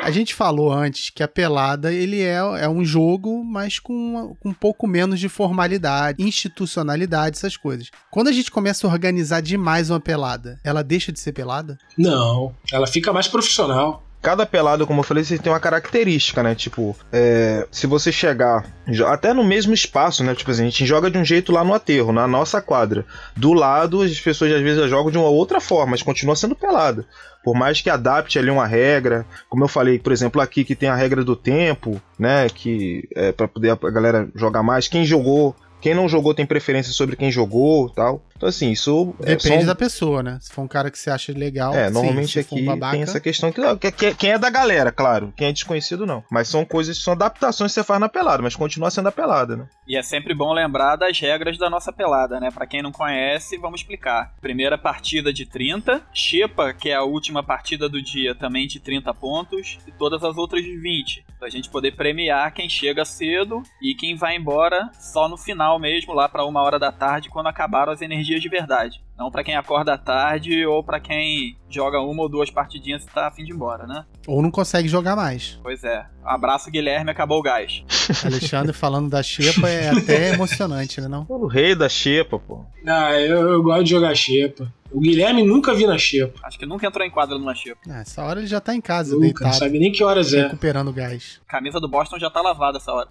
A 0.02 0.12
gente 0.12 0.34
falou 0.34 0.72
antes 0.72 1.10
que 1.10 1.24
a 1.24 1.28
pelada 1.28 1.94
ele 1.94 2.22
é, 2.22 2.36
é 2.36 2.70
um 2.70 2.84
jogo, 2.84 3.44
mas 3.44 3.80
com, 3.80 4.36
com 4.40 4.50
um 4.50 4.54
pouco 4.54 4.88
menos 4.88 5.20
de 5.20 5.30
formalidade, 5.30 6.22
institucionalidade, 6.22 7.38
essas 7.38 7.56
coisas. 7.56 7.90
Quando 8.10 8.28
a 8.28 8.32
gente 8.32 8.52
começa 8.52 8.88
a 8.88 8.90
organizar 8.90 9.42
demais 9.42 9.90
uma 9.90 10.00
pelada, 10.00 10.60
ela 10.64 10.84
deixa 10.84 11.12
de 11.12 11.20
ser 11.20 11.32
pelada? 11.32 11.78
Não, 11.98 12.54
ela 12.72 12.88
fica 12.88 13.14
mais 13.14 13.28
profissional. 13.28 14.04
Cada 14.22 14.46
pelada, 14.46 14.86
como 14.86 15.00
eu 15.00 15.04
falei, 15.04 15.24
você 15.24 15.40
tem 15.40 15.52
uma 15.52 15.60
característica, 15.60 16.44
né? 16.44 16.54
Tipo, 16.54 16.96
é, 17.12 17.68
se 17.72 17.88
você 17.88 18.12
chegar 18.12 18.66
até 19.08 19.34
no 19.34 19.44
mesmo 19.44 19.74
espaço, 19.74 20.24
né? 20.24 20.36
Tipo 20.36 20.52
assim, 20.52 20.62
a 20.62 20.66
gente 20.66 20.86
joga 20.86 21.10
de 21.10 21.18
um 21.18 21.26
jeito 21.26 21.52
lá 21.52 21.64
no 21.64 21.74
aterro, 21.74 22.12
na 22.12 22.28
nossa 22.28 22.62
quadra. 22.62 23.04
Do 23.36 23.52
lado, 23.54 24.04
as 24.04 24.20
pessoas 24.20 24.52
às 24.52 24.62
vezes 24.62 24.90
jogam 24.90 25.12
de 25.12 25.18
uma 25.18 25.28
outra 25.28 25.60
forma, 25.60 25.92
mas 25.92 26.04
continua 26.04 26.36
sendo 26.36 26.56
pelada. 26.56 27.06
Por 27.44 27.56
mais 27.56 27.82
que 27.82 27.90
adapte 27.90 28.38
ali 28.38 28.52
uma 28.52 28.68
regra, 28.68 29.26
como 29.50 29.64
eu 29.64 29.68
falei, 29.68 29.98
por 29.98 30.14
exemplo, 30.14 30.40
aqui 30.40 30.64
que 30.64 30.76
tem 30.76 30.90
a 30.90 30.96
regra 30.96 31.24
do 31.24 31.36
tempo, 31.36 32.00
né? 32.20 32.48
Que 32.48 33.08
é 33.16 33.32
para 33.32 33.48
poder 33.48 33.72
a 33.72 33.90
galera 33.90 34.30
jogar 34.36 34.62
mais. 34.62 34.88
Quem 34.88 35.04
jogou, 35.04 35.56
quem 35.82 35.96
não 35.96 36.08
jogou 36.08 36.36
tem 36.36 36.46
preferência 36.46 36.94
sobre 36.94 37.16
quem 37.16 37.32
jogou 37.32 37.90
tal. 37.90 38.22
Então, 38.42 38.50
assim, 38.50 38.72
isso 38.72 39.14
é 39.22 39.36
Depende 39.36 39.48
só 39.58 39.62
um- 39.62 39.66
da 39.68 39.76
pessoa, 39.76 40.24
né? 40.24 40.40
Se 40.42 40.52
for 40.52 40.64
um 40.64 40.68
cara 40.68 40.90
que 40.90 40.98
você 40.98 41.12
acha 41.12 41.32
legal. 41.32 41.76
é, 41.76 41.88
sim, 41.88 41.94
normalmente 41.94 42.42
for 42.44 42.56
um 42.56 42.58
aqui 42.58 42.66
babaca, 42.66 42.94
tem 42.94 43.04
essa 43.04 43.20
questão 43.20 43.52
que, 43.52 43.62
que- 43.78 43.92
que- 43.92 44.16
quem 44.16 44.32
é 44.32 44.40
da 44.40 44.50
galera, 44.50 44.92
claro. 44.92 45.32
Quem 45.38 45.48
é 45.50 45.52
desconhecido, 45.52 46.08
não. 46.08 46.24
Mas 46.32 46.48
são 46.48 46.66
coisas, 46.66 46.98
são 46.98 47.14
adaptações 47.14 47.72
que 47.72 47.76
você 47.76 47.84
faz 47.84 48.00
na 48.00 48.10
pelada, 48.10 48.42
mas 48.42 48.56
continua 48.56 48.90
sendo 48.90 49.10
a 49.10 49.12
pelada, 49.12 49.56
né? 49.56 49.66
E 49.88 49.96
é 49.96 50.02
sempre 50.02 50.34
bom 50.34 50.54
lembrar 50.54 50.96
das 50.96 51.20
regras 51.20 51.58
da 51.58 51.70
nossa 51.70 51.94
pelada, 51.94 52.40
né? 52.40 52.50
Pra 52.50 52.66
quem 52.66 52.82
não 52.82 52.92
conhece, 52.92 53.58
vamos 53.58 53.82
explicar. 53.82 54.34
Primeira 54.42 54.76
partida 54.78 55.32
de 55.32 55.46
30, 55.46 56.02
Xepa, 56.12 56.74
que 56.74 56.90
é 56.90 56.96
a 56.96 57.04
última 57.04 57.44
partida 57.44 57.88
do 57.90 58.02
dia, 58.02 58.34
também 58.34 58.68
de 58.68 58.80
30 58.80 59.14
pontos, 59.14 59.78
e 59.88 59.92
todas 59.92 60.24
as 60.24 60.38
outras 60.38 60.64
de 60.64 60.78
20. 60.80 61.24
Pra 61.38 61.50
gente 61.50 61.70
poder 61.70 61.96
premiar 61.96 62.54
quem 62.54 62.70
chega 62.70 63.04
cedo 63.04 63.62
e 63.82 63.94
quem 63.96 64.16
vai 64.16 64.36
embora 64.36 64.90
só 65.00 65.28
no 65.28 65.36
final 65.38 65.78
mesmo, 65.80 66.14
lá 66.14 66.30
pra 66.30 66.46
uma 66.46 66.62
hora 66.62 66.78
da 66.80 66.92
tarde, 66.92 67.30
quando 67.30 67.48
acabaram 67.48 67.92
as 67.92 68.02
energias 68.02 68.31
de 68.40 68.50
verdade. 68.50 69.02
Não 69.18 69.30
pra 69.30 69.44
quem 69.44 69.56
acorda 69.56 69.94
à 69.94 69.98
tarde 69.98 70.66
ou 70.66 70.84
pra 70.84 71.00
quem 71.00 71.56
joga 71.70 72.00
uma 72.02 72.24
ou 72.24 72.30
duas 72.30 72.50
partidinhas 72.50 73.04
e 73.04 73.08
tá 73.08 73.28
a 73.28 73.32
fim 73.32 73.44
de 73.44 73.52
ir 73.52 73.56
embora, 73.56 73.86
né? 73.86 74.06
Ou 74.28 74.42
não 74.42 74.50
consegue 74.50 74.88
jogar 74.88 75.16
mais. 75.16 75.60
Pois 75.62 75.84
é. 75.84 76.06
Abraço, 76.24 76.72
Guilherme, 76.72 77.12
acabou 77.12 77.40
o 77.40 77.44
gás. 77.44 77.84
Alexandre 78.26 78.74
falando 78.74 79.10
da 79.10 79.22
Xepa 79.22 79.70
é 79.70 79.90
até 79.90 80.34
emocionante, 80.34 81.00
né? 81.00 81.08
Não? 81.08 81.26
O 81.30 81.48
rei 81.48 81.76
da 81.76 81.88
xepa, 81.90 82.40
pô. 82.40 82.66
Ah, 82.88 83.14
eu, 83.14 83.50
eu 83.50 83.64
gosto 83.64 83.84
de 83.84 83.90
jogar 83.92 84.16
xepa. 84.16 84.72
O 84.92 85.00
Guilherme 85.00 85.44
nunca 85.44 85.74
vi 85.74 85.86
na 85.88 85.98
xepa. 85.98 86.40
Acho 86.44 86.60
que 86.60 86.66
nunca 86.66 86.86
entrou 86.86 87.06
em 87.06 87.10
quadra 87.10 87.38
numa 87.38 87.56
Xepa. 87.56 87.80
Ah, 87.90 88.02
essa 88.02 88.24
hora 88.24 88.40
ele 88.40 88.48
já 88.48 88.60
tá 88.60 88.76
em 88.76 88.82
casa, 88.82 89.14
Nunca, 89.14 89.26
não 89.26 89.34
deitado, 89.34 89.56
sabe 89.56 89.80
nem 89.80 89.92
que 89.92 90.04
horas 90.04 90.34
é. 90.34 90.44
recuperando 90.44 90.92
gás. 90.92 91.40
Camisa 91.48 91.80
do 91.80 91.88
Boston 91.88 92.20
já 92.20 92.30
tá 92.30 92.42
lavada 92.42 92.78
essa 92.78 92.92
hora. 92.92 93.08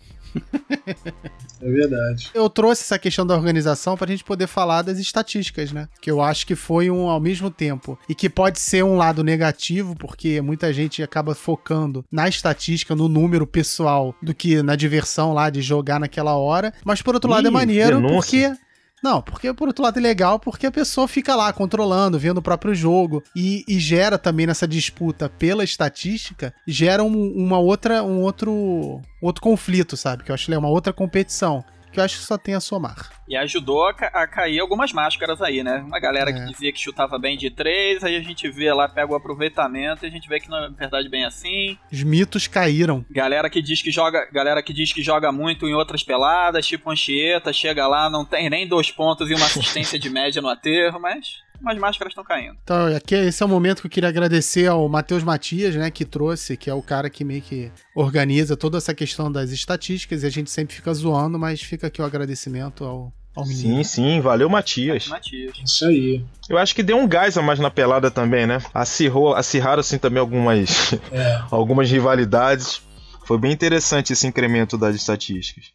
É 1.63 1.71
verdade. 1.71 2.31
Eu 2.33 2.49
trouxe 2.49 2.83
essa 2.83 2.99
questão 2.99 3.27
da 3.27 3.35
organização 3.35 3.97
pra 3.97 4.07
gente 4.07 4.25
poder 4.25 4.47
falar 4.47 4.83
das 4.83 4.99
estatísticas, 4.99 5.73
né? 5.73 5.89
Que 6.01 6.11
eu 6.11 6.21
acho 6.23 6.47
que 6.47 6.55
foi 6.55 6.91
um 6.91 7.09
ao 7.09 7.21
mesmo 7.21 7.51
tempo. 7.51 7.99
E 8.09 8.15
que 8.15 8.31
pode 8.31 8.59
ser 8.61 8.83
um 8.83 8.97
lado 8.97 9.23
negativo, 9.23 9.95
porque 9.97 10.41
muita 10.41 10.73
gente 10.73 11.03
acaba 11.03 11.35
focando 11.35 12.05
na 12.11 12.29
estatística, 12.29 12.95
no 12.95 13.09
número 13.09 13.47
pessoal, 13.47 14.15
do 14.23 14.33
que 14.35 14.63
na 14.63 14.75
diversão 14.77 15.35
lá 15.35 15.51
de 15.51 15.61
jogar 15.61 16.01
naquela 16.01 16.35
hora. 16.37 16.73
Mas 16.85 17.03
por 17.03 17.15
outro 17.15 17.31
lado 17.31 17.47
é 17.47 17.51
Ih, 17.51 17.53
maneiro, 17.53 17.97
denúncia. 18.01 18.51
porque. 18.51 18.70
Não, 19.03 19.23
porque 19.23 19.53
por 19.55 19.69
outro 19.69 19.83
lado 19.83 19.99
é 19.99 20.03
legal, 20.03 20.39
porque 20.39 20.67
a 20.67 20.71
pessoa 20.71 21.09
fica 21.09 21.35
lá 21.35 21.53
controlando, 21.53 22.19
vendo 22.19 22.39
o 22.39 22.43
próprio 22.43 22.75
jogo 22.75 23.23
e, 23.35 23.65
e 23.67 23.79
gera 23.79 24.19
também 24.19 24.47
nessa 24.47 24.69
disputa 24.69 25.29
pela 25.29 25.65
estatística, 25.65 26.53
gera 26.67 27.03
um, 27.03 27.33
uma 27.35 27.59
outra, 27.59 28.03
um 28.03 28.21
outro, 28.21 29.01
outro 29.21 29.43
conflito, 29.43 29.97
sabe? 29.97 30.23
Que 30.23 30.31
eu 30.31 30.35
acho 30.35 30.47
que 30.47 30.55
é 30.55 30.59
uma 30.59 30.69
outra 30.69 30.93
competição, 30.93 31.65
que 31.93 31.99
eu 32.01 32.05
acho 32.05 32.19
que 32.19 32.25
só 32.25 32.37
tem 32.39 32.55
a 32.55 32.61
somar. 32.61 33.11
E 33.29 33.37
ajudou 33.37 33.87
a, 33.87 33.91
a 33.91 34.27
cair 34.27 34.59
algumas 34.61 34.93
máscaras 34.93 35.41
aí, 35.43 35.63
né? 35.63 35.79
Uma 35.87 36.01
galera 36.01 36.31
É. 36.31 36.33
que 36.33 36.53
dizia 36.53 36.73
que 36.73 36.79
chutava 36.81 37.19
bem 37.19 37.37
de 37.37 37.51
três, 37.51 38.03
aí 38.05 38.17
a 38.17 38.21
gente 38.23 38.49
vê 38.51 38.73
lá, 38.73 38.89
pega 38.89 39.13
o 39.13 39.15
aproveitamento 39.15 40.05
e 40.05 40.09
a 40.09 40.11
gente 40.11 40.29
vê 40.29 40.41
que 40.41 40.49
não 40.49 40.65
é 40.65 40.69
verdade 40.71 41.09
bem 41.09 41.25
assim. 41.25 41.79
Os 41.93 42.03
mitos 42.03 42.47
caíram. 42.47 43.05
Galera 43.11 43.49
que 43.49 43.63
diz 43.63 43.83
que 43.83 43.91
joga, 43.91 44.29
galera 44.33 44.63
que 44.63 44.73
diz 44.73 44.93
que 44.93 45.03
joga 45.03 45.31
muito 45.33 45.67
em 45.69 45.75
outras 45.75 46.03
peladas, 46.03 46.67
tipo 46.67 46.91
Anchieta, 46.91 47.53
chega 47.53 47.87
lá, 47.87 48.11
não 48.11 48.25
tem 48.25 48.51
nem 48.51 48.67
dois 48.67 48.91
pontos 48.91 49.31
e 49.31 49.35
uma 49.35 49.47
assistência 49.47 49.99
de 49.99 50.11
média 50.11 50.41
no 50.43 50.49
aterro, 50.49 50.99
mas 51.01 51.43
umas 51.61 51.79
máscaras 51.79 52.13
estão 52.13 52.25
caindo. 52.25 52.57
Então, 52.63 52.87
aqui, 52.95 53.15
esse 53.15 53.43
é 53.43 53.47
o 53.47 53.49
momento 53.49 53.81
que 53.81 53.87
eu 53.87 53.91
queria 53.91 54.09
agradecer 54.09 54.67
ao 54.67 54.89
Matheus 54.89 55.23
Matias, 55.23 55.75
né, 55.75 55.91
que 55.91 56.05
trouxe, 56.05 56.57
que 56.57 56.71
é 56.71 56.75
o 56.75 56.83
cara 56.83 57.11
que 57.11 57.25
meio 57.25 57.43
que 57.43 57.71
organiza 57.95 58.57
toda 58.57 58.79
essa 58.79 58.95
questão 58.95 59.31
das 59.31 59.51
estatísticas, 59.51 60.23
e 60.23 60.27
a 60.27 60.31
gente 60.31 60.51
sempre 60.51 60.75
fica 60.75 60.93
zoando, 60.95 61.39
mas 61.39 61.61
fica 61.61 61.87
aqui 61.89 62.01
o 62.01 62.05
agradecimento 62.05 62.85
ao, 62.85 63.13
ao 63.35 63.47
menino. 63.47 63.77
Sim, 63.77 63.85
sim, 63.85 64.21
valeu, 64.21 64.49
Matias. 64.49 65.07
Matias. 65.09 65.53
Isso 65.65 65.85
aí. 65.87 66.25
Eu 66.49 66.59
acho 66.59 66.75
que 66.75 66.83
deu 66.83 66.97
um 66.97 67.07
gás 67.07 67.37
a 67.37 67.43
mais 67.43 67.59
na 67.59 67.71
pelada 67.71 68.11
também, 68.11 68.47
né? 68.47 68.59
Acirrou, 68.75 69.35
acirraram 69.35 69.81
assim 69.81 69.99
também 69.99 70.21
algumas, 70.21 70.93
É. 71.13 71.43
algumas 71.51 71.91
rivalidades. 71.91 72.83
Foi 73.27 73.39
bem 73.39 73.53
interessante 73.53 74.13
esse 74.13 74.27
incremento 74.27 74.77
das 74.77 74.97
estatísticas. 74.97 75.67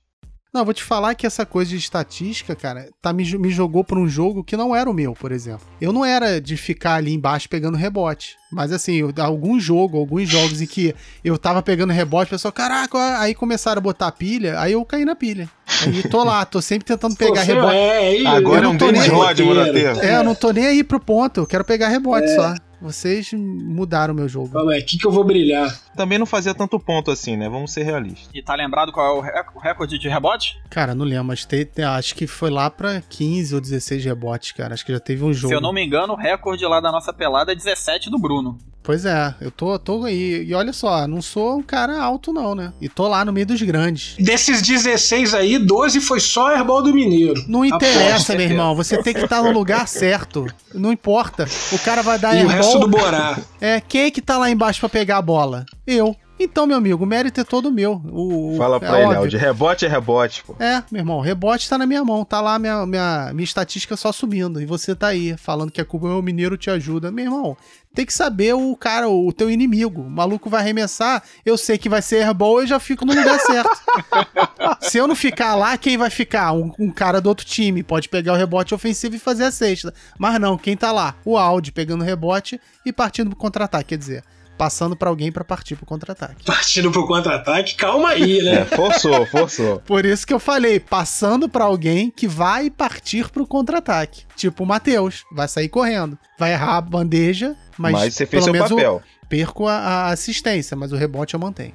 Não, 0.56 0.62
eu 0.62 0.66
vou 0.66 0.74
te 0.74 0.84
falar 0.86 1.14
que 1.16 1.28
essa 1.28 1.46
coisa 1.46 1.70
de 1.72 1.76
estatística, 1.76 2.56
cara, 2.56 2.88
tá, 3.02 3.12
me, 3.12 3.26
me 3.38 3.50
jogou 3.50 3.84
pra 3.84 4.00
um 4.00 4.08
jogo 4.08 4.42
que 4.42 4.56
não 4.56 4.74
era 4.74 4.90
o 4.90 4.94
meu, 4.94 5.12
por 5.12 5.34
exemplo. 5.34 5.68
Eu 5.82 5.92
não 5.92 6.06
era 6.06 6.40
de 6.40 6.56
ficar 6.56 6.94
ali 6.96 7.14
embaixo 7.14 7.50
pegando 7.50 7.76
rebote. 7.76 8.38
Mas 8.50 8.72
assim, 8.72 8.94
eu- 8.96 9.14
algum 9.20 9.60
jogo, 9.60 9.98
alguns 9.98 10.30
jogos 10.30 10.62
em 10.62 10.66
que 10.66 10.96
eu 11.26 11.38
tava 11.38 11.62
pegando 11.62 11.92
rebote, 11.92 12.28
o 12.28 12.36
pessoal, 12.36 12.54
caraca, 12.54 13.20
aí 13.20 13.36
começaram 13.36 13.80
a 13.80 13.82
botar 13.82 14.10
pilha, 14.14 14.58
aí 14.58 14.72
eu 14.72 14.86
caí 14.86 15.04
na 15.04 15.14
pilha. 15.14 15.50
Aí 15.86 16.04
tô 16.04 16.24
lá, 16.24 16.46
tô 16.46 16.62
sempre 16.62 16.86
tentando 16.86 17.18
pegar 17.20 17.42
rebote. 17.42 17.76
É, 17.76 17.98
aí, 17.98 18.26
Agora 18.26 18.62
eu 18.62 18.64
é 18.64 18.68
um 18.70 18.72
não 18.72 18.78
tô 18.78 18.92
nem 18.92 19.02
aterro. 19.02 20.00
É, 20.02 20.16
eu 20.16 20.24
não 20.24 20.36
tô 20.36 20.52
nem 20.52 20.66
aí 20.68 20.84
pro 20.86 21.02
ponto, 21.02 21.42
eu 21.42 21.46
quero 21.46 21.66
pegar 21.66 21.90
rebote 21.90 22.34
só. 22.34 22.56
Vocês 22.82 23.32
mudaram 23.34 24.14
o 24.14 24.18
meu 24.18 24.28
jogo. 24.28 24.50
Fala, 24.50 24.76
é 24.76 24.80
aqui 24.80 24.98
que 24.98 25.06
eu 25.08 25.12
vou 25.12 25.24
brilhar. 25.24 25.74
Também 25.96 26.18
não 26.20 26.26
fazia 26.26 26.54
tanto 26.54 26.80
ponto 26.80 27.10
assim, 27.12 27.36
né? 27.38 27.48
Vamos 27.50 27.72
ser 27.72 27.84
realistas. 27.84 28.30
E 28.34 28.42
tá 28.42 28.54
lembrado 28.56 28.92
qual 28.92 29.16
é 29.16 29.18
o 29.18 29.22
rec- 29.22 29.56
o 29.56 29.60
recorde 29.60 29.98
de 29.98 30.10
rebote? 30.10 30.60
Cara, 30.70 30.94
não 30.94 31.06
lembro, 31.06 31.26
mas 31.26 31.46
te- 31.46 31.66
te- 31.66 31.82
acho 31.82 32.14
que 32.16 32.28
foi 32.28 32.50
lá 32.50 32.70
pra 32.70 33.02
15 33.02 33.56
ou 33.56 33.62
16 33.62 34.04
rebotes, 34.04 34.52
cara. 34.52 34.74
Acho 34.74 34.86
que 34.86 34.92
já 34.92 35.00
teve 35.00 35.24
um 35.24 35.34
jogo. 35.34 35.50
Se 35.50 35.56
eu 35.56 35.62
não 35.62 35.74
me 35.74 35.84
engano, 35.86 36.14
o 36.14 36.18
recorde 36.18 36.66
lá 36.66 36.80
da 36.80 36.92
nossa 36.92 37.14
pelada 37.14 37.52
é 37.52 37.56
17 37.56 38.10
do 38.10 38.18
Bruno. 38.20 38.58
Pois 38.86 39.04
é, 39.04 39.34
eu 39.42 39.50
tô, 39.50 39.80
tô 39.80 40.04
aí. 40.04 40.46
E 40.48 40.54
olha 40.54 40.72
só, 40.72 41.08
não 41.08 41.20
sou 41.20 41.58
um 41.58 41.64
cara 41.64 42.00
alto, 42.00 42.32
não, 42.32 42.54
né? 42.54 42.72
E 42.80 42.88
tô 42.88 43.08
lá 43.08 43.26
no 43.26 43.34
meio 43.34 43.48
dos 43.48 43.60
grandes. 43.64 44.16
Desses 44.20 44.62
16 44.62 45.34
aí, 45.34 45.58
12 45.58 46.00
foi 46.00 46.20
só 46.20 46.52
Herbal 46.52 46.84
do 46.84 46.94
Mineiro. 46.94 47.44
Não 47.48 47.66
interessa, 47.66 48.10
Aposto, 48.10 48.36
meu 48.38 48.42
irmão. 48.42 48.76
Você 48.76 49.02
tem 49.02 49.14
que 49.16 49.22
estar 49.22 49.42
no 49.42 49.52
lugar 49.52 49.88
certo. 49.88 50.46
Não 50.72 50.92
importa. 50.92 51.48
O 51.72 51.80
cara 51.80 52.04
vai 52.04 52.20
dar 52.20 52.36
E 52.36 52.46
o 52.46 52.48
resto 52.48 52.78
do 52.78 52.88
Borá. 52.88 53.40
É, 53.60 53.82
quem 53.82 54.04
é 54.04 54.12
que 54.12 54.22
tá 54.22 54.38
lá 54.38 54.52
embaixo 54.52 54.80
pra 54.82 54.90
pegar 54.90 55.18
a 55.18 55.22
bola? 55.22 55.66
Eu. 55.88 56.16
Então, 56.38 56.68
meu 56.68 56.78
amigo, 56.78 57.04
o 57.04 57.08
mérito 57.08 57.40
é 57.40 57.44
todo 57.44 57.72
meu. 57.72 58.02
O, 58.12 58.56
Fala 58.58 58.76
é 58.76 58.80
pra 58.80 59.02
ele. 59.02 59.16
Aldi. 59.16 59.38
Rebote 59.38 59.86
é 59.86 59.88
rebote, 59.88 60.44
pô. 60.44 60.56
É, 60.60 60.84
meu 60.92 61.00
irmão, 61.00 61.22
rebote 61.22 61.70
tá 61.70 61.78
na 61.78 61.86
minha 61.86 62.04
mão, 62.04 62.26
tá 62.26 62.42
lá 62.42 62.60
minha, 62.60 62.86
minha, 62.86 63.32
minha 63.34 63.44
estatística 63.44 63.96
só 63.96 64.12
subindo. 64.12 64.62
E 64.62 64.66
você 64.66 64.94
tá 64.94 65.08
aí, 65.08 65.38
falando 65.38 65.72
que 65.72 65.80
a 65.80 65.86
culpa 65.86 66.08
é 66.08 66.12
o 66.12 66.22
mineiro 66.22 66.58
te 66.58 66.70
ajuda. 66.70 67.10
Meu 67.10 67.26
irmão, 67.26 67.58
tem 67.94 68.06
que 68.06 68.14
saber 68.14 68.54
o 68.54 68.76
cara, 68.76 69.08
o 69.08 69.32
teu 69.32 69.50
inimigo. 69.50 70.02
O 70.02 70.10
maluco 70.10 70.50
vai 70.50 70.60
arremessar, 70.60 71.24
eu 71.46 71.58
sei 71.58 71.78
que 71.78 71.88
vai 71.88 72.02
ser 72.02 72.18
airball, 72.18 72.60
eu 72.60 72.68
já 72.68 72.80
fico 72.82 73.06
no 73.06 73.14
lugar 73.14 73.40
certo. 73.40 73.82
Se 74.82 74.98
eu 74.98 75.08
não 75.08 75.16
ficar 75.16 75.56
lá, 75.56 75.78
quem 75.78 75.98
vai 75.98 76.10
ficar? 76.10 76.52
Um, 76.52 76.72
um 76.78 76.92
cara 76.92 77.22
do 77.22 77.30
outro 77.30 77.46
time. 77.46 77.82
Pode 77.82 78.10
pegar 78.10 78.34
o 78.34 78.38
rebote 78.38 78.76
ofensivo 78.76 79.16
e 79.16 79.20
fazer 79.20 79.46
a 79.46 79.52
sexta. 79.52 79.94
Mas 80.20 80.40
não, 80.40 80.58
quem 80.58 80.76
tá 80.76 80.92
lá? 80.92 81.16
O 81.24 81.38
Audi 81.38 81.72
pegando 81.72 82.02
o 82.02 82.06
rebote 82.06 82.60
e 82.86 82.92
partindo 82.92 83.30
pro 83.30 83.38
contra-ataque. 83.38 83.90
Quer 83.90 83.98
dizer, 83.98 84.24
passando 84.58 84.96
pra 84.96 85.10
alguém 85.10 85.32
pra 85.32 85.44
partir 85.44 85.76
pro 85.76 85.86
contra-ataque. 85.86 86.46
Partindo 86.46 86.92
pro 86.92 87.06
contra-ataque, 87.06 87.76
calma 87.76 88.10
aí, 88.10 88.42
né? 88.42 88.62
É, 88.62 88.66
forçou, 88.66 89.26
forçou. 89.26 89.80
Por 89.86 90.06
isso 90.06 90.26
que 90.26 90.34
eu 90.34 90.40
falei, 90.40 90.80
passando 90.80 91.48
pra 91.48 91.66
alguém 91.66 92.10
que 92.10 92.28
vai 92.28 92.70
partir 92.70 93.30
pro 93.30 93.46
contra-ataque. 93.46 94.24
Tipo 94.36 94.64
o 94.64 94.68
Matheus, 94.68 95.24
vai 95.32 95.48
sair 95.48 95.70
correndo. 95.70 96.18
Vai 96.38 96.52
errar 96.54 96.78
a 96.78 96.82
bandeja, 96.82 97.56
mas, 97.78 97.92
Mas, 97.94 98.14
você 98.14 98.26
fez 98.26 98.46
pelo 98.46 98.56
seu 98.68 98.78
papel. 98.78 99.02
perco 99.30 99.68
a, 99.68 99.76
a 99.76 100.10
assistência, 100.10 100.76
mas 100.76 100.92
o 100.92 100.96
rebote 100.96 101.34
eu 101.34 101.40
mantenho. 101.40 101.74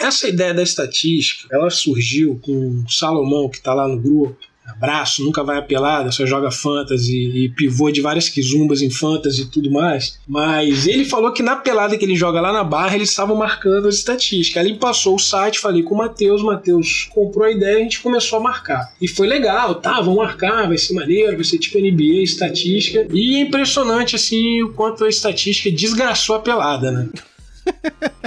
Essa 0.00 0.28
ideia 0.28 0.54
da 0.54 0.62
estatística, 0.62 1.48
ela 1.54 1.70
surgiu 1.70 2.38
com 2.42 2.82
o 2.86 2.90
Salomão, 2.90 3.48
que 3.48 3.60
tá 3.60 3.74
lá 3.74 3.88
no 3.88 3.98
grupo. 3.98 4.38
Abraço, 4.68 5.24
nunca 5.24 5.42
vai 5.42 5.58
a 5.58 5.62
pelada, 5.62 6.10
só 6.10 6.26
joga 6.26 6.50
fantasy 6.50 7.16
e 7.16 7.48
pivô 7.48 7.90
de 7.90 8.00
várias 8.00 8.28
quizumbas 8.28 8.82
em 8.82 8.90
fantasy 8.90 9.42
e 9.42 9.46
tudo 9.46 9.70
mais. 9.70 10.18
Mas 10.26 10.86
ele 10.86 11.04
falou 11.04 11.32
que 11.32 11.42
na 11.42 11.56
pelada 11.56 11.96
que 11.96 12.04
ele 12.04 12.14
joga 12.14 12.40
lá 12.40 12.52
na 12.52 12.62
barra, 12.62 12.94
eles 12.94 13.10
estavam 13.10 13.36
marcando 13.36 13.88
as 13.88 13.96
estatísticas. 13.96 14.64
Ele 14.64 14.74
passou 14.74 15.16
o 15.16 15.18
site, 15.18 15.58
falei 15.58 15.82
com 15.82 15.94
o 15.94 15.98
Matheus, 15.98 16.42
Matheus 16.42 17.08
comprou 17.12 17.46
a 17.46 17.50
ideia 17.50 17.78
a 17.78 17.80
gente 17.80 18.00
começou 18.00 18.38
a 18.38 18.42
marcar. 18.42 18.92
E 19.00 19.08
foi 19.08 19.26
legal, 19.26 19.74
tá? 19.76 20.00
Vamos 20.00 20.16
marcar, 20.16 20.68
vai 20.68 20.78
ser 20.78 20.94
maneiro, 20.94 21.36
vai 21.36 21.44
ser 21.44 21.58
tipo 21.58 21.78
NBA, 21.78 22.22
estatística. 22.22 23.06
E 23.12 23.36
é 23.36 23.40
impressionante, 23.40 24.16
assim, 24.16 24.62
o 24.62 24.72
quanto 24.72 25.04
a 25.04 25.08
estatística 25.08 25.70
desgraçou 25.70 26.36
a 26.36 26.40
pelada, 26.40 26.90
né? 26.90 27.08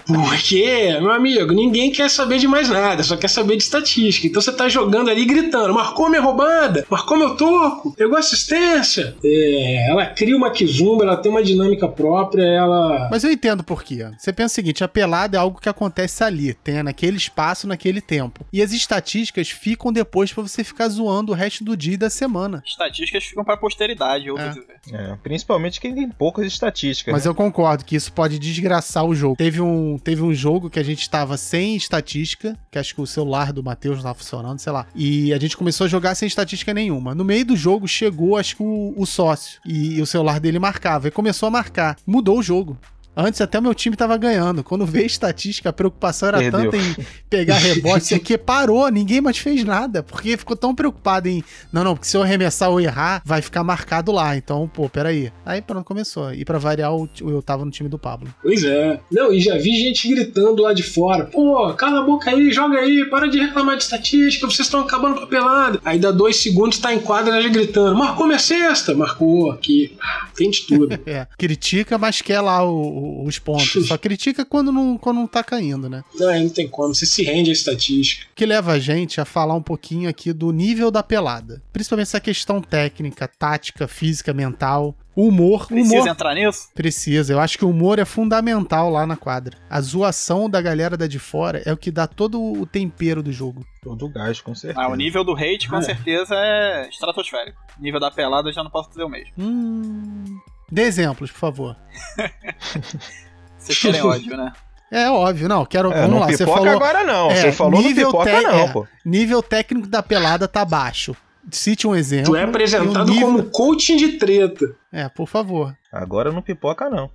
Porque, 0.05 0.97
meu 0.99 1.11
amigo, 1.11 1.53
ninguém 1.53 1.91
quer 1.91 2.09
saber 2.09 2.37
de 2.37 2.47
mais 2.47 2.69
nada, 2.69 3.03
só 3.03 3.15
quer 3.15 3.29
saber 3.29 3.55
de 3.55 3.63
estatística. 3.63 4.27
Então 4.27 4.41
você 4.41 4.51
tá 4.51 4.67
jogando 4.67 5.09
ali 5.09 5.25
gritando: 5.25 5.73
marcou 5.73 6.09
minha 6.09 6.21
roubada, 6.21 6.85
marcou 6.89 7.17
meu 7.17 7.35
toco, 7.35 7.93
pegou 7.95 8.17
assistência. 8.17 9.15
É, 9.23 9.89
ela 9.89 10.05
cria 10.07 10.35
uma 10.35 10.51
kizumba, 10.51 11.03
ela 11.03 11.17
tem 11.17 11.31
uma 11.31 11.43
dinâmica 11.43 11.87
própria, 11.87 12.43
ela. 12.43 13.07
Mas 13.09 13.23
eu 13.23 13.31
entendo 13.31 13.63
por 13.63 13.83
quê. 13.83 14.09
Você 14.17 14.33
pensa 14.33 14.53
o 14.53 14.55
seguinte, 14.55 14.83
a 14.83 14.87
pelada 14.87 15.37
é 15.37 15.39
algo 15.39 15.59
que 15.59 15.69
acontece 15.69 16.23
ali, 16.23 16.53
tem 16.53 16.81
naquele 16.83 17.17
espaço, 17.17 17.67
naquele 17.67 18.01
tempo. 18.01 18.45
E 18.51 18.61
as 18.61 18.71
estatísticas 18.71 19.49
ficam 19.49 19.93
depois 19.93 20.33
pra 20.33 20.43
você 20.43 20.63
ficar 20.63 20.87
zoando 20.89 21.31
o 21.31 21.35
resto 21.35 21.63
do 21.63 21.77
dia 21.77 21.93
e 21.93 21.97
da 21.97 22.09
semana. 22.09 22.63
Estatísticas 22.65 23.23
ficam 23.23 23.43
pra 23.43 23.57
posteridade, 23.57 24.27
eu 24.27 24.37
É. 24.37 24.53
É, 24.91 25.15
principalmente 25.21 25.79
quem 25.79 25.93
tem 25.93 26.09
poucas 26.09 26.45
estatísticas. 26.45 27.11
Mas 27.11 27.25
né? 27.25 27.29
eu 27.29 27.35
concordo 27.35 27.85
que 27.85 27.95
isso 27.95 28.11
pode 28.11 28.39
desgraçar 28.39 29.05
o 29.05 29.13
jogo. 29.13 29.30
Teve 29.36 29.61
um, 29.61 29.97
teve 29.97 30.21
um 30.21 30.34
jogo 30.34 30.69
que 30.69 30.79
a 30.79 30.84
gente 30.84 31.09
tava 31.09 31.38
sem 31.38 31.75
estatística, 31.75 32.57
que 32.71 32.77
acho 32.77 32.95
que 32.95 33.01
o 33.01 33.07
celular 33.07 33.51
do 33.53 33.63
Matheus 33.63 33.97
não 33.97 34.03
tava 34.03 34.15
funcionando, 34.15 34.59
sei 34.59 34.71
lá. 34.71 34.86
E 34.95 35.34
a 35.34 35.39
gente 35.39 35.57
começou 35.57 35.86
a 35.86 35.88
jogar 35.88 36.15
sem 36.15 36.27
estatística 36.27 36.73
nenhuma. 36.73 37.15
No 37.15 37.23
meio 37.23 37.45
do 37.45 37.55
jogo 37.55 37.88
chegou, 37.88 38.38
acho 38.38 38.57
que 38.57 38.63
o, 38.63 38.93
o 38.95 39.05
sócio. 39.05 39.59
E, 39.65 40.01
o 40.01 40.05
celular 40.05 40.39
dele 40.39 40.59
marcava. 40.59 41.07
E 41.07 41.11
começou 41.11 41.47
a 41.47 41.51
marcar. 41.51 41.97
Mudou 42.05 42.39
o 42.39 42.43
jogo. 42.43 42.77
Antes 43.16 43.41
até 43.41 43.59
meu 43.59 43.74
time 43.76 43.95
tava 43.95 44.16
ganhando. 44.18 44.64
Quando 44.64 44.86
veio 44.86 45.03
a 45.03 45.07
estatística, 45.07 45.70
a 45.70 45.74
preocupação 45.74 46.30
era 46.30 46.38
Perdeu. 46.39 46.72
tanta 46.72 46.78
em 46.78 46.95
pegar 47.30 47.57
rebote, 47.57 48.05
isso 48.05 48.16
aqui 48.16 48.38
parou, 48.38 48.88
ninguém 48.89 49.20
mais 49.20 49.38
fez 49.38 49.64
nada, 49.66 50.01
porque 50.01 50.38
ficou 50.38 50.55
tão 50.55 50.74
preocupado 50.74 51.28
em, 51.28 51.43
não, 51.74 51.84
não, 51.84 51.93
porque 51.95 52.07
se 52.07 52.16
eu 52.16 52.24
arremessar 52.24 52.70
ou 52.70 52.80
errar, 52.80 53.22
vai 53.26 53.41
ficar 53.41 53.64
marcado 53.64 54.12
lá. 54.12 54.36
Então, 54.38 54.70
pô, 54.74 54.88
peraí. 54.88 55.32
Aí 55.45 55.62
pronto, 55.62 55.86
começou. 55.86 56.34
E 56.34 56.45
pra 56.45 56.57
variar, 56.57 56.93
o- 56.95 57.09
eu 57.22 57.41
tava 57.41 57.66
no 57.66 57.72
time 57.72 57.89
do 57.89 57.99
Pablo. 57.99 58.34
Pois 58.41 58.64
é. 58.64 58.99
Não, 59.12 59.34
e 59.34 59.41
já 59.41 59.57
vi 59.57 59.76
gente 59.78 60.07
gritando 60.07 60.62
lá 60.64 60.74
de 60.74 60.84
fora: 60.84 61.26
pô, 61.26 61.74
cala 61.74 61.99
a 61.99 62.03
boca 62.03 62.30
aí, 62.30 62.51
joga 62.51 62.78
aí, 62.80 63.05
para 63.09 63.28
de 63.28 63.39
reclamar 63.39 63.76
de 63.78 63.84
estatística, 63.84 64.45
vocês 64.47 64.68
estão 64.68 64.80
acabando 64.82 65.16
com 65.18 65.24
a 65.24 65.28
pelada. 65.28 65.80
Aí 65.84 65.99
dá 65.99 66.12
dois 66.12 66.38
segundos, 66.38 66.78
tá 66.78 66.93
em 66.93 66.99
quadra 66.99 67.41
já 67.41 67.49
gritando: 67.49 67.95
marcou 67.97 68.26
minha 68.26 68.39
cesta, 68.39 68.95
marcou 68.95 69.51
aqui. 69.51 69.97
Tem 70.36 70.49
de 70.49 70.62
tudo. 70.62 70.97
É, 71.12 71.28
critica, 71.38 71.97
mas 71.97 72.22
quer 72.22 72.39
lá 72.41 72.64
o- 72.64 73.00
o- 73.01 73.25
os 73.25 73.39
pontos. 73.39 73.87
Só 73.87 73.97
critica 73.97 74.45
quando 74.45 74.71
não, 74.71 74.97
quando 74.97 75.17
não 75.17 75.27
tá 75.27 75.43
caindo, 75.43 75.89
né? 75.89 76.03
Não, 76.15 76.27
aí 76.29 76.43
não 76.43 76.49
tem 76.49 76.67
como, 76.67 76.93
você 76.93 77.05
se 77.05 77.23
rende 77.23 77.49
à 77.49 77.53
estatística. 77.53 78.25
O 78.31 78.35
que 78.35 78.45
leva 78.45 78.73
a 78.73 78.79
gente 78.79 79.19
a 79.19 79.25
falar 79.25 79.55
um 79.55 79.61
pouquinho 79.61 80.09
aqui 80.09 80.31
do 80.33 80.51
nível 80.51 80.91
da 80.91 81.01
pelada. 81.03 81.61
Principalmente 81.73 82.07
essa 82.07 82.19
questão 82.19 82.61
técnica, 82.61 83.27
tática, 83.27 83.87
física, 83.87 84.33
mental. 84.33 84.95
O 85.13 85.27
humor. 85.27 85.63
o 85.63 85.67
Precisa 85.67 85.95
humor 85.95 86.07
entrar 86.07 86.33
nisso? 86.35 86.69
Precisa. 86.73 87.33
Eu 87.33 87.39
acho 87.41 87.57
que 87.57 87.65
o 87.65 87.69
humor 87.69 87.99
é 87.99 88.05
fundamental 88.05 88.89
lá 88.89 89.05
na 89.05 89.17
quadra. 89.17 89.57
A 89.69 89.81
zoação 89.81 90.49
da 90.49 90.61
galera 90.61 90.95
da 90.95 91.05
de 91.05 91.19
fora 91.19 91.61
é 91.65 91.73
o 91.73 91.77
que 91.77 91.91
dá 91.91 92.07
todo 92.07 92.41
o 92.41 92.65
tempero 92.65 93.21
do 93.21 93.31
jogo. 93.31 93.65
Todo 93.83 94.07
gás, 94.07 94.39
com 94.39 94.55
certeza. 94.55 94.81
Ah, 94.81 94.89
o 94.89 94.95
nível 94.95 95.25
do 95.25 95.33
hate 95.35 95.67
com 95.67 95.75
É. 95.77 95.81
certeza 95.81 96.33
é 96.35 96.87
estratosférico. 96.87 97.59
O 97.77 97.81
nível 97.83 97.99
da 97.99 98.09
pelada 98.09 98.47
eu 98.49 98.53
já 98.53 98.63
não 98.63 98.71
posso 98.71 98.87
dizer 98.89 99.03
o 99.03 99.09
mesmo. 99.09 99.33
Hum... 99.37 100.39
Dê 100.72 100.84
exemplos, 100.84 101.30
por 101.32 101.38
favor. 101.39 101.76
Vocês 103.57 103.78
querem 103.80 104.01
ódio, 104.01 104.36
né? 104.38 104.51
É 104.91 105.09
óbvio, 105.09 105.47
não. 105.47 105.65
Quero. 105.65 105.91
É, 105.91 105.95
vamos 106.01 106.11
não 106.11 106.19
lá. 106.19 106.28
Você 106.28 106.38
pipoca 106.39 106.57
falou. 106.59 106.74
agora 106.76 107.03
não. 107.03 107.32
É, 107.32 107.36
Você 107.36 107.51
falou 107.51 107.74
no 107.82 107.88
nível 107.88 108.07
pipoca 108.07 108.32
te- 108.39 108.43
não, 108.43 108.59
é. 108.59 108.67
pô. 108.72 108.88
Nível 109.05 109.41
técnico 109.41 109.88
da 109.88 110.03
pelada 110.03 110.47
tá 110.47 110.65
baixo. 110.65 111.15
Cite 111.49 111.88
um 111.88 111.95
exemplo. 111.95 112.32
Tu 112.34 112.36
é 112.36 112.43
apresentado 112.43 113.09
nível- 113.09 113.28
como 113.28 113.43
coaching 113.45 113.95
de 113.97 114.17
treta. 114.17 114.76
É, 114.91 115.07
por 115.09 115.28
favor. 115.28 115.76
Agora 115.91 116.32
não 116.32 116.41
pipoca 116.41 116.89
não. 116.89 117.09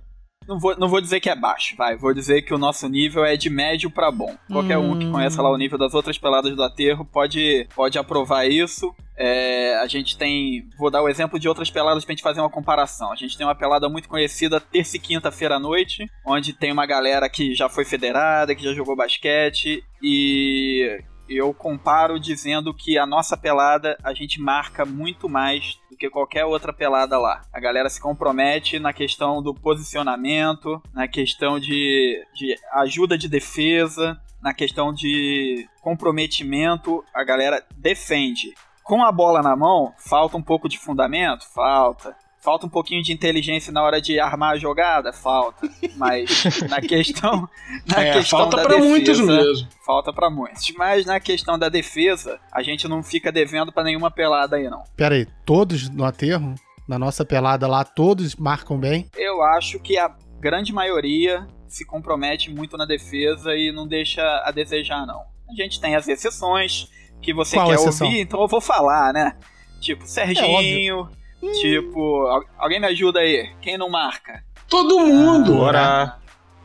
Não 0.47 0.57
vou, 0.59 0.77
não 0.77 0.87
vou 0.87 1.01
dizer 1.01 1.19
que 1.19 1.29
é 1.29 1.35
baixo, 1.35 1.75
vai. 1.77 1.97
Vou 1.97 2.13
dizer 2.13 2.41
que 2.41 2.53
o 2.53 2.57
nosso 2.57 2.87
nível 2.87 3.25
é 3.25 3.35
de 3.35 3.49
médio 3.49 3.89
pra 3.89 4.09
bom. 4.09 4.33
Qualquer 4.51 4.77
um 4.77 4.97
que 4.97 5.05
Hum. 5.05 5.11
conheça 5.11 5.41
lá 5.41 5.51
o 5.51 5.57
nível 5.57 5.77
das 5.77 5.93
outras 5.93 6.17
peladas 6.17 6.55
do 6.55 6.63
aterro 6.63 7.03
pode, 7.03 7.67
pode 7.75 7.97
aprovar 7.99 8.47
isso. 8.49 8.95
É, 9.19 9.75
a 9.79 9.87
gente 9.87 10.15
tem. 10.17 10.67
Vou 10.77 10.91
dar 10.91 11.01
o 11.01 11.09
exemplo 11.09 11.39
de 11.39 11.49
outras 11.49 11.69
peladas 11.71 12.05
pra 12.05 12.13
gente 12.13 12.21
fazer 12.21 12.39
uma 12.39 12.49
comparação. 12.51 13.11
A 13.11 13.15
gente 13.15 13.35
tem 13.35 13.45
uma 13.45 13.55
pelada 13.55 13.89
muito 13.89 14.07
conhecida 14.07 14.61
terça 14.61 14.95
e 14.95 14.99
quinta-feira 14.99 15.55
à 15.55 15.59
noite, 15.59 16.05
onde 16.25 16.53
tem 16.53 16.71
uma 16.71 16.85
galera 16.85 17.27
que 17.27 17.55
já 17.55 17.67
foi 17.67 17.83
federada, 17.83 18.53
que 18.55 18.63
já 18.63 18.73
jogou 18.73 18.95
basquete 18.95 19.83
e. 20.01 21.01
Eu 21.29 21.53
comparo 21.53 22.19
dizendo 22.19 22.73
que 22.73 22.97
a 22.97 23.05
nossa 23.05 23.35
pelada 23.35 23.97
a 24.03 24.13
gente 24.13 24.39
marca 24.39 24.85
muito 24.85 25.27
mais 25.27 25.79
do 25.89 25.97
que 25.97 26.09
qualquer 26.09 26.45
outra 26.45 26.71
pelada 26.71 27.17
lá. 27.17 27.41
A 27.51 27.59
galera 27.59 27.89
se 27.89 27.99
compromete 27.99 28.79
na 28.79 28.93
questão 28.93 29.41
do 29.41 29.53
posicionamento, 29.53 30.81
na 30.93 31.07
questão 31.07 31.59
de, 31.59 32.23
de 32.33 32.55
ajuda 32.73 33.17
de 33.17 33.27
defesa, 33.27 34.19
na 34.41 34.53
questão 34.53 34.93
de 34.93 35.67
comprometimento. 35.81 37.03
A 37.13 37.23
galera 37.23 37.65
defende. 37.75 38.53
Com 38.83 39.03
a 39.03 39.11
bola 39.11 39.41
na 39.41 39.55
mão, 39.55 39.93
falta 39.97 40.37
um 40.37 40.41
pouco 40.41 40.69
de 40.69 40.77
fundamento? 40.77 41.45
Falta. 41.53 42.15
Falta 42.47 42.65
um 42.65 42.69
pouquinho 42.69 43.03
de 43.03 43.11
inteligência 43.11 43.73
na 43.73 43.83
hora 43.83 43.99
de 43.99 44.21
armar 44.21 44.53
a 44.53 44.57
jogada? 44.57 45.11
Falta. 45.11 45.69
Mas 45.97 46.61
na 46.71 46.79
questão. 46.79 47.45
Na 47.85 48.01
É, 48.01 48.13
questão 48.13 48.39
falta 48.39 48.55
defesa, 48.55 48.87
muitos 48.87 49.19
mesmo. 49.19 49.67
Falta 49.85 50.13
pra 50.13 50.29
muitos. 50.29 50.71
Mas 50.77 51.05
na 51.05 51.19
questão 51.19 51.59
da 51.59 51.67
defesa, 51.67 52.39
a 52.49 52.63
gente 52.63 52.87
não 52.87 53.03
fica 53.03 53.33
devendo 53.33 53.69
pra 53.69 53.83
nenhuma 53.83 54.09
pelada 54.09 54.55
aí, 54.55 54.69
não. 54.69 54.81
Pera 54.95 55.15
aí, 55.15 55.27
todos 55.45 55.89
no 55.89 56.05
aterro, 56.05 56.55
na 56.87 56.97
nossa 56.97 57.25
pelada 57.25 57.67
lá, 57.67 57.83
todos 57.83 58.33
marcam 58.37 58.79
bem. 58.79 59.09
Eu 59.17 59.43
acho 59.43 59.77
que 59.81 59.97
a 59.97 60.15
grande 60.39 60.71
maioria 60.71 61.45
se 61.67 61.85
compromete 61.85 62.49
muito 62.49 62.77
na 62.77 62.85
defesa 62.85 63.53
e 63.57 63.73
não 63.73 63.85
deixa 63.85 64.23
a 64.45 64.51
desejar, 64.51 65.05
não. 65.05 65.19
A 65.49 65.53
gente 65.53 65.81
tem 65.81 65.97
as 65.97 66.07
exceções 66.07 66.87
que 67.21 67.33
você 67.33 67.57
Qual 67.57 67.67
quer 67.67 67.73
exceção? 67.75 68.07
ouvir, 68.07 68.21
então 68.21 68.41
eu 68.41 68.47
vou 68.47 68.61
falar, 68.61 69.11
né? 69.11 69.35
Tipo, 69.81 70.07
Serginho. 70.07 71.09
Tipo, 71.41 72.27
al- 72.27 72.45
alguém 72.57 72.79
me 72.79 72.87
ajuda 72.87 73.19
aí. 73.19 73.51
Quem 73.61 73.77
não 73.77 73.89
marca? 73.89 74.43
Todo 74.69 74.99
mundo. 74.99 75.53
Bora. 75.55 76.17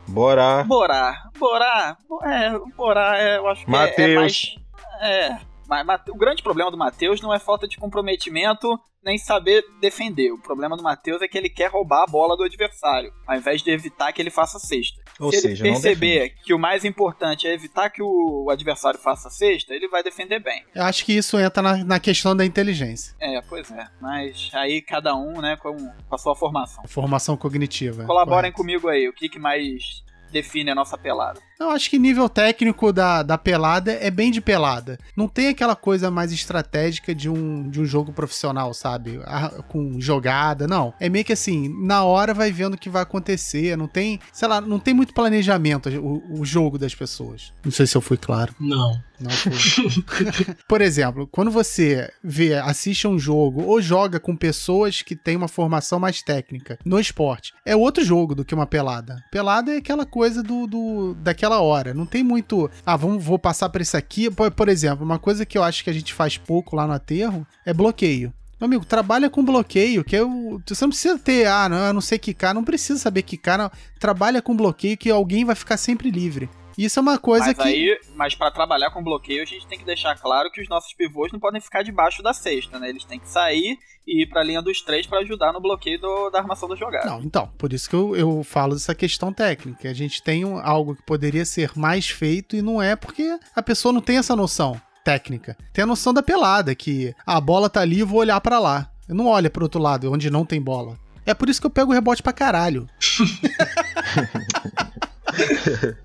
Bora. 0.07 0.63
Borá. 0.65 1.29
Borá. 1.37 1.97
Bo- 2.09 2.23
É, 2.25 2.55
o 2.55 2.65
Borá, 2.75 3.17
é, 3.17 3.37
eu 3.37 3.47
acho 3.47 3.65
que 3.65 3.71
é- 3.71 3.75
é, 3.75 3.77
Mateus. 3.77 4.15
mais. 4.15 4.55
É. 5.01 5.37
Mas 5.67 6.01
o 6.09 6.15
grande 6.15 6.43
problema 6.43 6.69
do 6.69 6.77
Matheus 6.77 7.21
não 7.21 7.33
é 7.33 7.39
falta 7.39 7.67
de 7.67 7.77
comprometimento 7.77 8.77
nem 9.03 9.17
saber 9.17 9.63
defender. 9.81 10.31
O 10.31 10.37
problema 10.37 10.77
do 10.77 10.83
Matheus 10.83 11.21
é 11.21 11.27
que 11.27 11.37
ele 11.37 11.49
quer 11.49 11.69
roubar 11.69 12.03
a 12.03 12.07
bola 12.07 12.35
do 12.37 12.43
adversário, 12.43 13.13
ao 13.27 13.35
invés 13.35 13.61
de 13.61 13.71
evitar 13.71 14.11
que 14.11 14.21
ele 14.21 14.29
faça 14.29 14.59
cesta. 14.59 15.01
Ou 15.19 15.31
Se 15.31 15.41
seja, 15.41 15.63
ele 15.63 15.73
não 15.73 15.81
perceber 15.81 16.35
que 16.43 16.53
o 16.53 16.59
mais 16.59 16.83
importante 16.85 17.47
é 17.47 17.53
evitar 17.53 17.89
que 17.89 18.01
o 18.01 18.49
adversário 18.49 18.99
faça 18.99 19.29
cesta, 19.29 19.73
ele 19.73 19.87
vai 19.87 20.01
defender 20.03 20.39
bem. 20.39 20.63
Eu 20.73 20.83
acho 20.83 21.05
que 21.05 21.13
isso 21.13 21.37
entra 21.39 21.61
na, 21.61 21.83
na 21.83 21.99
questão 21.99 22.35
da 22.35 22.45
inteligência, 22.45 23.15
É, 23.19 23.41
pois 23.41 23.69
é. 23.71 23.87
Mas 24.01 24.49
aí 24.53 24.81
cada 24.81 25.15
um, 25.15 25.41
né, 25.41 25.55
com, 25.57 25.75
com 25.75 26.15
a 26.15 26.17
sua 26.17 26.35
formação. 26.35 26.83
formação 26.87 27.37
cognitiva. 27.37 28.05
Colaborem 28.05 28.51
correto. 28.51 28.57
comigo 28.57 28.89
aí, 28.89 29.07
o 29.07 29.13
que, 29.13 29.29
que 29.29 29.39
mais 29.39 30.03
define 30.31 30.71
a 30.71 30.75
nossa 30.75 30.97
pelada? 30.97 31.39
Eu 31.63 31.71
acho 31.71 31.89
que 31.89 31.97
nível 31.97 32.27
técnico 32.27 32.91
da, 32.91 33.23
da 33.23 33.37
pelada 33.37 33.93
é 33.93 34.11
bem 34.11 34.31
de 34.31 34.41
pelada. 34.41 34.99
Não 35.15 35.29
tem 35.29 35.47
aquela 35.47 35.75
coisa 35.75 36.11
mais 36.11 36.33
estratégica 36.33 37.15
de 37.15 37.29
um, 37.29 37.69
de 37.69 37.79
um 37.79 37.85
jogo 37.85 38.11
profissional, 38.11 38.73
sabe? 38.73 39.21
Ah, 39.25 39.49
com 39.69 39.99
jogada, 39.99 40.67
não. 40.67 40.93
É 40.99 41.07
meio 41.07 41.23
que 41.23 41.31
assim, 41.31 41.73
na 41.85 42.03
hora 42.03 42.33
vai 42.33 42.51
vendo 42.51 42.73
o 42.73 42.77
que 42.77 42.89
vai 42.89 43.01
acontecer. 43.01 43.77
Não 43.77 43.87
tem, 43.87 44.19
sei 44.31 44.47
lá, 44.47 44.59
não 44.59 44.77
tem 44.77 44.93
muito 44.93 45.13
planejamento 45.13 45.89
o, 45.89 46.41
o 46.41 46.45
jogo 46.45 46.77
das 46.77 46.93
pessoas. 46.93 47.53
Não 47.63 47.71
sei 47.71 47.87
se 47.87 47.95
eu 47.95 48.01
fui 48.01 48.17
claro. 48.17 48.53
Não. 48.59 49.01
Não 49.23 49.31
fui. 49.31 50.03
Por 50.67 50.81
exemplo, 50.81 51.27
quando 51.31 51.49
você 51.49 52.11
vê, 52.21 52.55
assiste 52.55 53.07
a 53.07 53.09
um 53.09 53.17
jogo 53.17 53.63
ou 53.63 53.81
joga 53.81 54.19
com 54.19 54.35
pessoas 54.35 55.01
que 55.01 55.15
têm 55.15 55.37
uma 55.37 55.47
formação 55.47 55.99
mais 55.99 56.21
técnica 56.21 56.77
no 56.83 56.99
esporte, 56.99 57.53
é 57.65 57.75
outro 57.75 58.03
jogo 58.03 58.35
do 58.35 58.43
que 58.43 58.53
uma 58.53 58.65
pelada. 58.65 59.23
Pelada 59.31 59.71
é 59.71 59.77
aquela 59.77 60.05
coisa 60.05 60.43
do, 60.43 60.67
do 60.67 61.13
daquela 61.15 61.52
hora. 61.59 61.93
Não 61.93 62.05
tem 62.05 62.23
muito, 62.23 62.69
ah, 62.85 62.95
vamos, 62.95 63.23
vou 63.23 63.39
passar 63.39 63.69
por 63.69 63.81
isso 63.81 63.97
aqui. 63.97 64.29
Por, 64.29 64.51
por 64.51 64.69
exemplo, 64.69 65.05
uma 65.05 65.19
coisa 65.19 65.45
que 65.45 65.57
eu 65.57 65.63
acho 65.63 65.83
que 65.83 65.89
a 65.89 65.93
gente 65.93 66.13
faz 66.13 66.37
pouco 66.37 66.75
lá 66.75 66.87
no 66.87 66.93
aterro 66.93 67.45
é 67.65 67.73
bloqueio. 67.73 68.33
Meu 68.59 68.67
amigo, 68.67 68.85
trabalha 68.85 69.29
com 69.29 69.43
bloqueio, 69.43 70.03
que 70.03 70.19
o, 70.21 70.61
você 70.65 70.85
não 70.85 70.89
precisa 70.89 71.19
ter, 71.19 71.47
ah, 71.47 71.67
não, 71.67 71.77
eu 71.77 71.93
não 71.93 72.01
sei 72.01 72.17
quicar, 72.17 72.53
não 72.53 72.63
precisa 72.63 72.97
saber 72.97 73.23
quicar, 73.23 73.57
não. 73.57 73.69
Trabalha 73.99 74.41
com 74.41 74.55
bloqueio 74.55 74.97
que 74.97 75.09
alguém 75.09 75.43
vai 75.43 75.55
ficar 75.55 75.75
sempre 75.75 76.09
livre. 76.09 76.49
Isso 76.77 76.99
é 76.99 77.01
uma 77.01 77.17
coisa 77.17 77.47
mas 77.47 77.57
que. 77.57 77.63
Aí, 77.63 77.99
mas 78.15 78.35
para 78.35 78.51
trabalhar 78.51 78.91
com 78.91 79.03
bloqueio, 79.03 79.41
a 79.41 79.45
gente 79.45 79.67
tem 79.67 79.77
que 79.77 79.85
deixar 79.85 80.17
claro 80.17 80.51
que 80.51 80.61
os 80.61 80.67
nossos 80.67 80.93
pivôs 80.93 81.31
não 81.31 81.39
podem 81.39 81.61
ficar 81.61 81.83
debaixo 81.83 82.21
da 82.21 82.33
cesta, 82.33 82.79
né? 82.79 82.89
Eles 82.89 83.05
têm 83.05 83.19
que 83.19 83.29
sair 83.29 83.77
e 84.07 84.23
ir 84.23 84.27
pra 84.27 84.43
linha 84.43 84.61
dos 84.61 84.81
três 84.81 85.07
para 85.07 85.19
ajudar 85.19 85.53
no 85.53 85.61
bloqueio 85.61 85.99
do, 85.99 86.29
da 86.29 86.39
armação 86.39 86.67
da 86.67 86.75
jogada. 86.75 87.09
Não, 87.09 87.21
então, 87.21 87.47
por 87.57 87.71
isso 87.71 87.89
que 87.89 87.95
eu, 87.95 88.15
eu 88.15 88.43
falo 88.43 88.73
dessa 88.73 88.93
questão 88.93 89.31
técnica. 89.31 89.89
A 89.89 89.93
gente 89.93 90.21
tem 90.21 90.45
um, 90.45 90.59
algo 90.59 90.95
que 90.95 91.03
poderia 91.03 91.45
ser 91.45 91.71
mais 91.75 92.09
feito 92.09 92.55
e 92.55 92.61
não 92.61 92.81
é 92.81 92.95
porque 92.95 93.37
a 93.55 93.61
pessoa 93.61 93.93
não 93.93 94.01
tem 94.01 94.17
essa 94.17 94.35
noção 94.35 94.79
técnica. 95.03 95.57
Tem 95.71 95.83
a 95.83 95.87
noção 95.87 96.13
da 96.13 96.23
pelada, 96.23 96.75
que 96.75 97.13
a 97.25 97.39
bola 97.39 97.69
tá 97.69 97.81
ali 97.81 97.99
e 97.99 98.03
vou 98.03 98.19
olhar 98.19 98.39
para 98.41 98.59
lá. 98.59 98.89
Eu 99.07 99.15
não 99.15 99.27
olho 99.27 99.51
pro 99.51 99.65
outro 99.65 99.81
lado, 99.81 100.11
onde 100.11 100.29
não 100.29 100.45
tem 100.45 100.61
bola. 100.61 100.97
É 101.25 101.33
por 101.33 101.49
isso 101.49 101.61
que 101.61 101.67
eu 101.67 101.71
pego 101.71 101.91
o 101.91 101.93
rebote 101.93 102.23
pra 102.23 102.33
caralho. 102.33 102.87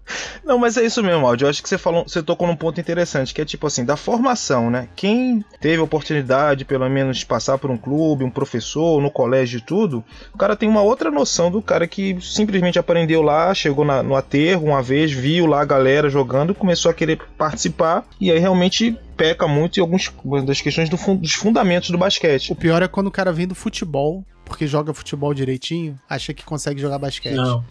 Não, 0.45 0.59
mas 0.59 0.77
é 0.77 0.85
isso 0.85 1.03
mesmo, 1.03 1.27
Aldi. 1.27 1.45
Eu 1.45 1.51
acho 1.51 1.63
que 1.63 1.69
você 1.69 1.79
falou, 1.79 2.05
você 2.05 2.23
tocou 2.23 2.47
num 2.47 2.57
ponto 2.57 2.81
interessante, 2.81 3.35
que 3.35 3.41
é 3.41 3.45
tipo 3.45 3.67
assim, 3.67 3.85
da 3.85 3.97
formação, 3.97 4.71
né? 4.71 4.89
Quem 4.97 5.45
teve 5.61 5.81
a 5.81 5.85
oportunidade, 5.85 6.65
pelo 6.65 6.89
menos, 6.89 7.19
de 7.19 7.27
passar 7.27 7.59
por 7.59 7.71
um 7.71 7.77
clube, 7.77 8.25
um 8.25 8.31
professor, 8.31 9.03
no 9.03 9.11
colégio 9.11 9.59
e 9.59 9.61
tudo, 9.61 10.05
o 10.33 10.39
cara 10.39 10.57
tem 10.57 10.69
uma 10.69 10.83
outra 10.83 11.11
noção 11.11 11.51
do 11.51 11.61
cara 11.61 11.87
que 11.87 12.19
simplesmente 12.21 12.79
aprendeu 12.79 13.23
lá, 13.23 13.53
chegou 13.55 13.85
na, 13.85 14.03
no 14.03 14.15
aterro 14.15 14.67
uma 14.67 14.83
vez, 14.83 15.13
viu 15.13 15.47
lá 15.47 15.61
a 15.61 15.65
galera 15.65 16.09
jogando, 16.09 16.55
começou 16.55 16.91
a 16.91 16.95
querer 16.95 17.19
participar, 17.37 18.05
e 18.21 18.31
aí 18.31 18.39
realmente 18.39 18.97
peca 19.17 19.49
muito 19.49 19.79
em 19.79 19.81
algumas 19.81 20.11
das 20.47 20.61
questões 20.61 20.89
do, 20.89 20.97
dos 21.17 21.33
fundamentos 21.33 21.91
do 21.91 21.99
basquete. 21.99 22.53
O 22.53 22.57
pior 22.57 22.83
é 22.83 22.89
quando 22.89 23.09
o 23.09 23.11
cara 23.11 23.33
vem 23.33 23.49
do 23.49 23.55
futebol, 23.55 24.25
porque 24.45 24.67
joga 24.67 24.95
futebol 24.95 25.35
direitinho, 25.35 25.99
acha 26.09 26.33
que 26.33 26.45
consegue 26.45 26.81
jogar 26.81 26.99
basquete. 26.99 27.35
Não. 27.35 27.65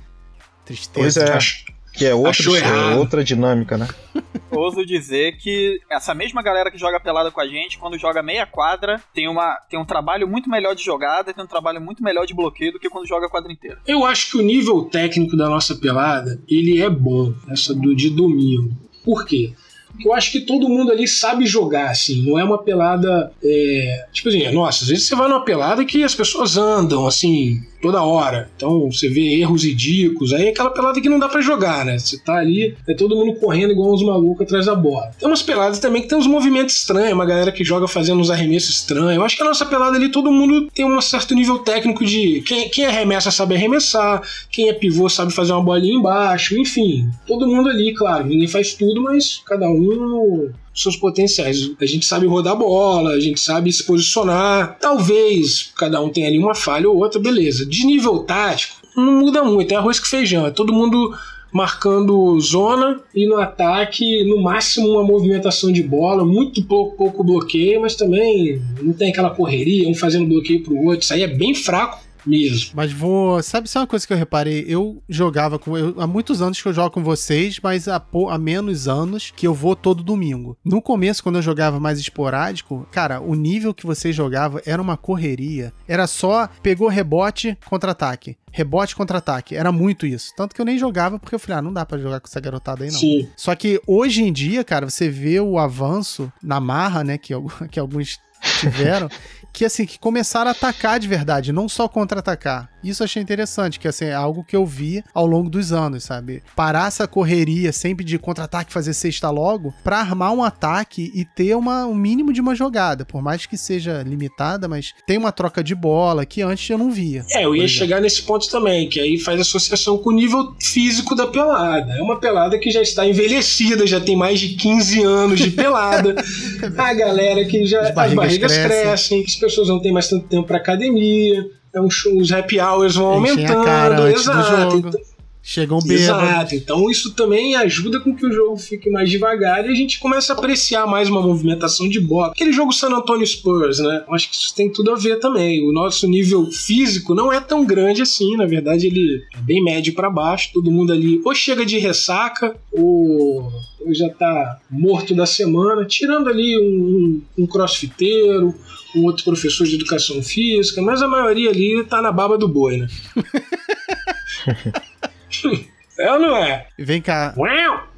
Tristeza. 0.68 1.26
Pois 1.26 1.47
é. 1.74 1.78
Que 1.93 2.05
é 2.05 2.13
outra, 2.13 2.59
é 2.59 2.95
outra 2.95 3.24
dinâmica, 3.24 3.76
né? 3.76 3.88
Ouso 4.51 4.86
dizer 4.86 5.36
que 5.38 5.80
essa 5.89 6.13
mesma 6.13 6.43
galera 6.43 6.70
que 6.70 6.78
joga 6.78 6.99
pelada 6.99 7.32
com 7.32 7.41
a 7.41 7.47
gente, 7.47 7.80
quando 7.80 7.97
joga 7.97 8.22
meia 8.22 8.45
quadra, 8.45 9.01
tem, 9.13 9.28
uma, 9.28 9.55
tem 9.68 9.80
um 9.80 9.86
trabalho 9.86 10.28
muito 10.28 10.47
melhor 10.47 10.76
de 10.76 10.84
jogada, 10.84 11.34
tem 11.34 11.43
um 11.43 11.47
trabalho 11.47 11.82
muito 11.82 12.03
melhor 12.03 12.28
de 12.28 12.36
bloqueio 12.36 12.72
do 12.72 12.80
que 12.80 12.89
quando 12.89 13.07
joga 13.07 13.26
a 13.26 13.30
quadra 13.30 13.51
inteira. 13.51 13.80
Eu 13.88 14.05
acho 14.05 14.30
que 14.30 14.38
o 14.38 14.43
nível 14.43 14.84
técnico 14.84 15.36
da 15.36 15.49
nossa 15.49 15.74
pelada, 15.74 16.39
ele 16.47 16.80
é 16.80 16.89
bom, 16.89 17.34
essa 17.49 17.74
do 17.74 17.95
de 17.95 18.11
domingo. 18.11 18.72
Por 19.03 19.26
quê? 19.26 19.53
Porque 19.91 20.07
eu 20.07 20.13
acho 20.13 20.32
que 20.32 20.41
todo 20.41 20.70
mundo 20.70 20.91
ali 20.91 21.07
sabe 21.07 21.47
jogar, 21.47 21.89
assim, 21.89 22.24
não 22.24 22.38
é 22.38 22.43
uma 22.43 22.59
pelada. 22.59 23.32
É... 23.43 24.05
Tipo 24.11 24.30
assim, 24.30 24.51
nossa, 24.51 24.84
às 24.84 24.89
vezes 24.89 25.05
você 25.05 25.15
vai 25.15 25.28
numa 25.28 25.43
pelada 25.43 25.84
que 25.84 26.03
as 26.03 26.13
pessoas 26.13 26.57
andam, 26.57 27.07
assim, 27.07 27.59
toda 27.82 28.03
hora. 28.03 28.49
Então 28.55 28.91
você 28.91 29.09
vê 29.09 29.39
erros 29.39 29.63
ridículos. 29.63 30.34
Aí 30.34 30.47
é 30.47 30.49
aquela 30.49 30.69
pelada 30.69 30.99
que 30.99 31.09
não 31.09 31.19
dá 31.19 31.28
para 31.28 31.41
jogar, 31.41 31.86
né? 31.86 31.97
Você 31.97 32.17
tá 32.17 32.36
ali, 32.36 32.75
é 32.88 32.93
todo 32.93 33.15
mundo 33.15 33.39
correndo 33.39 33.71
igual 33.71 33.93
uns 33.93 34.03
malucos 34.03 34.45
atrás 34.45 34.65
da 34.65 34.75
bola. 34.75 35.11
Tem 35.19 35.28
umas 35.28 35.41
peladas 35.41 35.80
também 35.80 36.01
que 36.01 36.07
tem 36.07 36.17
uns 36.17 36.28
movimentos 36.28 36.75
estranhos, 36.75 37.13
uma 37.13 37.25
galera 37.25 37.51
que 37.51 37.63
joga 37.63 37.88
fazendo 37.88 38.19
uns 38.19 38.30
arremessos 38.30 38.69
estranhos. 38.69 39.15
Eu 39.15 39.23
acho 39.23 39.36
que 39.36 39.43
a 39.43 39.45
nossa 39.45 39.65
pelada 39.65 39.97
ali, 39.97 40.09
todo 40.09 40.32
mundo 40.32 40.69
tem 40.73 40.86
um 40.86 40.99
certo 41.01 41.36
nível 41.36 41.59
técnico 41.59 42.05
de. 42.05 42.41
Quem, 42.41 42.69
quem 42.69 42.86
arremessa 42.86 43.32
sabe 43.32 43.55
arremessar, 43.55 44.21
quem 44.51 44.69
é 44.69 44.73
pivô 44.73 45.09
sabe 45.09 45.34
fazer 45.34 45.53
uma 45.53 45.63
bolinha 45.63 45.95
embaixo, 45.95 46.57
enfim. 46.57 47.09
Todo 47.25 47.47
mundo 47.47 47.69
ali, 47.69 47.93
claro, 47.93 48.25
ninguém 48.25 48.47
faz 48.47 48.73
tudo, 48.73 49.01
mas 49.01 49.41
cada 49.45 49.69
um 49.69 50.51
seus 50.82 50.95
potenciais. 50.95 51.71
A 51.80 51.86
gente 51.86 52.05
sabe 52.05 52.28
rodar 52.28 52.55
bola, 52.55 53.11
a 53.11 53.19
gente 53.19 53.39
sabe 53.39 53.71
se 53.71 53.84
posicionar. 53.84 54.78
Talvez 54.80 55.71
cada 55.75 56.01
um 56.01 56.09
tenha 56.09 56.28
ali 56.28 56.38
uma 56.38 56.55
falha 56.55 56.89
ou 56.89 56.97
outra, 56.97 57.19
beleza. 57.19 57.65
De 57.65 57.86
nível 57.86 58.19
tático, 58.19 58.75
não 58.95 59.19
muda 59.19 59.43
muito, 59.43 59.73
é 59.73 59.75
arroz 59.75 59.99
que 59.99 60.07
feijão. 60.07 60.45
É 60.45 60.51
todo 60.51 60.73
mundo 60.73 61.15
marcando 61.51 62.39
zona 62.39 62.99
e 63.15 63.25
no 63.28 63.38
ataque, 63.38 64.23
no 64.25 64.41
máximo 64.41 64.89
uma 64.89 65.03
movimentação 65.03 65.71
de 65.71 65.82
bola, 65.82 66.25
muito 66.25 66.63
pouco, 66.63 66.95
pouco 66.95 67.23
bloqueio, 67.23 67.82
mas 67.82 67.95
também 67.95 68.61
não 68.82 68.93
tem 68.93 69.09
aquela 69.09 69.30
correria, 69.30 69.88
um 69.88 69.95
fazendo 69.95 70.28
bloqueio 70.28 70.63
pro 70.63 70.78
outro. 70.78 70.99
Isso 70.99 71.13
aí 71.13 71.23
é 71.23 71.28
bem 71.28 71.55
fraco 71.55 72.07
mesmo. 72.28 72.71
Mas 72.75 72.91
vou. 72.91 73.41
Sabe, 73.41 73.69
sabe 73.69 73.84
uma 73.84 73.88
coisa 73.88 74.05
que 74.05 74.13
eu 74.13 74.17
reparei? 74.17 74.65
Eu 74.67 75.01
jogava 75.07 75.57
com. 75.57 75.78
Eu, 75.78 75.95
há 75.99 76.07
muitos 76.07 76.41
anos 76.41 76.61
que 76.61 76.67
eu 76.67 76.73
jogo 76.73 76.91
com 76.91 77.03
vocês, 77.03 77.59
mas 77.61 77.88
há, 77.88 78.03
há 78.30 78.38
menos 78.38 78.88
anos 78.88 79.32
que 79.36 79.47
eu 79.47 79.53
vou 79.53 79.75
todo 79.75 80.03
domingo. 80.03 80.57
No 80.63 80.82
começo, 80.82 81.23
quando 81.23 81.38
eu 81.38 81.41
jogava 81.41 81.80
mais 81.80 81.99
esporádico, 81.99 82.88
cara, 82.91 83.21
o 83.21 83.36
nível 83.36 83.73
que 83.73 83.86
vocês 83.86 84.15
jogavam 84.15 84.61
era 84.65 84.82
uma 84.82 84.97
correria. 84.97 85.73
Era 85.88 86.07
só 86.07 86.49
pegou 86.61 86.88
rebote, 86.88 87.57
contra-ataque 87.69 88.38
rebote 88.57 88.95
contra-ataque. 88.95 89.55
Era 89.55 89.71
muito 89.71 90.07
isso. 90.07 90.34
Tanto 90.36 90.55
que 90.55 90.59
eu 90.59 90.65
nem 90.65 90.80
jogava 90.80 91.19
porque 91.19 91.36
eu 91.36 91.39
falei, 91.39 91.59
ah, 91.59 91.61
não 91.61 91.71
dá 91.71 91.86
para 91.86 91.99
jogar 91.99 92.19
com 92.19 92.28
essa 92.28 92.39
garotada 92.39 92.84
aí 92.84 92.91
não. 92.91 92.99
Sim. 92.99 93.30
Só 93.36 93.53
que 93.53 93.80
hoje 93.86 94.23
em 94.23 94.34
dia, 94.34 94.63
cara, 94.63 94.89
você 94.89 95.09
vê 95.09 95.39
o 95.39 95.59
avanço 95.59 96.32
na 96.41 96.59
marra, 96.59 97.03
né, 97.03 97.19
que, 97.19 97.34
que 97.69 97.80
alguns 97.80 98.19
tiveram, 98.59 99.09
que 99.53 99.65
assim, 99.65 99.85
que 99.85 99.99
começaram 99.99 100.49
a 100.49 100.51
atacar 100.51 100.99
de 100.99 101.07
verdade, 101.07 101.51
não 101.51 101.67
só 101.67 101.87
contra-atacar. 101.87 102.69
Isso 102.83 103.03
eu 103.03 103.05
achei 103.05 103.21
interessante, 103.21 103.79
que 103.79 103.87
assim, 103.87 104.05
é 104.05 104.13
algo 104.13 104.43
que 104.43 104.55
eu 104.55 104.65
vi 104.65 105.03
ao 105.13 105.25
longo 105.25 105.49
dos 105.49 105.73
anos, 105.73 106.03
sabe? 106.03 106.43
Parar 106.55 106.87
essa 106.87 107.07
correria 107.07 107.73
sempre 107.73 108.05
de 108.05 108.17
contra-ataque, 108.17 108.71
fazer 108.71 108.93
sexta 108.93 109.29
logo, 109.29 109.73
para 109.83 109.99
armar 109.99 110.31
um 110.31 110.43
ataque 110.43 111.11
e 111.13 111.25
ter 111.25 111.55
uma, 111.55 111.85
um 111.85 111.95
mínimo 111.95 112.31
de 112.31 112.39
uma 112.39 112.55
jogada, 112.55 113.03
por 113.03 113.21
mais 113.21 113.45
que 113.45 113.57
seja 113.57 114.03
limitada, 114.03 114.67
mas 114.67 114.93
tem 115.05 115.17
uma 115.17 115.31
troca 115.31 115.63
de 115.63 115.75
bola 115.75 116.25
que 116.25 116.41
antes 116.41 116.69
eu 116.69 116.77
não 116.77 116.91
via. 116.91 117.25
É, 117.31 117.45
eu 117.45 117.55
ia 117.55 117.67
chegar 117.67 117.99
nesse 117.99 118.21
ponto 118.21 118.49
também, 118.49 118.87
que 118.87 118.99
aí 118.99 119.19
faz 119.19 119.41
associação 119.41 119.97
com 119.97 120.11
o 120.11 120.13
nível 120.13 120.55
físico 120.61 121.15
da 121.15 121.27
pelada. 121.27 121.91
É 121.93 122.01
uma 122.01 122.19
pelada 122.19 122.57
que 122.57 122.71
já 122.71 122.81
está 122.81 123.05
envelhecida, 123.05 123.85
já 123.85 123.99
tem 123.99 124.15
mais 124.15 124.39
de 124.39 124.49
15 124.49 125.03
anos 125.03 125.39
de 125.39 125.51
pelada. 125.51 126.15
a 126.77 126.93
galera 126.93 127.43
que 127.45 127.65
já 127.65 127.81
as 127.81 127.93
barrigas, 127.93 128.11
as 128.11 128.15
barrigas 128.15 128.51
crescem. 128.53 128.81
crescem, 128.81 129.23
pessoas 129.51 129.67
não 129.69 129.79
têm 129.79 129.91
mais 129.91 130.07
tanto 130.07 130.27
tempo 130.27 130.47
para 130.47 130.57
academia 130.57 131.45
então 131.69 131.87
os 132.19 132.31
happy 132.31 132.59
hours 132.59 132.95
vão 132.95 133.07
aumentando. 133.07 134.07
Exato. 134.07 135.16
Chegam 135.49 135.79
bêbado. 135.79 136.25
Exato. 136.25 136.55
Então 136.55 136.91
isso 136.91 137.13
também 137.13 137.55
ajuda 137.55 138.01
com 138.01 138.13
que 138.13 138.25
o 138.25 138.33
jogo 138.33 138.57
fique 138.57 138.89
mais 138.89 139.09
devagar 139.09 139.65
e 139.65 139.69
a 139.69 139.73
gente 139.73 139.97
começa 139.97 140.33
a 140.33 140.35
apreciar 140.35 140.85
mais 140.85 141.07
uma 141.07 141.21
movimentação 141.21 141.87
de 141.87 142.01
bola. 142.01 142.33
Aquele 142.33 142.51
jogo 142.51 142.73
San 142.73 142.89
Antonio 142.89 143.25
Spurs, 143.25 143.79
né? 143.79 144.03
Acho 144.11 144.29
que 144.29 144.35
isso 144.35 144.53
tem 144.53 144.69
tudo 144.69 144.91
a 144.91 144.95
ver 144.95 145.21
também. 145.21 145.65
O 145.65 145.71
nosso 145.71 146.05
nível 146.05 146.51
físico 146.51 147.15
não 147.15 147.31
é 147.31 147.39
tão 147.39 147.65
grande 147.65 148.01
assim, 148.01 148.35
na 148.35 148.45
verdade 148.45 148.87
ele 148.87 149.23
é 149.33 149.39
bem 149.39 149.63
médio 149.63 149.93
para 149.93 150.09
baixo. 150.09 150.49
Todo 150.53 150.69
mundo 150.69 150.91
ali 150.91 151.21
ou 151.23 151.33
chega 151.33 151.65
de 151.65 151.77
ressaca 151.77 152.53
ou 152.69 153.49
já 153.91 154.09
tá 154.09 154.59
morto 154.69 155.15
da 155.15 155.25
semana, 155.25 155.85
tirando 155.85 156.27
ali 156.27 156.59
um, 156.59 157.21
um 157.37 157.47
crossfiteiro, 157.47 158.53
um 158.93 159.05
outro 159.05 159.23
professor 159.23 159.65
de 159.65 159.75
educação 159.75 160.21
física, 160.21 160.81
mas 160.81 161.01
a 161.01 161.07
maioria 161.07 161.51
ali 161.51 161.85
tá 161.85 162.01
na 162.01 162.11
baba 162.11 162.37
do 162.37 162.49
boi, 162.49 162.79
né? 162.79 162.87
é 165.99 166.11
ou 166.11 166.19
não 166.19 166.38
é? 166.38 166.67
Vem 166.77 167.01
cá. 167.01 167.33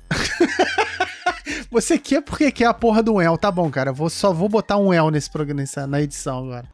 Você 1.71 1.99
quer 1.99 2.21
porque 2.21 2.51
quer 2.51 2.65
a 2.65 2.73
porra 2.73 3.03
do 3.03 3.21
El, 3.21 3.37
tá 3.37 3.51
bom, 3.51 3.69
cara. 3.69 3.91
Vou, 3.91 4.09
só 4.09 4.33
vou 4.33 4.49
botar 4.49 4.77
um 4.77 4.93
El 4.93 5.11
nesse 5.11 5.29
programa, 5.29 5.61
nessa, 5.61 5.85
na 5.85 6.01
edição 6.01 6.39
agora. 6.39 6.65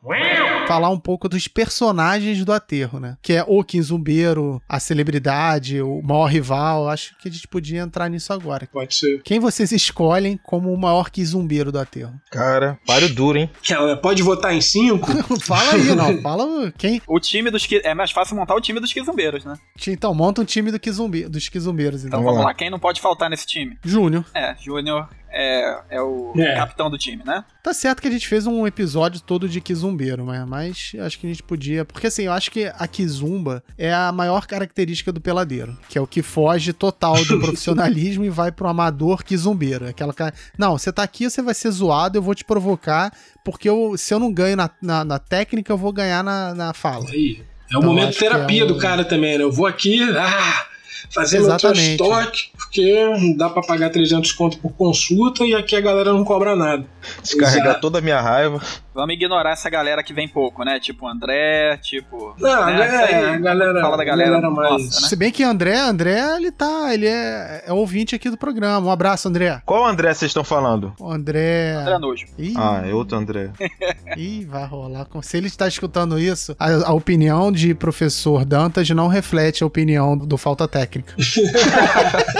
Falar 0.67 0.89
um 0.89 0.99
pouco 0.99 1.27
dos 1.29 1.47
personagens 1.47 2.43
do 2.43 2.51
aterro, 2.53 2.99
né? 2.99 3.17
Que 3.21 3.33
é 3.33 3.45
o 3.47 3.63
Kizumbeiro, 3.63 4.61
a 4.67 4.79
celebridade, 4.79 5.81
o 5.81 6.01
maior 6.01 6.25
rival. 6.25 6.89
Acho 6.89 7.15
que 7.19 7.27
a 7.27 7.31
gente 7.31 7.47
podia 7.47 7.81
entrar 7.81 8.09
nisso 8.09 8.33
agora. 8.33 8.67
Pode 8.71 8.95
ser. 8.95 9.21
Quem 9.23 9.39
vocês 9.39 9.71
escolhem 9.71 10.39
como 10.43 10.73
o 10.73 10.77
maior 10.77 11.09
Kizumbeiro 11.09 11.71
do 11.71 11.79
aterro? 11.79 12.13
Cara, 12.31 12.77
páreo 12.85 13.13
duro, 13.13 13.37
hein? 13.37 13.49
É, 13.69 13.95
Pode 13.95 14.21
votar 14.23 14.53
em 14.53 14.61
cinco? 14.61 15.07
fala 15.41 15.73
aí, 15.73 15.95
não. 15.95 16.21
Fala 16.25 16.71
quem. 16.77 17.01
O 17.07 17.19
time 17.19 17.51
dos 17.51 17.65
que. 17.65 17.81
É 17.83 17.93
mais 17.93 18.11
fácil 18.11 18.35
montar 18.35 18.55
o 18.55 18.61
time 18.61 18.79
dos 18.79 18.91
quizumbeiros, 18.91 19.45
né? 19.45 19.55
Então, 19.87 20.13
monta 20.13 20.41
um 20.41 20.45
time 20.45 20.71
do 20.71 20.79
Kizumbe, 20.79 21.27
dos 21.27 21.49
Kizumbeiros, 21.49 22.03
então. 22.03 22.15
Então 22.15 22.23
Vamos 22.23 22.35
vamos 22.37 22.45
lá. 22.45 22.51
lá, 22.51 22.53
quem 22.53 22.69
não 22.69 22.79
pode 22.79 23.01
faltar 23.01 23.29
nesse 23.29 23.45
time? 23.45 23.77
Júnior. 23.83 24.25
É, 24.33 24.55
Júnior 24.61 25.07
é, 25.37 25.79
é 25.97 26.01
o 26.01 26.31
É. 26.37 26.55
capitão 26.55 26.89
do 26.89 26.97
time, 26.97 27.21
né? 27.25 27.43
Tá 27.61 27.73
certo 27.73 28.01
que 28.01 28.07
a 28.07 28.11
gente 28.11 28.27
fez 28.27 28.47
um 28.47 28.65
episódio 28.65 29.19
todo 29.19 29.49
de 29.49 29.59
Kizumbeiro, 29.59 30.25
mas, 30.25 30.47
mas 30.47 30.91
acho 30.99 31.19
que 31.19 31.27
a 31.27 31.29
gente 31.29 31.43
podia. 31.43 31.83
Porque 31.83 32.07
assim, 32.07 32.23
eu 32.23 32.31
acho 32.31 32.49
que 32.49 32.65
a 32.67 32.87
Kizumba 32.87 33.61
é 33.77 33.93
a 33.93 34.11
maior 34.11 34.47
característica 34.47 35.11
do 35.11 35.19
peladeiro, 35.19 35.77
que 35.89 35.97
é 35.97 36.01
o 36.01 36.07
que 36.07 36.21
foge 36.21 36.71
total 36.71 37.15
do 37.25 37.37
profissionalismo 37.41 38.23
e 38.23 38.29
vai 38.29 38.51
pro 38.51 38.67
amador 38.69 39.23
Kizumbeiro. 39.23 39.87
Aquela 39.87 40.13
cara. 40.13 40.33
Não, 40.57 40.77
você 40.77 40.91
tá 40.93 41.03
aqui, 41.03 41.29
você 41.29 41.41
vai 41.41 41.53
ser 41.53 41.71
zoado, 41.71 42.17
eu 42.17 42.21
vou 42.21 42.33
te 42.33 42.45
provocar, 42.45 43.11
porque 43.43 43.67
eu, 43.67 43.97
se 43.97 44.13
eu 44.13 44.19
não 44.19 44.31
ganho 44.31 44.55
na, 44.55 44.69
na, 44.81 45.03
na 45.03 45.19
técnica, 45.19 45.73
eu 45.73 45.77
vou 45.77 45.91
ganhar 45.91 46.23
na, 46.23 46.53
na 46.53 46.73
fala. 46.73 47.09
Aí. 47.09 47.43
É 47.71 47.75
o 47.75 47.79
Então, 47.79 47.83
momento 47.93 48.15
terapia 48.17 48.61
é 48.61 48.63
um- 48.63 48.67
do 48.67 48.77
cara 48.77 49.03
também, 49.03 49.37
né? 49.39 49.43
Eu 49.43 49.51
vou 49.51 49.65
aqui, 49.65 49.99
ah, 50.17 50.65
fazer 51.09 51.37
meu 51.39 51.47
Exatamente. 51.47 51.91
estoque, 51.91 52.49
porque 52.57 53.05
não 53.05 53.37
dá 53.37 53.49
pra 53.49 53.61
pagar 53.61 53.89
300 53.89 54.31
conto 54.33 54.57
por 54.57 54.71
consulta 54.73 55.43
e 55.45 55.53
aqui 55.53 55.75
a 55.75 55.81
galera 55.81 56.13
não 56.13 56.23
cobra 56.23 56.55
nada. 56.55 56.85
Descarregar 57.21 57.67
Exato. 57.67 57.81
toda 57.81 57.99
a 57.99 58.01
minha 58.01 58.19
raiva. 58.19 58.61
Vamos 58.95 59.13
ignorar 59.13 59.51
essa 59.51 59.69
galera 59.69 60.01
que 60.01 60.13
vem 60.13 60.25
pouco, 60.27 60.63
né? 60.63 60.79
Tipo 60.79 61.05
o 61.05 61.09
André, 61.09 61.77
tipo. 61.81 62.33
Não, 62.39 62.65
né? 62.65 62.81
é, 62.81 62.85
Isso 62.85 62.95
aí, 63.15 63.25
a 63.25 63.37
galera, 63.37 63.81
fala 63.81 63.97
da 63.97 64.03
a 64.03 64.05
galera, 64.05 64.49
mais. 64.49 64.71
nossa, 64.71 65.01
né? 65.01 65.07
Se 65.09 65.15
bem 65.17 65.31
que 65.31 65.43
André, 65.43 65.77
André, 65.77 66.17
ele 66.37 66.49
tá. 66.49 66.93
Ele 66.93 67.05
é, 67.07 67.65
é 67.67 67.73
ouvinte 67.73 68.15
aqui 68.15 68.29
do 68.29 68.37
programa. 68.37 68.87
Um 68.87 68.91
abraço, 68.91 69.27
André. 69.27 69.61
Qual 69.65 69.85
André 69.85 70.13
vocês 70.13 70.29
estão 70.29 70.45
falando? 70.45 70.93
O 70.97 71.11
André. 71.11 71.73
André 71.73 71.99
Nojo. 71.99 72.25
Ih, 72.39 72.53
Ah, 72.55 72.83
é 72.85 72.93
outro 72.93 73.17
André. 73.17 73.51
Ih, 74.15 74.45
vai 74.45 74.65
rolar. 74.65 75.05
Se 75.21 75.35
ele 75.37 75.47
está 75.47 75.67
escutando 75.67 76.17
isso, 76.17 76.55
a, 76.57 76.89
a 76.89 76.93
opinião 76.93 77.51
de 77.51 77.73
professor 77.75 78.45
Dantas 78.45 78.89
não 78.91 79.09
reflete 79.09 79.61
a 79.61 79.67
opinião 79.67 80.17
do 80.17 80.37
Falta 80.37 80.67
Técnica. 80.69 81.13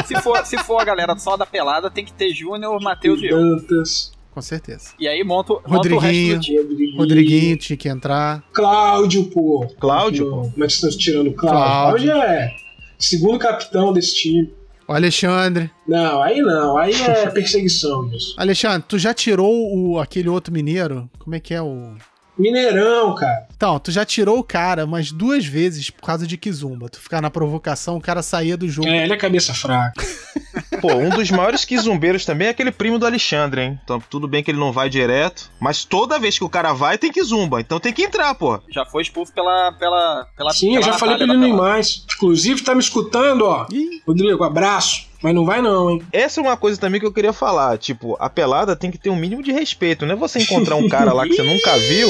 Se 0.05 0.21
for, 0.21 0.45
se 0.45 0.57
for 0.59 0.79
a 0.81 0.85
galera 0.85 1.17
só 1.17 1.35
da 1.35 1.45
pelada, 1.45 1.89
tem 1.89 2.05
que 2.05 2.13
ter 2.13 2.33
Júnior, 2.33 2.79
Matheus 2.81 3.19
e 3.21 3.25
eu. 3.27 3.37
Dantas, 3.37 4.11
Com 4.35 4.41
certeza. 4.41 4.89
E 4.99 5.07
aí 5.07 5.23
monta, 5.23 5.53
o- 5.53 5.61
monta 5.65 5.87
o 5.87 5.97
resto 5.97 6.03
Rodriguinho. 6.03 6.35
do 6.35 6.41
time. 6.41 6.57
Rodriguinho, 6.61 6.97
Rodriguinho 6.97 7.57
tinha 7.57 7.77
que 7.77 7.87
entrar. 7.89 8.43
Cláudio, 8.53 9.23
pô. 9.31 9.65
Cláudio, 9.79 10.29
pô. 10.29 10.41
Como 10.51 10.63
é 10.63 10.67
que 10.67 10.73
vocês 10.73 10.93
estão 10.93 10.97
tirando 10.99 11.27
o 11.29 11.33
Cláudio? 11.33 11.57
Cláudio. 11.57 12.11
Cláudio 12.11 12.31
é 12.33 12.55
segundo 12.99 13.39
capitão 13.39 13.93
desse 13.93 14.13
time. 14.15 14.53
O 14.87 14.91
Alexandre. 14.93 15.71
Não, 15.87 16.21
aí 16.21 16.41
não, 16.41 16.77
aí 16.77 16.93
é 16.93 17.27
perseguição 17.31 18.07
isso. 18.13 18.35
Alexandre, 18.37 18.85
tu 18.87 18.99
já 18.99 19.13
tirou 19.13 19.51
o, 19.73 19.99
aquele 19.99 20.27
outro 20.29 20.53
mineiro? 20.53 21.09
Como 21.17 21.33
é 21.33 21.39
que 21.39 21.53
é 21.53 21.61
o. 21.61 21.93
Mineirão, 22.37 23.15
cara. 23.15 23.47
Então, 23.55 23.79
tu 23.79 23.91
já 23.91 24.05
tirou 24.05 24.39
o 24.39 24.43
cara 24.43 24.85
umas 24.85 25.11
duas 25.11 25.45
vezes 25.45 25.89
por 25.89 26.03
causa 26.03 26.27
de 26.27 26.37
Kizumba. 26.37 26.89
Tu 26.89 26.99
ficar 26.99 27.21
na 27.21 27.29
provocação, 27.29 27.97
o 27.97 28.01
cara 28.01 28.21
saía 28.21 28.57
do 28.57 28.67
jogo. 28.67 28.87
É, 28.87 29.03
ele 29.03 29.13
é 29.13 29.17
cabeça 29.17 29.53
fraca. 29.53 30.03
Pô, 30.81 30.93
um 30.93 31.09
dos 31.09 31.31
maiores 31.31 31.65
quizumbeiros 31.65 32.25
também 32.25 32.47
é 32.47 32.51
aquele 32.51 32.71
primo 32.71 32.99
do 32.99 33.05
Alexandre, 33.05 33.61
hein? 33.61 33.79
Então, 33.83 34.01
tudo 34.09 34.27
bem 34.27 34.43
que 34.43 34.51
ele 34.51 34.59
não 34.59 34.71
vai 34.71 34.89
direto, 34.89 35.49
mas 35.59 35.83
toda 35.85 36.19
vez 36.19 36.37
que 36.37 36.43
o 36.43 36.49
cara 36.49 36.73
vai, 36.73 36.97
tem 36.97 37.11
quizumba. 37.11 37.59
Então 37.59 37.79
tem 37.79 37.93
que 37.93 38.03
entrar, 38.03 38.35
pô. 38.35 38.59
Já 38.69 38.85
foi 38.85 39.01
expulso 39.01 39.33
pela. 39.33 39.71
pela, 39.73 40.27
pela 40.35 40.51
Sim, 40.51 40.75
eu 40.75 40.81
pela 40.81 40.93
já 40.93 40.99
falei 40.99 41.15
pra 41.15 41.25
ele 41.25 41.37
não 41.37 41.47
ir 41.47 41.53
mais. 41.53 42.05
Inclusive, 42.15 42.61
tá 42.61 42.73
me 42.73 42.81
escutando, 42.81 43.45
ó. 43.45 43.65
Ih, 43.71 44.01
Rodrigo, 44.05 44.43
abraço. 44.43 45.07
Mas 45.25 45.33
não 45.33 45.43
vai 45.43 45.59
não, 45.59 45.89
hein? 45.89 46.03
Essa 46.13 46.39
é 46.39 46.43
uma 46.43 46.55
coisa 46.55 46.79
também 46.79 46.99
que 46.99 47.05
eu 47.07 47.11
queria 47.11 47.33
falar. 47.33 47.79
Tipo, 47.79 48.15
a 48.19 48.29
pelada 48.29 48.75
tem 48.75 48.91
que 48.91 48.97
ter 48.99 49.09
um 49.09 49.15
mínimo 49.15 49.41
de 49.41 49.51
respeito. 49.51 50.05
Não 50.05 50.13
é 50.13 50.15
você 50.15 50.37
encontrar 50.37 50.75
um 50.75 50.87
cara 50.87 51.11
lá 51.13 51.25
que 51.25 51.33
você 51.33 51.41
nunca 51.41 51.75
viu 51.79 52.07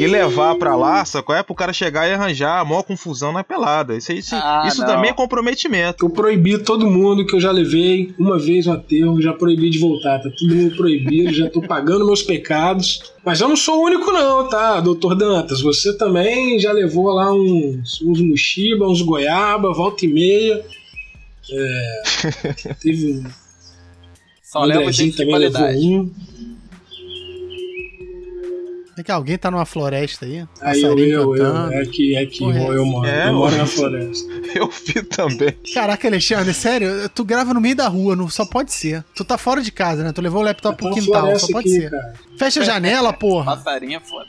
e 0.00 0.06
levar 0.06 0.54
pra 0.54 0.74
lá, 0.74 1.04
sacou? 1.04 1.34
É 1.34 1.42
pro 1.42 1.54
cara 1.54 1.74
chegar 1.74 2.08
e 2.08 2.14
arranjar 2.14 2.60
a 2.60 2.64
maior 2.64 2.82
confusão 2.82 3.34
na 3.34 3.44
pelada. 3.44 3.94
Isso, 3.94 4.12
isso, 4.14 4.34
Ah, 4.34 4.64
isso 4.66 4.80
também 4.86 5.10
é 5.10 5.12
comprometimento. 5.12 6.06
Eu 6.06 6.08
proibi 6.08 6.56
todo 6.56 6.90
mundo 6.90 7.26
que 7.26 7.36
eu 7.36 7.40
já 7.40 7.50
levei 7.50 8.14
uma 8.18 8.38
vez 8.38 8.64
no 8.64 8.72
aterro, 8.72 9.20
já 9.20 9.34
proibi 9.34 9.68
de 9.68 9.78
voltar. 9.78 10.20
Tá 10.20 10.30
todo 10.30 10.54
mundo 10.54 10.74
proibido, 10.74 11.34
já 11.34 11.50
tô 11.50 11.60
pagando 11.60 12.06
meus 12.06 12.22
pecados. 12.22 13.12
Mas 13.22 13.42
eu 13.42 13.48
não 13.48 13.56
sou 13.56 13.80
o 13.80 13.84
único, 13.84 14.10
não, 14.10 14.48
tá, 14.48 14.80
doutor 14.80 15.14
Dantas? 15.14 15.60
Você 15.60 15.94
também 15.98 16.58
já 16.58 16.72
levou 16.72 17.08
lá 17.10 17.30
uns, 17.30 18.00
uns 18.00 18.22
mochiba, 18.22 18.88
uns 18.88 19.02
goiaba, 19.02 19.70
volta 19.70 20.06
e 20.06 20.08
meia. 20.08 20.64
É, 21.50 22.74
teve 22.80 23.12
um. 23.12 23.24
Só 24.42 24.60
o 24.60 24.64
leva 24.64 24.80
Andrezinho 24.80 25.06
gente 25.06 25.12
de 25.12 25.18
também 25.18 25.38
levou 25.38 25.58
qualidade. 25.60 25.86
um. 25.86 26.14
é 28.96 29.02
que 29.02 29.10
alguém 29.10 29.36
tá 29.36 29.50
numa 29.50 29.66
floresta 29.66 30.24
aí? 30.24 30.46
Aí 30.60 30.80
eu, 30.80 30.90
Passarinho 30.90 31.08
eu, 31.10 31.36
eu, 31.36 31.44
cantando. 31.52 31.72
é 31.74 31.84
que, 31.86 32.16
é 32.16 32.26
que 32.26 32.44
eu, 32.44 32.50
eu 32.72 32.86
moro. 32.86 33.08
é, 33.08 33.28
eu 33.28 33.32
moro 33.34 33.56
na 33.56 33.66
floresta. 33.66 34.32
Eu 34.54 34.68
vi 34.70 35.02
também. 35.02 35.50
Caraca, 35.74 36.06
Alexandre, 36.06 36.54
sério, 36.54 37.08
tu 37.08 37.24
grava 37.24 37.52
no 37.52 37.60
meio 37.60 37.74
da 37.74 37.88
rua, 37.88 38.14
não, 38.14 38.28
só 38.28 38.46
pode 38.46 38.72
ser. 38.72 39.04
Tu 39.14 39.24
tá 39.24 39.36
fora 39.36 39.60
de 39.60 39.72
casa, 39.72 40.04
né? 40.04 40.12
Tu 40.12 40.20
levou 40.22 40.40
o 40.40 40.44
laptop 40.44 40.76
Tá 40.76 40.88
pro 40.88 40.94
quintal, 40.94 41.36
só 41.38 41.48
pode 41.48 41.68
aqui, 41.68 41.80
ser. 41.80 41.90
cara. 41.90 42.14
Fecha 42.38 42.60
a 42.60 42.64
janela, 42.64 43.12
porra. 43.18 43.56
Passarinho 43.56 43.96
é 43.96 44.00
foda. 44.00 44.28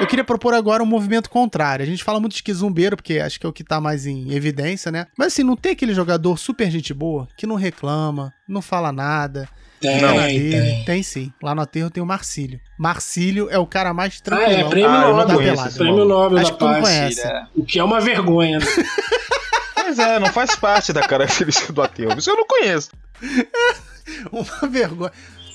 Eu 0.00 0.06
queria 0.06 0.24
propor 0.24 0.52
agora 0.52 0.82
um 0.82 0.86
movimento 0.86 1.30
contrário. 1.30 1.82
A 1.82 1.86
gente 1.86 2.04
fala 2.04 2.20
muito 2.20 2.36
de 2.36 2.42
quizumbeiro, 2.42 2.96
porque 2.96 3.18
acho 3.18 3.40
que 3.40 3.46
é 3.46 3.48
o 3.48 3.52
que 3.52 3.64
tá 3.64 3.80
mais 3.80 4.04
em 4.06 4.32
evidência, 4.34 4.92
né? 4.92 5.06
Mas 5.16 5.28
assim, 5.28 5.42
não 5.42 5.56
tem 5.56 5.72
aquele 5.72 5.94
jogador 5.94 6.38
super 6.38 6.70
gente 6.70 6.92
boa, 6.92 7.26
que 7.36 7.46
não 7.46 7.56
reclama, 7.56 8.32
não 8.46 8.60
fala 8.60 8.92
nada. 8.92 9.48
Tem, 9.80 9.98
na 10.02 10.12
tem. 10.26 10.38
dele. 10.38 10.84
Tem 10.84 11.02
sim. 11.02 11.32
Lá 11.42 11.54
no 11.54 11.62
aterro 11.62 11.88
tem 11.88 12.02
o 12.02 12.06
Marcílio. 12.06 12.60
Marcílio 12.78 13.48
é 13.50 13.58
o 13.58 13.66
cara 13.66 13.94
mais 13.94 14.18
Ah, 14.20 14.22
tranquilo. 14.24 14.60
é 14.60 14.68
prêmio 14.68 14.90
Ah, 14.90 15.00
não 15.00 15.16
Nobel. 15.16 15.36
conheço 15.36 15.78
Prêmio. 15.78 16.04
Nobel 16.04 16.38
Acho 16.38 16.46
da 16.46 16.52
que 16.52 16.58
tu 16.58 16.64
não 16.66 16.72
Paz. 16.74 16.84
conhece. 16.84 17.22
Filha, 17.22 17.48
O 17.56 17.64
que 17.64 17.78
é 17.78 17.84
uma 17.84 18.00
vergonha, 18.00 18.58
né? 18.58 18.66
Pois 19.74 19.98
é, 19.98 20.18
não 20.20 20.28
faz 20.28 20.54
parte 20.54 20.92
da 20.92 21.00
característica 21.00 21.72
do 21.72 21.82
ateu. 21.82 22.10
Isso 22.16 22.30
eu 22.30 22.36
não 22.36 22.46
conheço. 22.46 22.90
Uma 24.30 24.68
vergonha. 24.68 25.10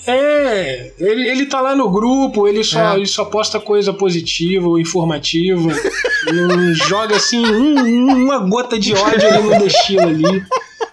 É, 0.07 0.91
ele, 0.99 1.27
ele 1.29 1.45
tá 1.47 1.59
lá 1.61 1.75
no 1.75 1.89
grupo, 1.89 2.47
ele 2.47 2.63
só, 2.63 2.93
É. 2.93 2.95
ele 2.95 3.05
só 3.07 3.25
posta 3.25 3.59
coisa 3.59 3.91
positiva 3.93 4.67
ou 4.67 4.79
informativa. 4.79 5.61
não 6.33 6.73
joga 6.73 7.15
assim 7.15 7.45
um- 7.45 7.79
um- 7.79 8.23
uma 8.25 8.39
gota 8.39 8.77
de 8.79 8.93
ódio 8.93 9.27
ali 9.27 9.43
no 9.43 9.59
destino 9.59 10.01
ali. 10.07 10.43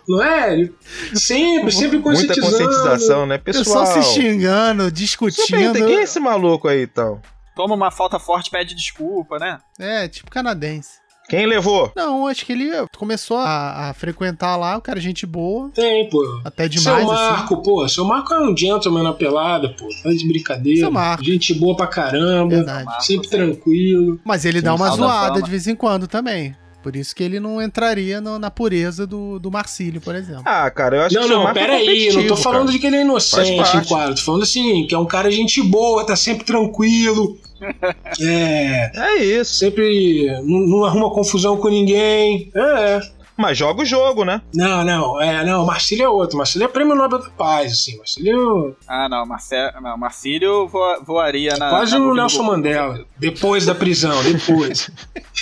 Não 0.09 0.23
é? 0.23 0.69
Sempre, 1.15 1.71
sempre 1.71 1.99
Muita 1.99 2.03
conscientizando. 2.03 2.51
conscientização, 2.51 3.27
né? 3.27 3.39
Pessoal 3.39 3.85
Pessoal, 3.87 4.03
se 4.03 4.15
xingando, 4.15 4.91
discutindo. 4.91 5.57
pergunta, 5.73 5.87
quem 5.87 5.97
é 5.99 6.03
esse 6.03 6.19
maluco 6.19 6.67
aí, 6.69 6.83
então? 6.83 7.21
Toma 7.55 7.75
uma 7.75 7.91
falta 7.91 8.19
forte, 8.19 8.51
pede 8.51 8.75
desculpa, 8.75 9.39
né? 9.39 9.59
É, 9.79 10.09
tipo 10.09 10.31
canadense. 10.31 11.01
Quem 11.33 11.47
levou? 11.47 11.91
Não, 11.97 12.27
acho 12.27 12.45
que 12.45 12.53
ele 12.53 12.71
começou 12.99 13.39
a, 13.39 13.89
a 13.89 13.95
frequentar 13.95 14.55
lá, 14.57 14.77
o 14.77 14.83
cara 14.83 14.99
é 14.99 15.03
gente 15.03 15.25
boa, 15.25 15.71
Tem, 15.71 16.07
pô. 16.11 16.23
até 16.45 16.69
demais, 16.69 17.01
seu 17.07 17.11
assim. 17.11 17.33
Marco, 17.33 17.63
pô, 17.63 17.89
seu 17.89 18.05
Marco 18.05 18.35
é 18.35 18.41
um 18.47 18.55
gentleman 18.55 19.03
na 19.03 19.15
pelada, 19.15 19.71
pô. 19.71 19.89
Tá 20.03 20.11
de 20.11 20.29
brincadeira. 20.29 20.81
Seu 20.81 20.91
Marco. 20.91 21.25
Gente 21.25 21.55
boa 21.55 21.75
pra 21.75 21.87
caramba. 21.87 22.57
Verdade. 22.57 22.85
Marco, 22.85 23.03
Sempre 23.03 23.29
sim. 23.29 23.37
tranquilo. 23.37 24.21
Mas 24.23 24.45
ele 24.45 24.61
dá 24.61 24.75
uma 24.75 24.91
zoada 24.91 25.41
de 25.41 25.49
vez 25.49 25.67
em 25.67 25.75
quando 25.75 26.07
também. 26.07 26.55
Por 26.83 26.97
isso 26.97 27.15
que 27.15 27.23
ele 27.23 27.39
não 27.39 27.63
entraria 27.63 28.21
no- 28.21 28.39
na 28.39 28.51
pureza 28.51 29.07
do, 29.07 29.39
do 29.39 29.51
Marcílio, 29.51 30.01
por 30.01 30.15
exemplo. 30.15 30.43
Ah, 30.45 30.71
cara, 30.71 30.97
eu 30.97 31.03
acho 31.03 31.15
Não, 31.15 31.23
que 31.23 31.29
seu 31.29 31.37
não, 31.37 31.45
Marco 31.45 31.59
é 31.59 31.63
pera 31.63 31.77
aí, 31.77 32.13
não 32.13 32.27
tô 32.27 32.37
falando 32.37 32.61
cara. 32.67 32.73
de 32.73 32.79
que 32.79 32.87
ele 32.87 32.97
é 32.97 33.03
inocente, 33.03 33.89
quadro. 33.89 34.15
Tô 34.15 34.21
falando 34.23 34.43
assim, 34.43 34.87
que 34.87 34.95
é 34.95 34.99
um 34.99 35.07
cara 35.07 35.31
gente 35.31 35.63
boa, 35.63 36.05
tá 36.05 36.17
sempre 36.17 36.45
tranquilo. 36.45 37.39
é. 38.21 38.91
É 38.95 39.25
isso. 39.25 39.55
Sempre 39.55 40.27
não, 40.43 40.61
não 40.67 40.85
arruma 40.85 41.11
confusão 41.11 41.57
com 41.57 41.69
ninguém. 41.69 42.51
É. 42.55 43.01
Mas 43.37 43.57
joga 43.57 43.83
o 43.83 43.85
jogo, 43.85 44.25
né? 44.25 44.43
Não, 44.55 44.85
não, 44.85 45.21
é, 45.21 45.45
não, 45.45 45.65
Marcílio 45.65 46.05
é 46.05 46.09
outro. 46.09 46.37
Marcílio 46.37 46.67
é 46.67 46.69
prêmio 46.69 46.95
Nobel 46.95 47.19
da 47.19 47.31
Paz, 47.31 47.73
assim. 47.73 47.97
Marcílio 47.97 48.77
Ah, 48.87 49.09
não, 49.09 49.25
Marce... 49.27 49.57
não 49.81 49.97
Marcílio 49.97 50.69
voa- 50.69 51.01
voaria 51.03 51.57
na. 51.57 51.71
quase 51.71 51.93
na 51.93 52.01
um 52.05 52.09
do 52.11 52.15
Nelson 52.15 52.43
Mandela. 52.43 53.05
Depois 53.19 53.65
da 53.67 53.75
prisão, 53.75 54.23
depois. 54.23 54.91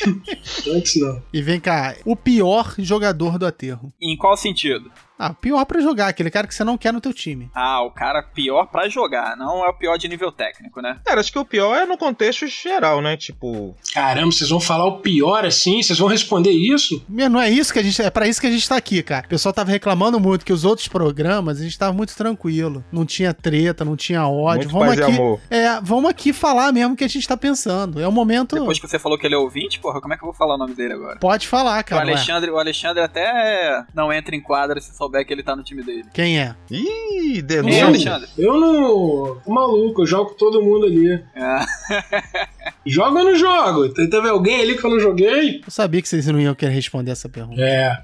Antes 0.69 1.01
não. 1.01 1.21
E 1.33 1.43
vem 1.43 1.61
cá, 1.61 1.95
o 2.05 2.15
pior 2.17 2.75
jogador 2.79 3.39
do 3.39 3.47
aterro. 3.47 3.93
Em 4.01 4.17
qual 4.17 4.37
sentido? 4.37 4.91
Ah, 5.23 5.33
o 5.33 5.35
pior 5.35 5.65
pra 5.67 5.81
jogar, 5.83 6.09
aquele 6.09 6.31
cara 6.31 6.47
que 6.47 6.55
você 6.55 6.65
não 6.65 6.79
quer 6.79 6.93
no 6.95 7.01
teu 7.01 7.13
time. 7.13 7.51
Ah, 7.55 7.83
o 7.83 7.91
cara 7.91 8.23
pior 8.23 8.67
pra 8.67 8.89
jogar, 8.89 9.37
não 9.37 9.63
é 9.65 9.69
o 9.69 9.75
pior 9.75 9.99
de 9.99 10.09
nível 10.09 10.33
técnico, 10.33 10.81
né? 10.81 10.99
Cara, 11.05 11.21
acho 11.21 11.31
que 11.31 11.39
o 11.39 11.45
pior 11.45 11.77
é 11.77 11.85
no 11.85 11.99
contexto 11.99 12.47
geral, 12.47 13.03
né? 13.03 13.17
Tipo, 13.19 13.77
Caramba, 13.93 14.33
vocês 14.33 14.49
vão 14.49 14.61
falar 14.61 14.87
o 14.87 15.01
pior 15.01 15.45
assim? 15.45 15.83
Vocês 15.83 15.99
vão 15.99 16.09
responder 16.09 16.53
isso? 16.53 17.05
Meu, 17.09 17.29
Não 17.29 17.39
é 17.41 17.51
isso 17.51 17.71
que 17.73 17.79
a 17.79 17.83
gente. 17.83 18.01
É 18.01 18.09
pra 18.11 18.27
isso 18.27 18.41
que 18.41 18.47
a 18.47 18.51
gente 18.51 18.67
tá 18.67 18.77
aqui, 18.77 19.03
cara. 19.03 19.27
O 19.27 19.29
pessoal 19.29 19.53
tava 19.53 19.71
reclamando 19.71 20.19
muito 20.19 20.45
que 20.45 20.53
os 20.53 20.65
outros 20.65 20.89
programas 20.89 21.61
a 21.61 21.63
gente 21.65 21.79
tava 21.79 21.93
muito 21.93 22.17
tranquilo. 22.17 22.83
Não 22.91 23.05
tinha 23.05 23.35
treta, 23.35 23.85
não 23.85 23.97
tinha 23.97 24.27
ódio. 24.27 24.71
muito 24.71 24.73
vamos 24.73 24.89
paz 24.89 24.99
e 25.01 25.03
aqui. 25.03 25.13
amor. 25.13 25.41
É, 25.51 25.81
vamos 25.83 26.11
aqui 26.11 26.33
falar 26.33 26.73
mesmo 26.73 26.95
o 26.95 26.97
que 26.97 27.05
a 27.05 27.09
gente 27.09 27.29
tá 27.29 27.37
pensando. 27.37 28.01
É 28.01 28.09
o 28.09 28.13
momento. 28.13 28.57
Depois 28.57 28.79
que 28.79 28.89
você 28.89 28.99
falou 28.99 29.19
que 29.19 29.27
ele 29.27 29.35
é 29.35 29.39
ouvinte, 29.39 29.79
porra, 29.81 30.01
como 30.01 30.15
é 30.15 30.17
que 30.17 30.23
eu 30.23 30.29
vou 30.29 30.35
falar 30.35 30.55
o 30.55 30.59
nome 30.59 30.75
dele 30.75 30.95
agora? 30.95 31.19
Pode 31.19 31.47
falar, 31.47 31.81
O 31.81 31.85
cara. 31.85 32.07
ué. 32.07 32.13
Alexandre, 32.13 32.51
o 32.51 32.59
Alexandre 32.59 33.03
até 33.03 33.85
não 33.95 34.13
entra 34.13 34.35
em 34.35 34.41
quadra 34.41 34.81
se 34.81 34.97
souber 35.11 35.27
que 35.27 35.33
ele 35.33 35.43
tá 35.43 35.57
no 35.57 35.63
time 35.65 35.83
dele. 35.83 36.05
Quem 36.15 36.39
é? 36.41 36.55
Ih, 36.71 37.43
denúncia. 37.43 37.87
Alexandre. 37.87 38.29
Eu 38.39 38.59
não. 38.59 39.41
Tô 39.45 39.51
maluco, 39.53 40.03
eu 40.03 40.07
jogo 40.07 40.31
com 40.31 40.37
todo 40.37 40.63
mundo 40.63 40.87
ali. 40.87 41.13
É. 41.35 42.51
Jogo 42.87 43.19
ou 43.19 43.25
não 43.25 43.35
jogo? 43.37 43.91
Te- 43.91 44.09
Teve 44.09 44.29
alguém 44.31 44.63
ali 44.63 44.75
que 44.77 44.85
eu 44.85 44.91
não 44.91 44.99
joguei? 44.99 45.59
Eu 45.65 45.71
sabia 45.71 46.01
que 46.01 46.09
vocês 46.09 46.27
não 46.29 46.41
iam 46.41 46.55
querer 46.55 46.73
responder 46.73 47.11
essa 47.11 47.29
pergunta. 47.29 47.61
É. 47.61 47.99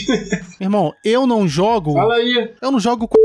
Irmão, 0.58 0.94
eu 1.04 1.26
não 1.26 1.46
jogo. 1.46 1.92
Fala 1.92 2.14
aí. 2.14 2.50
Eu 2.62 2.70
não 2.72 2.80
jogo 2.80 3.06
com. 3.06 3.16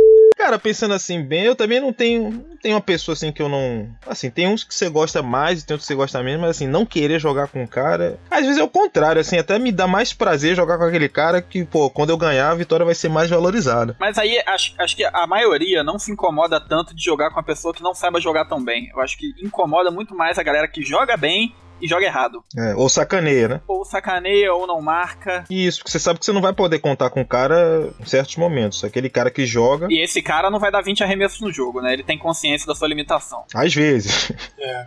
Cara, 0.41 0.57
pensando 0.57 0.95
assim 0.95 1.21
bem, 1.21 1.43
eu 1.43 1.55
também 1.55 1.79
não 1.79 1.93
tenho, 1.93 2.31
não 2.31 2.57
tenho 2.57 2.73
uma 2.73 2.81
pessoa 2.81 3.13
assim 3.13 3.31
que 3.31 3.43
eu 3.43 3.47
não. 3.47 3.87
Assim, 4.07 4.31
tem 4.31 4.47
uns 4.47 4.63
que 4.63 4.73
você 4.73 4.89
gosta 4.89 5.21
mais 5.21 5.61
e 5.61 5.65
tem 5.67 5.75
outros 5.75 5.85
que 5.85 5.93
você 5.93 5.95
gosta 5.95 6.23
menos, 6.23 6.41
mas 6.41 6.49
assim, 6.49 6.65
não 6.65 6.83
querer 6.83 7.19
jogar 7.19 7.47
com 7.47 7.63
o 7.63 7.67
cara. 7.67 8.19
Às 8.29 8.41
vezes 8.41 8.57
é 8.57 8.63
o 8.63 8.67
contrário, 8.67 9.21
assim, 9.21 9.37
até 9.37 9.59
me 9.59 9.71
dá 9.71 9.85
mais 9.85 10.13
prazer 10.13 10.55
jogar 10.55 10.79
com 10.79 10.85
aquele 10.85 11.07
cara 11.07 11.43
que, 11.43 11.63
pô, 11.63 11.91
quando 11.91 12.09
eu 12.09 12.17
ganhar, 12.17 12.49
a 12.49 12.55
vitória 12.55 12.83
vai 12.83 12.95
ser 12.95 13.07
mais 13.07 13.29
valorizada. 13.29 13.95
Mas 13.99 14.17
aí 14.17 14.41
acho, 14.47 14.73
acho 14.79 14.95
que 14.95 15.05
a 15.05 15.27
maioria 15.27 15.83
não 15.83 15.99
se 15.99 16.11
incomoda 16.11 16.59
tanto 16.59 16.95
de 16.95 17.03
jogar 17.03 17.29
com 17.29 17.35
uma 17.35 17.43
pessoa 17.43 17.71
que 17.71 17.83
não 17.83 17.93
saiba 17.93 18.19
jogar 18.19 18.45
tão 18.45 18.63
bem. 18.63 18.89
Eu 18.91 18.99
acho 18.99 19.19
que 19.19 19.35
incomoda 19.43 19.91
muito 19.91 20.15
mais 20.15 20.39
a 20.39 20.43
galera 20.43 20.67
que 20.67 20.81
joga 20.81 21.15
bem 21.15 21.53
e 21.81 21.87
joga 21.87 22.05
errado. 22.05 22.43
É, 22.57 22.75
ou 22.75 22.87
sacaneia, 22.89 23.47
né? 23.47 23.61
Ou 23.67 23.83
sacaneia 23.85 24.53
ou 24.53 24.65
não 24.67 24.81
marca. 24.81 25.43
Isso, 25.49 25.79
porque 25.79 25.91
você 25.91 25.99
sabe 25.99 26.19
que 26.19 26.25
você 26.25 26.31
não 26.31 26.41
vai 26.41 26.53
poder 26.53 26.79
contar 26.79 27.09
com 27.09 27.21
o 27.21 27.25
cara 27.25 27.89
em 27.99 28.05
certos 28.05 28.35
momentos. 28.37 28.83
Aquele 28.83 29.09
cara 29.09 29.29
que 29.31 29.45
joga, 29.45 29.87
E 29.89 30.01
esse 30.01 30.21
cara 30.21 30.49
não 30.49 30.59
vai 30.59 30.71
dar 30.71 30.81
20 30.81 31.03
arremessos 31.03 31.39
no 31.41 31.51
jogo, 31.51 31.81
né? 31.81 31.93
Ele 31.93 32.03
tem 32.03 32.17
consciência 32.17 32.67
da 32.67 32.75
sua 32.75 32.87
limitação. 32.87 33.43
às 33.53 33.73
vezes. 33.73 34.31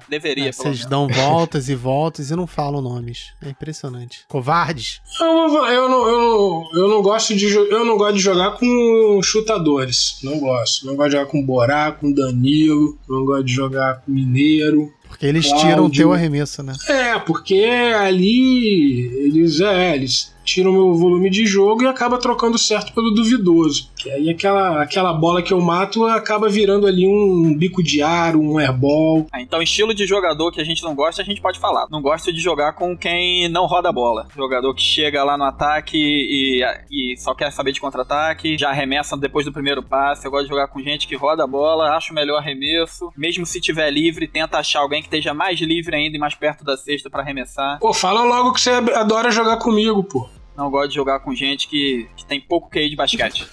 Deveria, 0.08 0.48
É, 0.48 0.52
pelo 0.52 0.62
vocês 0.62 0.76
menos. 0.78 0.86
dão 0.90 1.08
voltas 1.08 1.68
e 1.68 1.74
voltas 1.74 2.30
e 2.30 2.36
não 2.36 2.46
falam 2.46 2.80
nomes. 2.80 3.32
É 3.42 3.48
impressionante. 3.48 4.24
Covardes. 4.28 5.00
Eu, 5.20 5.26
não- 5.48 5.66
eu, 5.68 5.88
não, 5.88 6.08
eu, 6.08 6.18
não, 6.20 6.70
eu 6.82 6.88
não 6.88 7.02
gosto 7.02 7.34
de 7.34 7.52
eu 7.54 7.84
não 7.84 7.96
gosto 7.96 8.14
de 8.16 8.20
jogar 8.20 8.52
com 8.52 9.20
chutadores. 9.22 10.18
Não 10.22 10.38
gosto. 10.38 10.86
Não 10.86 10.96
gosto 10.96 11.10
de 11.10 11.16
jogar 11.16 11.30
com 11.30 11.44
Borá, 11.44 11.92
com 11.92 12.12
Danilo. 12.12 12.98
Não 13.08 13.24
gosto 13.24 13.44
de 13.44 13.52
jogar 13.52 14.00
com 14.02 14.10
Mineiro. 14.12 14.92
Porque 15.14 15.26
eles 15.26 15.46
tiram 15.46 15.84
o 15.84 15.90
teu 15.90 16.12
arremesso, 16.12 16.60
né? 16.60 16.74
É, 16.88 17.16
porque 17.20 17.64
ali 17.96 19.06
eles, 19.26 19.60
é, 19.60 19.94
eles 19.94 20.33
tiram 20.44 20.72
meu 20.72 20.94
volume 20.94 21.30
de 21.30 21.46
jogo 21.46 21.82
e 21.82 21.86
acaba 21.86 22.18
trocando 22.18 22.58
certo 22.58 22.92
pelo 22.92 23.10
duvidoso. 23.10 23.90
Que 23.96 24.10
aí 24.10 24.30
aquela, 24.30 24.82
aquela 24.82 25.12
bola 25.12 25.42
que 25.42 25.52
eu 25.52 25.60
mato 25.60 26.04
acaba 26.04 26.48
virando 26.48 26.86
ali 26.86 27.06
um 27.06 27.56
bico 27.56 27.82
de 27.82 28.02
aro, 28.02 28.40
um 28.40 28.58
airball. 28.58 29.26
Ah, 29.32 29.40
então, 29.40 29.62
estilo 29.62 29.94
de 29.94 30.06
jogador 30.06 30.52
que 30.52 30.60
a 30.60 30.64
gente 30.64 30.82
não 30.82 30.94
gosta, 30.94 31.22
a 31.22 31.24
gente 31.24 31.40
pode 31.40 31.58
falar. 31.58 31.86
Não 31.90 32.02
gosto 32.02 32.32
de 32.32 32.40
jogar 32.40 32.74
com 32.74 32.96
quem 32.96 33.48
não 33.48 33.66
roda 33.66 33.88
a 33.88 33.92
bola. 33.92 34.28
Jogador 34.36 34.74
que 34.74 34.82
chega 34.82 35.24
lá 35.24 35.36
no 35.36 35.44
ataque 35.44 35.96
e, 35.96 36.62
e 36.90 37.16
só 37.16 37.34
quer 37.34 37.50
saber 37.50 37.72
de 37.72 37.80
contra-ataque, 37.80 38.58
já 38.58 38.70
arremessa 38.70 39.16
depois 39.16 39.46
do 39.46 39.52
primeiro 39.52 39.82
passe. 39.82 40.26
Eu 40.26 40.30
gosto 40.30 40.44
de 40.44 40.50
jogar 40.50 40.68
com 40.68 40.80
gente 40.80 41.08
que 41.08 41.16
roda 41.16 41.44
a 41.44 41.46
bola, 41.46 41.96
acha 41.96 42.12
o 42.12 42.14
melhor 42.14 42.38
arremesso. 42.38 43.10
Mesmo 43.16 43.46
se 43.46 43.60
tiver 43.60 43.90
livre, 43.90 44.28
tenta 44.28 44.58
achar 44.58 44.80
alguém 44.80 45.00
que 45.00 45.06
esteja 45.06 45.32
mais 45.32 45.58
livre 45.60 45.96
ainda 45.96 46.16
e 46.16 46.20
mais 46.20 46.34
perto 46.34 46.64
da 46.64 46.76
cesta 46.76 47.08
pra 47.08 47.22
arremessar. 47.22 47.78
Pô, 47.78 47.92
fala 47.92 48.22
logo 48.22 48.52
que 48.52 48.60
você 48.60 48.70
adora 48.70 49.30
jogar 49.30 49.56
comigo, 49.56 50.04
pô. 50.04 50.28
Não 50.56 50.70
gosto 50.70 50.90
de 50.90 50.94
jogar 50.94 51.20
com 51.20 51.34
gente 51.34 51.68
que, 51.68 52.08
que 52.16 52.24
tem 52.24 52.40
pouco 52.40 52.70
QI 52.70 52.88
de 52.90 52.96
basquete. 52.96 53.46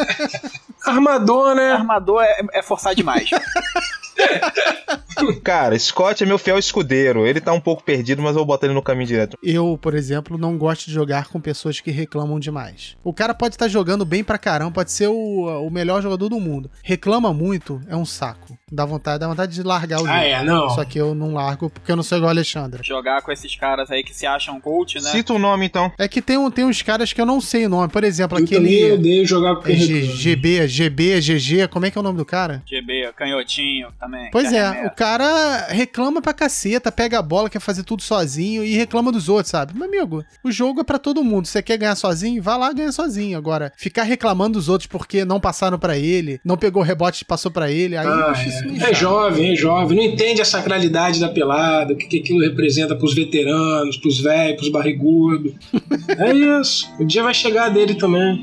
Armador, 0.84 1.54
né? 1.54 1.72
Armador 1.72 2.22
é, 2.22 2.40
é 2.52 2.62
forçar 2.62 2.94
demais. 2.94 3.30
Cara, 5.42 5.78
Scott 5.78 6.22
é 6.22 6.26
meu 6.26 6.38
fiel 6.38 6.58
escudeiro. 6.58 7.26
Ele 7.26 7.40
tá 7.40 7.52
um 7.52 7.60
pouco 7.60 7.82
perdido, 7.82 8.22
mas 8.22 8.30
eu 8.30 8.38
vou 8.38 8.46
botar 8.46 8.66
ele 8.66 8.74
no 8.74 8.82
caminho 8.82 9.06
direto. 9.06 9.38
Eu, 9.42 9.78
por 9.80 9.94
exemplo, 9.94 10.36
não 10.38 10.58
gosto 10.58 10.86
de 10.86 10.92
jogar 10.92 11.28
com 11.28 11.40
pessoas 11.40 11.80
que 11.80 11.90
reclamam 11.90 12.38
demais. 12.38 12.96
O 13.02 13.12
cara 13.12 13.34
pode 13.34 13.54
estar 13.54 13.68
jogando 13.68 14.04
bem 14.04 14.22
pra 14.22 14.38
caramba, 14.38 14.72
pode 14.72 14.92
ser 14.92 15.08
o, 15.08 15.66
o 15.66 15.70
melhor 15.70 16.02
jogador 16.02 16.28
do 16.28 16.40
mundo. 16.40 16.70
Reclama 16.82 17.32
muito, 17.32 17.80
é 17.88 17.96
um 17.96 18.04
saco. 18.04 18.58
Dá 18.74 18.84
vontade, 18.84 19.20
dá 19.20 19.28
vontade 19.28 19.54
de 19.54 19.62
largar 19.62 19.96
o 19.98 20.00
jogo. 20.00 20.10
Ah, 20.12 20.24
é, 20.24 20.42
não. 20.42 20.68
Só 20.70 20.84
que 20.84 20.98
eu 20.98 21.14
não 21.14 21.32
largo 21.34 21.70
porque 21.70 21.90
eu 21.92 21.96
não 21.96 22.02
sou 22.02 22.18
igual 22.18 22.28
a 22.28 22.32
Alexandra. 22.32 22.82
jogar 22.82 23.22
com 23.22 23.30
esses 23.30 23.54
caras 23.56 23.90
aí 23.90 24.02
que 24.02 24.14
se 24.14 24.26
acham 24.26 24.60
coach, 24.60 25.00
né? 25.00 25.10
Cita 25.10 25.32
o 25.32 25.38
nome 25.38 25.66
então. 25.66 25.92
É 25.98 26.08
que 26.08 26.20
tem, 26.20 26.36
um, 26.36 26.50
tem 26.50 26.64
uns 26.64 26.82
caras 26.82 27.12
que 27.12 27.20
eu 27.20 27.26
não 27.26 27.40
sei 27.40 27.66
o 27.66 27.68
nome. 27.68 27.88
Por 27.88 28.02
exemplo, 28.04 28.38
Eu 28.38 28.44
também 28.46 28.58
aquele. 28.84 28.92
odeio 28.92 29.26
jogar 29.26 29.56
com 29.56 29.68
É 29.68 29.72
G-. 29.76 30.02
GB, 30.02 30.66
GB, 30.68 31.20
GG, 31.20 31.68
como 31.68 31.86
é 31.86 31.90
que 31.90 31.96
é 31.98 32.00
o 32.00 32.04
nome 32.04 32.18
do 32.18 32.24
cara? 32.24 32.62
GB, 32.66 33.12
canhotinho 33.16 33.88
também. 34.00 34.28
Pois 34.32 34.52
é, 34.52 34.60
arremessa. 34.60 34.92
o 34.92 34.96
cara 34.96 35.66
reclama 35.68 36.20
pra 36.20 36.32
caceta, 36.32 36.90
pega 36.90 37.18
a 37.18 37.22
bola, 37.22 37.48
quer 37.50 37.60
fazer 37.60 37.84
tudo 37.84 38.02
sozinho 38.02 38.64
e 38.64 38.74
reclama 38.74 39.12
dos 39.12 39.28
outros, 39.28 39.50
sabe? 39.50 39.74
Meu 39.74 39.86
amigo, 39.86 40.24
o 40.42 40.50
jogo 40.50 40.80
é 40.80 40.84
pra 40.84 40.98
todo 40.98 41.22
mundo. 41.22 41.46
Você 41.46 41.62
quer 41.62 41.76
ganhar 41.76 41.94
sozinho? 41.94 42.42
Vá 42.42 42.56
lá 42.56 42.72
ganha 42.72 42.90
sozinho. 42.92 43.38
Agora, 43.38 43.72
ficar 43.76 44.02
reclamando 44.02 44.54
dos 44.58 44.68
outros 44.68 44.86
porque 44.86 45.24
não 45.24 45.40
passaram 45.40 45.78
pra 45.78 45.96
ele, 45.96 46.40
não 46.44 46.56
pegou 46.56 46.82
o 46.82 46.84
rebote 46.84 47.22
e 47.22 47.24
passou 47.24 47.50
pra 47.50 47.70
ele, 47.70 47.96
aí 47.96 48.06
eu 48.06 48.12
Ah, 48.12 48.32
meio 48.32 48.34
é, 48.80 48.90
é 48.90 48.94
jovem, 48.94 49.52
é 49.52 49.56
jovem, 49.56 49.96
não 49.96 50.04
entende 50.04 50.40
a 50.40 50.44
sacralidade 50.44 51.20
da 51.20 51.28
pelada, 51.28 51.92
o 51.92 51.96
que, 51.96 52.06
que 52.06 52.18
aquilo 52.20 52.40
representa 52.40 52.96
pros 52.96 53.14
veteranos, 53.14 53.96
pros 53.96 54.20
velhos, 54.20 54.56
pros 54.56 54.70
barrigudos. 54.70 55.52
é 56.18 56.60
isso. 56.60 56.90
O 56.98 57.04
dia 57.04 57.22
vai 57.22 57.34
chegar 57.34 57.68
dele 57.68 57.94
também. 57.94 58.40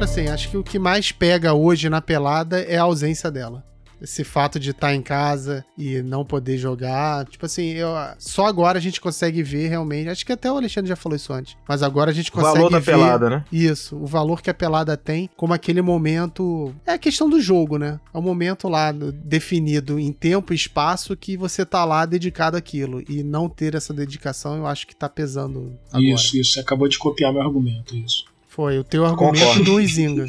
Assim, 0.00 0.28
acho 0.28 0.48
que 0.48 0.56
o 0.56 0.62
que 0.62 0.78
mais 0.78 1.10
pega 1.10 1.52
hoje 1.52 1.90
na 1.90 2.00
pelada 2.00 2.60
é 2.60 2.76
a 2.78 2.82
ausência 2.82 3.30
dela. 3.30 3.67
Esse 4.00 4.22
fato 4.24 4.60
de 4.60 4.70
estar 4.70 4.94
em 4.94 5.02
casa 5.02 5.64
e 5.76 6.00
não 6.02 6.24
poder 6.24 6.56
jogar. 6.56 7.26
Tipo 7.26 7.46
assim, 7.46 7.66
eu, 7.70 7.88
só 8.18 8.46
agora 8.46 8.78
a 8.78 8.80
gente 8.80 9.00
consegue 9.00 9.42
ver 9.42 9.68
realmente. 9.68 10.08
Acho 10.08 10.24
que 10.24 10.32
até 10.32 10.50
o 10.50 10.56
Alexandre 10.56 10.88
já 10.88 10.96
falou 10.96 11.16
isso 11.16 11.32
antes. 11.32 11.56
Mas 11.68 11.82
agora 11.82 12.10
a 12.10 12.14
gente 12.14 12.30
O 12.30 12.32
consegue 12.34 12.56
valor 12.56 12.70
da 12.70 12.78
ver 12.78 12.92
pelada, 12.92 13.30
né? 13.30 13.44
Isso, 13.52 13.96
o 13.96 14.06
valor 14.06 14.40
que 14.42 14.50
a 14.50 14.54
pelada 14.54 14.96
tem, 14.96 15.28
como 15.36 15.52
aquele 15.52 15.82
momento. 15.82 16.74
É 16.86 16.92
a 16.92 16.98
questão 16.98 17.28
do 17.28 17.40
jogo, 17.40 17.78
né? 17.78 17.98
É 18.12 18.18
o 18.18 18.22
momento 18.22 18.68
lá 18.68 18.92
no- 18.92 19.10
definido 19.12 19.98
em 19.98 20.12
tempo 20.12 20.52
e 20.52 20.56
espaço 20.56 21.16
que 21.16 21.36
você 21.36 21.64
tá 21.64 21.84
lá 21.84 22.04
dedicado 22.06 22.56
àquilo. 22.56 23.02
E 23.08 23.22
não 23.22 23.48
ter 23.48 23.74
essa 23.74 23.92
dedicação, 23.92 24.56
eu 24.56 24.66
acho 24.66 24.86
que 24.86 24.94
tá 24.94 25.08
pesando 25.08 25.76
agora. 25.92 26.02
Isso, 26.14 26.36
isso. 26.36 26.52
Você 26.52 26.60
acabou 26.60 26.88
de 26.88 26.98
copiar 26.98 27.32
meu 27.32 27.42
argumento, 27.42 27.96
isso. 27.96 28.24
Foi 28.58 28.76
o 28.76 28.82
teu 28.82 29.06
argumento 29.06 29.38
Concordo. 29.38 29.62
do 29.64 29.80
Izinga. 29.80 30.26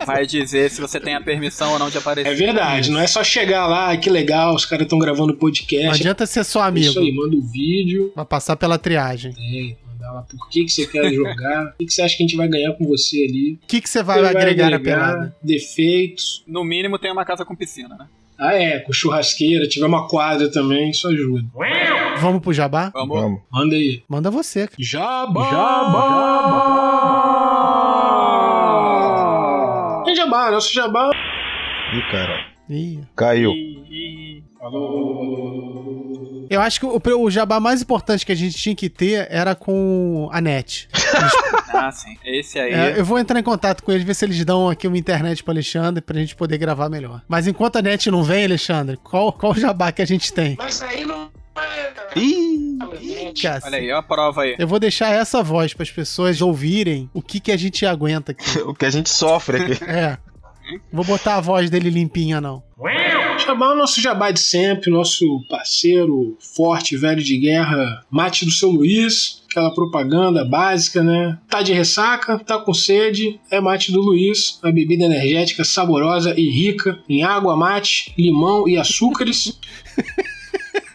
vai 0.06 0.24
dizer 0.24 0.70
se 0.70 0.80
você 0.80 0.98
tem 0.98 1.14
a 1.14 1.20
permissão 1.20 1.74
ou 1.74 1.78
não 1.78 1.90
de 1.90 1.98
aparecer. 1.98 2.32
É 2.32 2.34
verdade, 2.34 2.90
não 2.90 2.98
é 2.98 3.06
só 3.06 3.22
chegar 3.22 3.66
lá, 3.66 3.94
que 3.94 4.08
legal, 4.08 4.54
os 4.54 4.64
caras 4.64 4.86
estão 4.86 4.98
gravando 4.98 5.34
Não 5.34 5.38
podcast. 5.38 6.00
adianta 6.00 6.24
ser 6.24 6.44
só 6.44 6.64
É 6.64 6.68
amigo. 6.68 6.88
Isso 6.88 6.98
aí, 6.98 7.14
manda 7.14 7.36
o 7.36 7.42
vídeo. 7.42 8.10
Vai 8.16 8.24
passar 8.24 8.56
pela 8.56 8.78
triagem. 8.78 9.34
É, 9.38 9.76
lá 10.10 10.22
por 10.22 10.48
que, 10.48 10.64
que 10.64 10.72
você 10.72 10.86
quer 10.86 11.12
jogar, 11.14 11.66
o 11.66 11.72
que, 11.78 11.86
que 11.86 11.92
você 11.92 12.02
acha 12.02 12.16
que 12.16 12.22
a 12.22 12.26
gente 12.26 12.36
vai 12.36 12.48
ganhar 12.48 12.72
com 12.72 12.86
você 12.86 13.26
ali. 13.28 13.58
O 13.62 13.66
que, 13.66 13.80
que 13.80 13.88
você 13.88 14.02
vai 14.02 14.20
Você 14.20 14.26
agregar 14.26 14.70
na 14.70 14.80
pelada? 14.80 15.36
Defeitos. 15.42 16.42
No 16.46 16.64
mínimo 16.64 16.98
tem 16.98 17.12
uma 17.12 17.24
casa 17.24 17.44
com 17.44 17.54
piscina, 17.54 17.96
né? 17.96 18.06
Ah, 18.38 18.54
é, 18.54 18.80
com 18.80 18.92
churrasqueira, 18.92 19.68
tiver 19.68 19.86
uma 19.86 20.08
quadra 20.08 20.50
também, 20.50 20.90
isso 20.90 21.06
ajuda. 21.06 21.44
Vamos 22.18 22.40
pro 22.42 22.52
jabá? 22.52 22.90
Vamos. 22.92 23.20
Vamos. 23.20 23.40
Manda 23.52 23.76
aí. 23.76 24.02
Manda 24.08 24.30
você. 24.32 24.66
cara. 24.66 24.74
Jabá! 24.80 25.50
Jabá! 28.32 30.02
Tem 30.04 30.16
jabá, 30.16 30.50
nosso 30.50 30.72
jabá. 30.74 31.10
Ih, 31.94 32.02
cara. 32.10 32.46
Ih. 32.68 32.98
Caiu. 33.14 33.52
E- 33.52 33.82
e- 33.90 34.42
Eu 36.52 36.60
acho 36.60 36.80
que 36.80 36.86
o, 36.86 37.00
o 37.18 37.30
jabá 37.30 37.58
mais 37.58 37.80
importante 37.80 38.26
que 38.26 38.32
a 38.32 38.34
gente 38.34 38.54
tinha 38.56 38.74
que 38.74 38.90
ter 38.90 39.26
era 39.30 39.54
com 39.54 40.28
a 40.32 40.40
net. 40.40 40.88
Ah, 41.74 41.90
sim. 41.90 42.18
Esse 42.22 42.58
aí. 42.58 42.70
É, 42.70 43.00
eu 43.00 43.04
vou 43.04 43.18
entrar 43.18 43.40
em 43.40 43.42
contato 43.42 43.82
com 43.82 43.90
eles, 43.90 44.04
ver 44.04 44.12
se 44.12 44.26
eles 44.26 44.44
dão 44.44 44.68
aqui 44.68 44.86
uma 44.86 44.98
internet 44.98 45.42
pro 45.42 45.52
Alexandre 45.54 46.02
pra 46.02 46.20
gente 46.20 46.36
poder 46.36 46.58
gravar 46.58 46.90
melhor. 46.90 47.22
Mas 47.26 47.46
enquanto 47.46 47.76
a 47.76 47.82
net 47.82 48.10
não 48.10 48.22
vem, 48.22 48.44
Alexandre, 48.44 48.98
qual, 49.02 49.32
qual 49.32 49.52
o 49.52 49.58
jabá 49.58 49.90
que 49.90 50.02
a 50.02 50.04
gente 50.04 50.34
tem? 50.34 50.54
Mas 50.58 50.82
aí 50.82 51.06
não. 51.06 51.30
Ih! 52.14 52.78
Cacete. 53.40 53.66
Olha 53.66 53.78
aí, 53.78 53.90
ó 53.90 53.96
a 53.96 54.02
prova 54.02 54.42
aí. 54.42 54.54
Eu 54.58 54.68
vou 54.68 54.78
deixar 54.78 55.12
essa 55.12 55.42
voz 55.42 55.72
para 55.72 55.82
as 55.82 55.90
pessoas 55.90 56.42
ouvirem 56.42 57.08
o 57.14 57.22
que, 57.22 57.40
que 57.40 57.50
a 57.50 57.56
gente 57.56 57.86
aguenta 57.86 58.32
aqui. 58.32 58.44
O 58.60 58.74
que 58.74 58.84
a 58.84 58.90
gente 58.90 59.08
sofre 59.08 59.56
aqui. 59.56 59.84
É. 59.84 60.18
Vou 60.92 61.06
botar 61.06 61.36
a 61.36 61.40
voz 61.40 61.70
dele 61.70 61.88
limpinha, 61.88 62.38
não. 62.38 62.62
Jabá 63.44 63.66
é 63.66 63.72
o 63.72 63.76
nosso 63.76 64.00
jabá 64.00 64.30
de 64.30 64.38
sempre, 64.38 64.88
nosso 64.88 65.44
parceiro 65.48 66.38
forte, 66.54 66.96
velho 66.96 67.20
de 67.20 67.36
guerra, 67.36 68.04
mate 68.08 68.44
do 68.44 68.52
seu 68.52 68.70
Luiz, 68.70 69.42
aquela 69.50 69.74
propaganda 69.74 70.44
básica, 70.44 71.02
né? 71.02 71.36
Tá 71.48 71.60
de 71.60 71.72
ressaca, 71.72 72.38
tá 72.38 72.58
com 72.58 72.72
sede, 72.72 73.40
é 73.50 73.60
mate 73.60 73.90
do 73.90 74.00
Luiz, 74.00 74.60
a 74.62 74.70
bebida 74.70 75.04
energética 75.04 75.64
saborosa 75.64 76.38
e 76.38 76.48
rica 76.48 77.00
em 77.08 77.24
água, 77.24 77.56
mate, 77.56 78.14
limão 78.16 78.68
e 78.68 78.78
açúcares. 78.78 79.58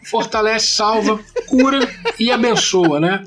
Fortalece, 0.09 0.67
salva, 0.67 1.19
cura 1.47 1.79
e 2.19 2.31
abençoa, 2.31 2.99
né? 2.99 3.23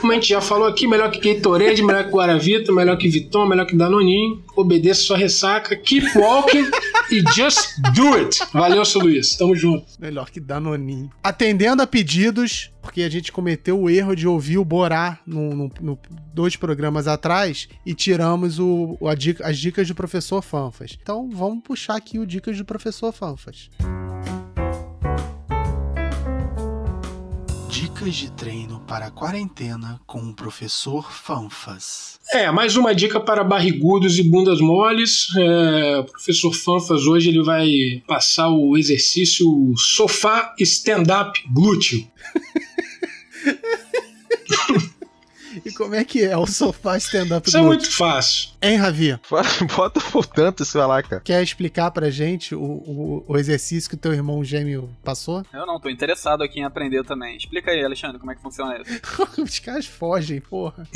Como 0.00 0.12
a 0.12 0.14
gente 0.16 0.28
já 0.28 0.40
falou 0.40 0.66
aqui, 0.66 0.86
melhor 0.86 1.10
que 1.10 1.34
Gatorade, 1.34 1.82
melhor 1.82 2.04
que 2.04 2.10
Guaravita, 2.10 2.72
melhor 2.72 2.96
que 2.98 3.08
Viton, 3.08 3.46
melhor 3.46 3.66
que 3.66 3.76
Danoninho. 3.76 4.42
Obedeça 4.56 5.02
sua 5.02 5.16
ressaca, 5.16 5.76
keep 5.76 6.06
walking 6.18 6.64
e 7.10 7.22
just 7.34 7.78
do 7.94 8.14
it. 8.14 8.38
Valeu, 8.52 8.84
seu 8.84 9.00
Luiz. 9.00 9.36
Tamo 9.36 9.54
junto. 9.54 9.86
Melhor 10.00 10.30
que 10.30 10.40
Danoninho. 10.40 11.10
Atendendo 11.22 11.82
a 11.82 11.86
pedidos, 11.86 12.70
porque 12.82 13.02
a 13.02 13.08
gente 13.08 13.30
cometeu 13.30 13.80
o 13.80 13.88
erro 13.90 14.16
de 14.16 14.26
ouvir 14.26 14.58
o 14.58 14.64
Borá 14.64 15.18
no, 15.26 15.54
no- 15.54 15.70
no- 15.80 15.98
dois 16.34 16.56
programas 16.56 17.06
atrás 17.06 17.68
e 17.84 17.94
tiramos 17.94 18.58
o, 18.58 18.96
a 19.06 19.14
dica- 19.14 19.46
as 19.46 19.58
dicas 19.58 19.86
do 19.88 19.94
professor 19.94 20.42
Fanfas. 20.42 20.96
Então 21.00 21.28
vamos 21.30 21.62
puxar 21.62 21.96
aqui 21.96 22.18
o 22.18 22.26
dicas 22.26 22.56
do 22.58 22.64
professor 22.64 23.12
Fanfas. 23.12 23.70
Dicas 27.96 28.14
de 28.14 28.30
treino 28.32 28.78
para 28.80 29.10
quarentena 29.10 29.98
com 30.06 30.18
o 30.18 30.34
professor 30.34 31.10
Fanfas. 31.10 32.20
É, 32.30 32.50
mais 32.50 32.76
uma 32.76 32.94
dica 32.94 33.18
para 33.18 33.42
barrigudos 33.42 34.18
e 34.18 34.22
bundas 34.22 34.60
moles. 34.60 35.28
É, 35.34 36.00
o 36.00 36.04
professor 36.04 36.52
Fanfas 36.52 37.06
hoje 37.06 37.30
ele 37.30 37.42
vai 37.42 37.66
passar 38.06 38.50
o 38.50 38.76
exercício 38.76 39.46
sofá 39.78 40.54
stand-up 40.58 41.42
glúteo. 41.50 42.06
E 45.64 45.65
como 45.76 45.94
é 45.94 46.04
que 46.04 46.24
é 46.24 46.36
o 46.36 46.46
sofá 46.46 46.96
stand-up 46.96 47.46
Isso 47.46 47.58
é 47.58 47.62
muito 47.62 47.90
fácil. 47.90 48.50
Hein, 48.62 48.76
Ravi? 48.76 49.18
Bota 49.76 50.00
por 50.00 50.26
tanto 50.26 50.62
isso 50.62 50.78
lá, 50.78 51.02
cara. 51.02 51.22
Quer 51.22 51.42
explicar 51.42 51.90
pra 51.90 52.10
gente 52.10 52.54
o, 52.54 52.60
o, 52.60 53.24
o 53.28 53.36
exercício 53.36 53.88
que 53.88 53.94
o 53.94 53.98
teu 53.98 54.12
irmão 54.12 54.42
gêmeo 54.42 54.90
passou? 55.04 55.44
Eu 55.52 55.66
não, 55.66 55.78
tô 55.78 55.90
interessado 55.90 56.42
aqui 56.42 56.60
em 56.60 56.64
aprender 56.64 57.04
também. 57.04 57.36
Explica 57.36 57.70
aí, 57.70 57.84
Alexandre, 57.84 58.18
como 58.18 58.32
é 58.32 58.34
que 58.34 58.42
funciona 58.42 58.80
isso. 58.80 59.00
Os 59.42 59.58
caras 59.58 59.86
fogem, 59.86 60.40
porra. 60.40 60.88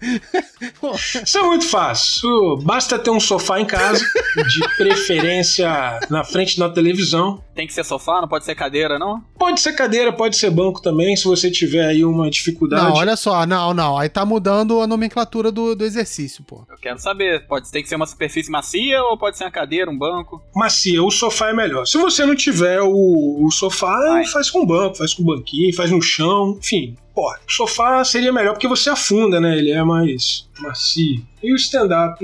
porra. 0.80 0.98
Isso 1.22 1.38
é 1.38 1.42
muito 1.42 1.66
fácil. 1.66 2.56
Basta 2.62 2.98
ter 2.98 3.10
um 3.10 3.20
sofá 3.20 3.60
em 3.60 3.66
casa, 3.66 4.04
de 4.36 4.76
preferência 4.76 6.00
na 6.08 6.24
frente 6.24 6.58
da 6.58 6.70
televisão. 6.70 7.42
Tem 7.54 7.66
que 7.66 7.74
ser 7.74 7.84
sofá, 7.84 8.20
não 8.20 8.28
pode 8.28 8.44
ser 8.44 8.54
cadeira, 8.54 8.98
não? 8.98 9.20
Pode 9.38 9.60
ser 9.60 9.72
cadeira, 9.72 10.12
pode 10.12 10.36
ser 10.36 10.50
banco 10.50 10.80
também, 10.80 11.16
se 11.16 11.24
você 11.24 11.50
tiver 11.50 11.84
aí 11.84 12.04
uma 12.04 12.30
dificuldade. 12.30 12.84
Não, 12.84 12.94
olha 12.94 13.16
só, 13.16 13.44
não, 13.44 13.74
não. 13.74 13.97
Aí 13.98 14.08
tá 14.08 14.24
mudando 14.24 14.80
a 14.80 14.86
nomenclatura 14.86 15.50
do, 15.50 15.74
do 15.74 15.84
exercício, 15.84 16.44
pô. 16.44 16.64
Eu 16.68 16.78
quero 16.78 16.98
saber. 16.98 17.46
Pode 17.46 17.70
ter 17.70 17.82
que 17.82 17.88
ser 17.88 17.96
uma 17.96 18.06
superfície 18.06 18.50
macia 18.50 19.02
ou 19.02 19.18
pode 19.18 19.36
ser 19.36 19.44
uma 19.44 19.50
cadeira, 19.50 19.90
um 19.90 19.98
banco? 19.98 20.42
macia, 20.54 21.02
o 21.02 21.10
sofá 21.10 21.50
é 21.50 21.52
melhor. 21.52 21.86
Se 21.86 21.98
você 21.98 22.24
não 22.24 22.34
tiver 22.34 22.80
o, 22.82 23.44
o 23.44 23.50
sofá, 23.50 23.96
Vai. 23.98 24.26
faz 24.26 24.50
com 24.50 24.64
banco, 24.64 24.96
faz 24.96 25.14
com 25.14 25.24
banquinho, 25.24 25.74
faz 25.74 25.90
no 25.90 26.00
chão, 26.00 26.56
enfim. 26.58 26.96
O 27.20 27.52
sofá 27.52 28.04
seria 28.04 28.32
melhor 28.32 28.52
porque 28.52 28.68
você 28.68 28.90
afunda, 28.90 29.40
né? 29.40 29.58
Ele 29.58 29.70
é 29.70 29.82
mais 29.82 30.46
macio. 30.60 31.22
E 31.42 31.52
o 31.52 31.56
stand-up 31.56 32.18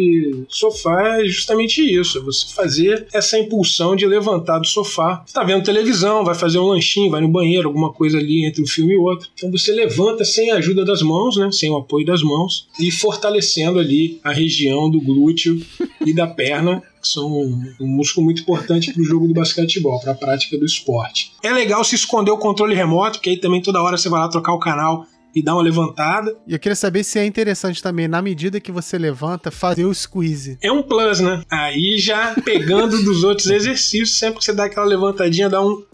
sofá 0.49 1.21
é 1.21 1.25
justamente 1.25 1.81
isso: 1.81 2.19
é 2.19 2.21
você 2.21 2.53
fazer 2.55 3.07
essa 3.13 3.39
impulsão 3.39 3.95
de 3.95 4.07
levantar 4.07 4.59
do 4.59 4.67
sofá. 4.67 5.23
Você 5.25 5.33
tá 5.33 5.45
vendo 5.45 5.65
televisão, 5.65 6.25
vai 6.25 6.35
fazer 6.35 6.59
um 6.59 6.67
lanchinho, 6.67 7.11
vai 7.11 7.21
no 7.21 7.29
banheiro, 7.29 7.69
alguma 7.69 7.93
coisa 7.93 8.19
ali 8.19 8.45
entre 8.45 8.63
um 8.63 8.67
filme 8.67 8.95
e 8.95 8.97
outro. 8.97 9.29
Então 9.35 9.51
você 9.51 9.73
levanta 9.73 10.25
sem 10.25 10.51
a 10.51 10.57
ajuda 10.57 10.85
das 10.85 11.03
mãos, 11.03 11.37
né? 11.37 11.51
Sem 11.53 11.71
o 11.71 11.77
apoio 11.77 12.05
das 12.05 12.23
mãos 12.23 12.69
e 12.79 12.91
fortalecendo 12.91 13.79
ali 13.79 14.21
a 14.23 14.33
região 14.33 14.91
do 14.91 15.01
glúteo 15.01 15.61
e 16.05 16.13
da 16.13 16.27
perna 16.27 16.83
que 17.05 17.09
são 17.09 17.31
um, 17.31 17.75
músculo 17.81 18.25
muito 18.25 18.41
importante 18.41 18.93
para 18.93 19.03
o 19.03 19.05
jogo 19.05 19.29
do 19.29 19.35
basquetebol, 19.35 20.01
para 20.01 20.13
a 20.13 20.15
prática 20.15 20.59
do 20.59 20.65
esporte. 20.65 21.33
É 21.43 21.53
legal 21.53 21.85
se 21.85 21.95
esconder 21.95 22.31
o 22.31 22.39
controle 22.39 22.75
remoto, 22.75 23.21
que 23.21 23.29
aí 23.29 23.37
também 23.37 23.61
toda 23.61 23.83
hora 23.83 23.99
você 23.99 24.09
vai 24.09 24.21
lá 24.21 24.29
trocar 24.29 24.55
o 24.55 24.59
canal 24.59 25.07
e 25.35 25.43
dar 25.43 25.55
uma 25.55 25.63
levantada. 25.63 26.35
E 26.47 26.55
eu 26.55 26.59
queria 26.59 26.77
saber 26.77 27.05
se 27.05 27.19
é 27.19 27.27
interessante 27.27 27.83
também, 27.83 28.09
na 28.09 28.23
medida 28.23 28.59
que 28.59 28.73
você 28.73 28.97
levanta, 28.97 29.51
fazer 29.51 29.85
o 29.85 29.93
squeeze. 29.93 30.57
É 30.63 30.73
um 30.73 30.83
plus, 30.83 31.21
né? 31.21 31.43
Aí 31.51 31.99
já 31.99 32.35
pegando 32.43 33.03
dos 33.03 33.23
outros 33.23 33.51
exercícios, 33.51 34.19
sempre 34.19 34.39
que 34.39 34.45
você 34.45 34.55
dá 34.55 34.65
aquela 34.65 34.87
levantadinha, 34.87 35.51
dá 35.51 35.61
um 35.61 35.85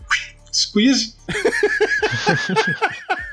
squeeze. 0.52 1.16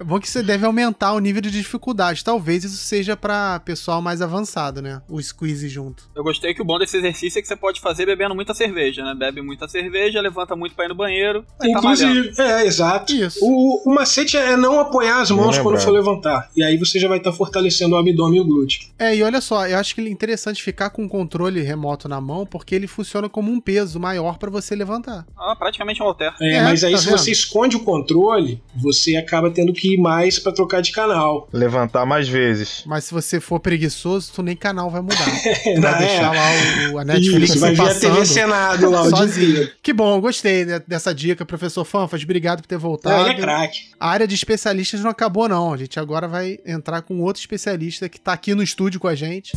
É 0.00 0.04
bom 0.04 0.18
que 0.18 0.30
você 0.30 0.42
deve 0.42 0.64
aumentar 0.64 1.12
o 1.12 1.18
nível 1.18 1.42
de 1.42 1.50
dificuldade. 1.50 2.24
Talvez 2.24 2.64
isso 2.64 2.78
seja 2.78 3.18
pra 3.18 3.60
pessoal 3.60 4.00
mais 4.00 4.22
avançado, 4.22 4.80
né? 4.80 5.02
O 5.06 5.20
squeeze 5.22 5.68
junto. 5.68 6.04
Eu 6.16 6.24
gostei 6.24 6.54
que 6.54 6.62
o 6.62 6.64
bom 6.64 6.78
desse 6.78 6.96
exercício 6.96 7.38
é 7.38 7.42
que 7.42 7.46
você 7.46 7.54
pode 7.54 7.82
fazer 7.82 8.06
bebendo 8.06 8.34
muita 8.34 8.54
cerveja, 8.54 9.04
né? 9.04 9.14
Bebe 9.14 9.42
muita 9.42 9.68
cerveja, 9.68 10.18
levanta 10.22 10.56
muito 10.56 10.74
pra 10.74 10.86
ir 10.86 10.88
no 10.88 10.94
banheiro. 10.94 11.44
Tá. 11.58 11.68
Inclusive, 11.68 12.32
é, 12.38 12.64
exato. 12.64 13.12
Isso. 13.12 13.40
O, 13.42 13.90
o 13.90 13.94
macete 13.94 14.38
é 14.38 14.56
não 14.56 14.80
apoiar 14.80 15.20
as 15.20 15.30
mãos 15.30 15.58
quando 15.58 15.78
for 15.78 15.90
levantar. 15.90 16.48
E 16.56 16.62
aí 16.62 16.78
você 16.78 16.98
já 16.98 17.06
vai 17.06 17.18
estar 17.18 17.32
fortalecendo 17.32 17.94
o 17.94 17.98
abdômen 17.98 18.38
e 18.38 18.40
o 18.40 18.44
glúteo. 18.46 18.88
É, 18.98 19.14
e 19.14 19.22
olha 19.22 19.42
só, 19.42 19.68
eu 19.68 19.76
acho 19.76 19.94
que 19.94 20.00
é 20.00 20.08
interessante 20.08 20.62
ficar 20.62 20.88
com 20.88 21.04
o 21.04 21.08
controle 21.10 21.60
remoto 21.60 22.08
na 22.08 22.22
mão, 22.22 22.46
porque 22.46 22.74
ele 22.74 22.86
funciona 22.86 23.28
como 23.28 23.52
um 23.52 23.60
peso 23.60 24.00
maior 24.00 24.38
pra 24.38 24.48
você 24.50 24.74
levantar. 24.74 25.26
Ah, 25.36 25.54
praticamente 25.54 26.02
um 26.02 26.06
halter. 26.06 26.32
É, 26.40 26.54
É, 26.54 26.62
mas 26.62 26.82
aí 26.84 26.92
tá 26.92 26.98
se 26.98 27.04
vendo? 27.04 27.18
você 27.18 27.30
esconde 27.30 27.76
o 27.76 27.80
controle, 27.80 28.62
você 28.74 29.16
acaba 29.16 29.50
tendo 29.50 29.74
que 29.74 29.89
mais 29.96 30.38
pra 30.38 30.52
trocar 30.52 30.80
de 30.80 30.92
canal. 30.92 31.48
Levantar 31.52 32.04
mais 32.06 32.28
vezes. 32.28 32.82
Mas 32.86 33.04
se 33.04 33.12
você 33.12 33.40
for 33.40 33.60
preguiçoso, 33.60 34.32
tu 34.32 34.42
nem 34.42 34.56
canal 34.56 34.90
vai 34.90 35.00
mudar. 35.00 35.18
Vai 35.80 35.94
é? 35.94 35.98
deixar 35.98 36.34
lá 36.34 36.92
o, 36.92 36.98
a 36.98 37.04
Netflix 37.04 37.50
Isso, 37.50 37.60
vai 37.60 37.74
ver 37.74 37.82
a 37.82 37.94
TV 37.94 38.26
Senado 38.26 38.90
lá 38.90 39.02
o 39.02 39.08
dia 39.08 39.16
sozinho. 39.16 39.70
Que 39.82 39.92
bom, 39.92 40.20
gostei 40.20 40.64
de- 40.64 40.80
dessa 40.80 41.14
dica, 41.14 41.44
professor 41.44 41.84
Fanfas. 41.84 42.22
Obrigado 42.22 42.62
por 42.62 42.66
ter 42.66 42.78
voltado. 42.78 43.28
É, 43.28 43.30
ele 43.32 43.40
é 43.40 43.42
craque. 43.42 43.90
A 43.98 44.08
área 44.10 44.26
de 44.26 44.34
especialistas 44.34 45.00
não 45.00 45.10
acabou, 45.10 45.48
não. 45.48 45.72
A 45.72 45.76
gente 45.76 45.98
agora 45.98 46.26
vai 46.28 46.58
entrar 46.66 47.02
com 47.02 47.20
outro 47.20 47.40
especialista 47.40 48.08
que 48.08 48.20
tá 48.20 48.32
aqui 48.32 48.54
no 48.54 48.62
estúdio 48.62 49.00
com 49.00 49.08
a 49.08 49.14
gente. 49.14 49.56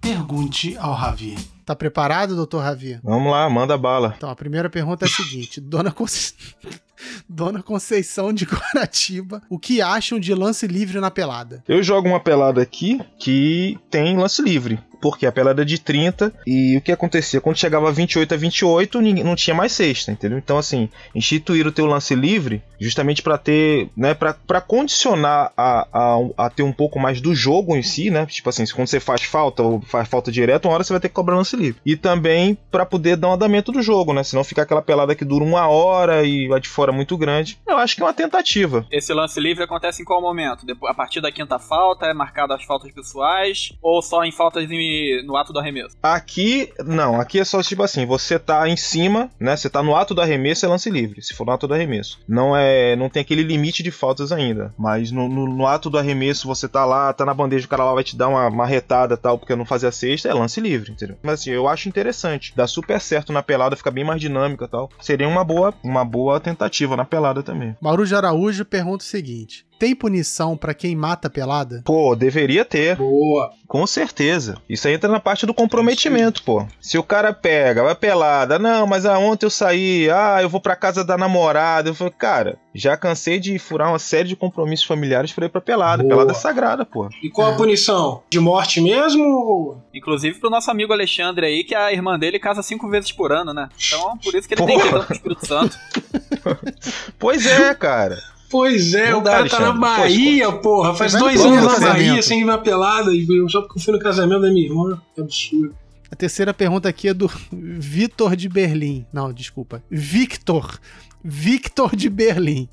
Pergunte 0.00 0.76
ao 0.78 0.94
Ravi. 0.94 1.36
Tá 1.64 1.74
preparado, 1.74 2.36
doutor 2.36 2.62
Ravi? 2.62 3.00
Vamos 3.02 3.32
lá, 3.32 3.50
manda 3.50 3.76
bala. 3.76 4.14
Então, 4.16 4.30
a 4.30 4.36
primeira 4.36 4.70
pergunta 4.70 5.04
é 5.04 5.08
a 5.08 5.10
seguinte: 5.10 5.60
Dona, 5.60 5.90
Conce... 5.90 6.32
Dona 7.28 7.62
Conceição 7.62 8.32
de 8.32 8.44
Guaratiba, 8.46 9.42
o 9.48 9.58
que 9.58 9.80
acham 9.80 10.18
de 10.18 10.34
lance 10.34 10.66
livre 10.66 11.00
na 11.00 11.10
pelada? 11.10 11.62
Eu 11.68 11.82
jogo 11.82 12.08
uma 12.08 12.20
pelada 12.20 12.60
aqui 12.62 13.00
que 13.18 13.78
tem 13.90 14.16
lance 14.16 14.42
livre. 14.42 14.78
Porque 15.10 15.24
a 15.26 15.32
pelada 15.32 15.62
é 15.62 15.64
de 15.64 15.78
30 15.78 16.32
e 16.46 16.76
o 16.76 16.80
que 16.80 16.90
acontecia? 16.92 17.40
Quando 17.40 17.56
chegava 17.58 17.88
a 17.88 17.92
28 17.92 18.34
a 18.34 18.36
28, 18.36 19.00
ninguém- 19.00 19.22
não 19.24 19.36
tinha 19.36 19.54
mais 19.54 19.72
sexta, 19.72 20.10
entendeu? 20.10 20.36
Então, 20.38 20.58
assim, 20.58 20.88
instituir 21.14 21.66
o 21.66 21.72
teu 21.72 21.86
lance 21.86 22.14
livre 22.14 22.60
justamente 22.80 23.22
pra 23.22 23.38
ter, 23.38 23.88
né, 23.96 24.14
pra 24.14 24.60
condicionar 24.60 25.52
a, 25.56 25.86
a, 25.92 26.46
a 26.46 26.50
ter 26.50 26.62
um 26.62 26.72
pouco 26.72 26.98
mais 26.98 27.20
do 27.20 27.34
jogo 27.34 27.76
em 27.76 27.82
si, 27.82 28.10
né? 28.10 28.26
Tipo 28.26 28.48
assim, 28.50 28.64
quando 28.74 28.88
você 28.88 29.00
faz 29.00 29.22
falta 29.22 29.62
ou 29.62 29.80
faz 29.80 30.08
falta 30.08 30.30
direto, 30.30 30.66
uma 30.66 30.74
hora 30.74 30.84
você 30.84 30.92
vai 30.92 31.00
ter 31.00 31.08
que 31.08 31.14
cobrar 31.14 31.36
lance 31.36 31.56
livre. 31.56 31.80
E 31.86 31.96
também 31.96 32.56
pra 32.70 32.84
poder 32.84 33.16
dar 33.16 33.28
um 33.28 33.32
andamento 33.32 33.72
do 33.72 33.80
jogo, 33.82 34.12
né? 34.12 34.22
Senão 34.22 34.44
fica 34.44 34.62
aquela 34.62 34.82
pelada 34.82 35.14
que 35.14 35.24
dura 35.24 35.44
uma 35.44 35.66
hora 35.68 36.24
e 36.24 36.48
vai 36.48 36.60
de 36.60 36.68
fora 36.68 36.92
muito 36.92 37.16
grande. 37.16 37.58
Eu 37.66 37.76
acho 37.78 37.94
que 37.96 38.02
é 38.02 38.04
uma 38.04 38.12
tentativa. 38.12 38.86
Esse 38.90 39.12
lance 39.14 39.40
livre 39.40 39.64
acontece 39.64 40.02
em 40.02 40.04
qual 40.04 40.20
momento? 40.20 40.64
Depois, 40.66 40.90
a 40.90 40.94
partir 40.94 41.20
da 41.20 41.32
quinta 41.32 41.58
falta, 41.58 42.06
é 42.06 42.14
marcado 42.14 42.52
as 42.52 42.64
faltas 42.64 42.90
pessoais, 42.92 43.72
ou 43.82 44.00
só 44.02 44.24
em 44.24 44.32
faltas 44.32 44.70
em- 44.70 44.76
no 45.24 45.36
ato 45.36 45.52
do 45.52 45.58
arremesso? 45.58 45.96
Aqui, 46.02 46.70
não, 46.84 47.20
aqui 47.20 47.38
é 47.38 47.44
só 47.44 47.62
tipo 47.62 47.82
assim, 47.82 48.06
você 48.06 48.38
tá 48.38 48.68
em 48.68 48.76
cima, 48.76 49.30
né? 49.38 49.56
Você 49.56 49.68
tá 49.68 49.82
no 49.82 49.94
ato 49.96 50.14
do 50.14 50.20
arremesso, 50.20 50.64
é 50.64 50.68
lance 50.68 50.90
livre, 50.90 51.22
se 51.22 51.34
for 51.34 51.46
no 51.46 51.52
ato 51.52 51.66
do 51.66 51.74
arremesso. 51.74 52.18
Não 52.28 52.56
é, 52.56 52.94
não 52.96 53.08
tem 53.08 53.20
aquele 53.20 53.42
limite 53.42 53.82
de 53.82 53.90
faltas 53.90 54.32
ainda, 54.32 54.72
mas 54.78 55.10
no, 55.10 55.28
no- 55.28 55.46
no 55.48 55.66
ato 55.66 55.90
do 55.90 55.98
arremesso 55.98 56.46
você 56.46 56.68
tá 56.68 56.84
lá, 56.84 57.12
tá 57.12 57.24
na 57.24 57.34
bandeja, 57.34 57.66
o 57.66 57.68
cara 57.68 57.84
lá 57.84 57.94
vai 57.94 58.04
te 58.04 58.16
dar 58.16 58.28
uma, 58.28 58.46
uma 58.48 58.66
retada 58.66 59.16
tal, 59.16 59.38
porque 59.38 59.54
não 59.56 59.64
fazer 59.64 59.86
a 59.88 59.92
sexta, 59.92 60.28
é 60.28 60.34
lance 60.34 60.60
livre, 60.60 60.92
entendeu? 60.92 61.16
Mas 61.22 61.40
assim, 61.40 61.50
eu 61.50 61.68
acho 61.68 61.88
interessante, 61.88 62.52
dá 62.56 62.66
super 62.66 63.00
certo 63.00 63.32
na 63.32 63.42
pelada, 63.42 63.76
fica 63.76 63.90
bem 63.90 64.04
mais 64.04 64.20
dinâmica 64.20 64.68
tal. 64.68 64.90
Seria 65.00 65.28
uma 65.28 65.44
boa, 65.44 65.74
uma 65.82 66.04
boa 66.04 66.38
tentativa 66.40 66.96
na 66.96 67.04
pelada 67.04 67.42
também. 67.42 67.76
Mauro 67.80 68.06
de 68.06 68.14
Araújo 68.14 68.64
pergunta 68.64 69.04
o 69.04 69.06
seguinte: 69.06 69.65
tem 69.78 69.94
punição 69.94 70.56
pra 70.56 70.74
quem 70.74 70.94
mata 70.96 71.28
a 71.28 71.30
pelada? 71.30 71.82
Pô, 71.84 72.14
deveria 72.14 72.64
ter. 72.64 72.96
Boa. 72.96 73.50
Com 73.66 73.86
certeza. 73.86 74.56
Isso 74.68 74.86
aí 74.86 74.94
entra 74.94 75.10
na 75.10 75.18
parte 75.18 75.44
do 75.44 75.52
comprometimento, 75.52 76.42
pô. 76.42 76.66
Se 76.80 76.96
o 76.98 77.02
cara 77.02 77.32
pega, 77.32 77.82
vai 77.82 77.94
pelada, 77.96 78.58
não, 78.58 78.86
mas 78.86 79.04
ah, 79.04 79.18
ontem 79.18 79.44
eu 79.44 79.50
saí, 79.50 80.08
ah, 80.08 80.38
eu 80.40 80.48
vou 80.48 80.60
pra 80.60 80.76
casa 80.76 81.04
da 81.04 81.18
namorada. 81.18 81.90
Eu 81.90 81.94
falei, 81.94 82.12
cara, 82.16 82.58
já 82.74 82.96
cansei 82.96 83.40
de 83.40 83.58
furar 83.58 83.88
uma 83.88 83.98
série 83.98 84.28
de 84.28 84.36
compromissos 84.36 84.86
familiares 84.86 85.32
pra 85.32 85.46
ir 85.46 85.48
pra 85.48 85.60
pelada. 85.60 86.02
Boa. 86.02 86.14
Pelada 86.14 86.32
é 86.32 86.34
sagrada, 86.34 86.84
pô. 86.84 87.08
E 87.22 87.28
qual 87.28 87.52
a 87.52 87.56
punição? 87.56 88.22
De 88.30 88.38
morte 88.38 88.80
mesmo? 88.80 89.82
Inclusive 89.92 90.38
pro 90.38 90.48
nosso 90.48 90.70
amigo 90.70 90.92
Alexandre 90.92 91.46
aí, 91.46 91.64
que 91.64 91.74
a 91.74 91.92
irmã 91.92 92.18
dele 92.18 92.38
casa 92.38 92.62
cinco 92.62 92.88
vezes 92.88 93.10
por 93.10 93.32
ano, 93.32 93.52
né? 93.52 93.68
Então, 93.84 94.16
por 94.18 94.34
isso 94.34 94.46
que 94.46 94.54
ele 94.54 94.64
tem 94.64 94.78
que 94.78 94.86
ir 94.86 94.90
Porra. 94.90 95.04
pro 95.04 95.14
Espírito 95.14 95.46
Santo. 95.46 95.76
Pois 97.18 97.44
é, 97.46 97.74
cara. 97.74 98.16
Pois 98.50 98.94
é, 98.94 99.10
Não 99.10 99.20
o 99.20 99.22
dá, 99.22 99.30
cara 99.32 99.48
tá 99.48 99.60
na. 99.60 99.72
Bahia, 99.72 100.52
porra. 100.52 100.94
Faz 100.94 101.12
dois 101.14 101.42
no 101.42 101.50
anos 101.50 101.64
na 101.64 101.70
casamento. 101.74 102.06
Bahia 102.08 102.22
sem 102.22 102.40
ir 102.40 102.44
na 102.44 102.58
pelada. 102.58 103.12
e 103.12 103.26
eu- 103.28 103.48
Só 103.48 103.60
porque 103.62 103.78
eu 103.78 103.82
fui 103.82 103.92
no 103.94 103.98
casamento 104.00 104.40
da 104.42 104.50
minha 104.50 104.66
irmã. 104.66 105.00
Que 105.14 105.20
absurdo. 105.20 105.74
A 106.10 106.14
terceira 106.14 106.54
pergunta 106.54 106.88
aqui 106.88 107.08
é 107.08 107.14
do 107.14 107.28
Vitor 107.52 108.36
de 108.36 108.48
Berlim. 108.48 109.04
Não, 109.12 109.32
desculpa. 109.32 109.82
Victor. 109.90 110.78
Victor 111.24 111.96
de 111.96 112.08
Berlim. 112.08 112.68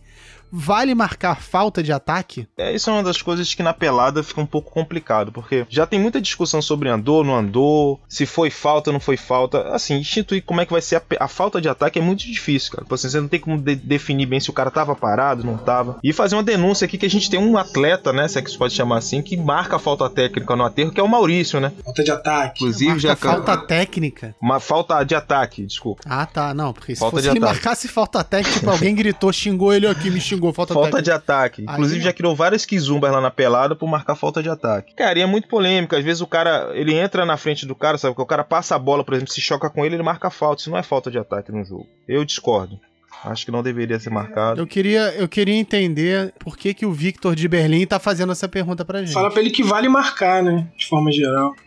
Vale 0.55 0.93
marcar 0.93 1.41
falta 1.41 1.81
de 1.81 1.91
ataque? 1.91 2.47
É, 2.57 2.73
isso 2.75 2.87
é 2.89 2.93
uma 2.93 3.01
das 3.03 3.21
coisas 3.21 3.53
que 3.55 3.63
na 3.63 3.73
pelada 3.73 4.21
fica 4.21 4.39
um 4.39 4.45
pouco 4.45 4.69
complicado, 4.71 5.31
porque 5.31 5.65
já 5.67 5.87
tem 5.87 5.99
muita 5.99 6.21
discussão 6.21 6.61
sobre 6.61 6.89
andou, 6.89 7.23
não 7.23 7.35
andou, 7.35 7.99
se 8.07 8.25
foi 8.27 8.49
falta, 8.51 8.91
não 8.91 8.99
foi 8.99 9.17
falta. 9.17 9.69
Assim, 9.73 9.95
instituir 9.97 10.43
como 10.43 10.61
é 10.61 10.65
que 10.65 10.71
vai 10.71 10.81
ser 10.81 10.97
a, 10.97 11.01
a 11.21 11.27
falta 11.27 11.59
de 11.59 11.67
ataque 11.67 11.97
é 11.97 12.01
muito 12.01 12.19
difícil, 12.25 12.71
cara. 12.71 12.83
Tipo 12.83 12.93
assim, 12.95 13.09
você 13.09 13.19
não 13.19 13.27
tem 13.27 13.39
como 13.39 13.57
de- 13.59 13.75
definir 13.75 14.27
bem 14.27 14.39
se 14.39 14.49
o 14.49 14.53
cara 14.53 14.69
tava 14.69 14.95
parado, 14.95 15.43
não 15.43 15.57
tava. 15.57 15.97
E 16.03 16.13
fazer 16.13 16.35
uma 16.35 16.43
denúncia 16.43 16.85
aqui 16.85 16.97
que 16.97 17.05
a 17.05 17.09
gente 17.09 17.29
tem 17.29 17.39
um 17.39 17.57
atleta, 17.57 18.13
né, 18.13 18.27
se 18.27 18.37
é 18.37 18.41
que 18.41 18.51
se 18.51 18.57
pode 18.57 18.75
chamar 18.75 18.97
assim, 18.97 19.21
que 19.21 19.35
marca 19.35 19.77
a 19.77 19.79
falta 19.79 20.07
técnica 20.09 20.55
no 20.55 20.63
aterro, 20.65 20.91
que 20.91 20.99
é 20.99 21.03
o 21.03 21.07
Maurício, 21.07 21.59
né? 21.59 21.71
Falta 21.83 22.03
de 22.03 22.11
ataque. 22.11 22.63
Inclusive, 22.63 22.89
Marca 22.91 23.01
já 23.01 23.15
falta 23.15 23.57
técnica? 23.57 24.35
Uma 24.41 24.59
falta 24.59 25.03
de 25.03 25.15
ataque, 25.15 25.65
desculpa. 25.65 26.03
Ah, 26.05 26.25
tá. 26.25 26.53
Não, 26.53 26.73
porque 26.73 26.93
se 26.93 26.99
Falta 26.99 27.15
fosse 27.17 27.23
de 27.23 27.29
ele 27.29 27.39
ataque. 27.39 27.53
marcasse 27.55 27.87
falta 27.87 28.23
técnica, 28.23 28.59
tipo, 28.59 28.69
alguém 28.71 28.93
gritou, 28.93 29.31
xingou 29.33 29.73
ele 29.73 29.87
aqui, 29.87 30.09
me 30.11 30.19
xingou, 30.21 30.42
falta, 30.51 30.73
Falta 30.73 31.01
de 31.01 31.11
ataque. 31.11 31.63
Aí 31.67 31.73
Inclusive 31.73 31.99
não. 31.99 32.05
já 32.05 32.13
criou 32.13 32.35
várias 32.35 32.65
quizumbas 32.65 33.11
lá 33.11 33.21
na 33.21 33.29
pelada 33.31 33.75
por 33.75 33.87
marcar 33.87 34.15
falta 34.15 34.41
de 34.41 34.49
ataque. 34.49 34.95
Cara, 34.95 35.19
e 35.19 35.21
é 35.21 35.25
muito 35.25 35.47
polêmico. 35.47 35.95
Às 35.95 36.03
vezes 36.03 36.21
o 36.21 36.27
cara, 36.27 36.71
ele 36.73 36.93
entra 36.95 37.25
na 37.25 37.37
frente 37.37 37.65
do 37.65 37.75
cara, 37.75 37.97
sabe? 37.97 38.15
Que 38.15 38.21
o 38.21 38.25
cara 38.25 38.43
passa 38.43 38.75
a 38.75 38.79
bola, 38.79 39.03
por 39.03 39.13
exemplo, 39.13 39.31
se 39.31 39.39
choca 39.39 39.69
com 39.69 39.85
ele, 39.85 39.95
ele 39.95 40.03
marca 40.03 40.29
falta. 40.29 40.61
Isso 40.61 40.71
não 40.71 40.77
é 40.77 40.83
falta 40.83 41.11
de 41.11 41.19
ataque 41.19 41.51
no 41.51 41.63
jogo. 41.63 41.87
Eu 42.07 42.25
discordo. 42.25 42.79
Acho 43.23 43.45
que 43.45 43.51
não 43.51 43.63
deveria 43.63 43.97
ser 43.99 44.09
marcado. 44.09 44.59
Eu 44.59 44.67
queria, 44.67 45.13
eu 45.15 45.29
queria 45.29 45.55
entender 45.55 46.33
por 46.39 46.57
que, 46.57 46.73
que 46.73 46.85
o 46.85 46.91
Victor 46.91 47.35
de 47.35 47.47
Berlim 47.47 47.85
tá 47.85 47.97
fazendo 47.97 48.33
essa 48.33 48.49
pergunta 48.49 48.83
pra 48.83 48.99
gente. 48.99 49.13
Fala 49.13 49.31
pra 49.31 49.39
ele 49.39 49.49
que 49.51 49.63
vale 49.63 49.87
marcar, 49.87 50.43
né? 50.43 50.67
De 50.77 50.85
forma 50.87 51.09
geral. 51.09 51.53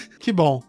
Que 0.20 0.32
bom. 0.32 0.62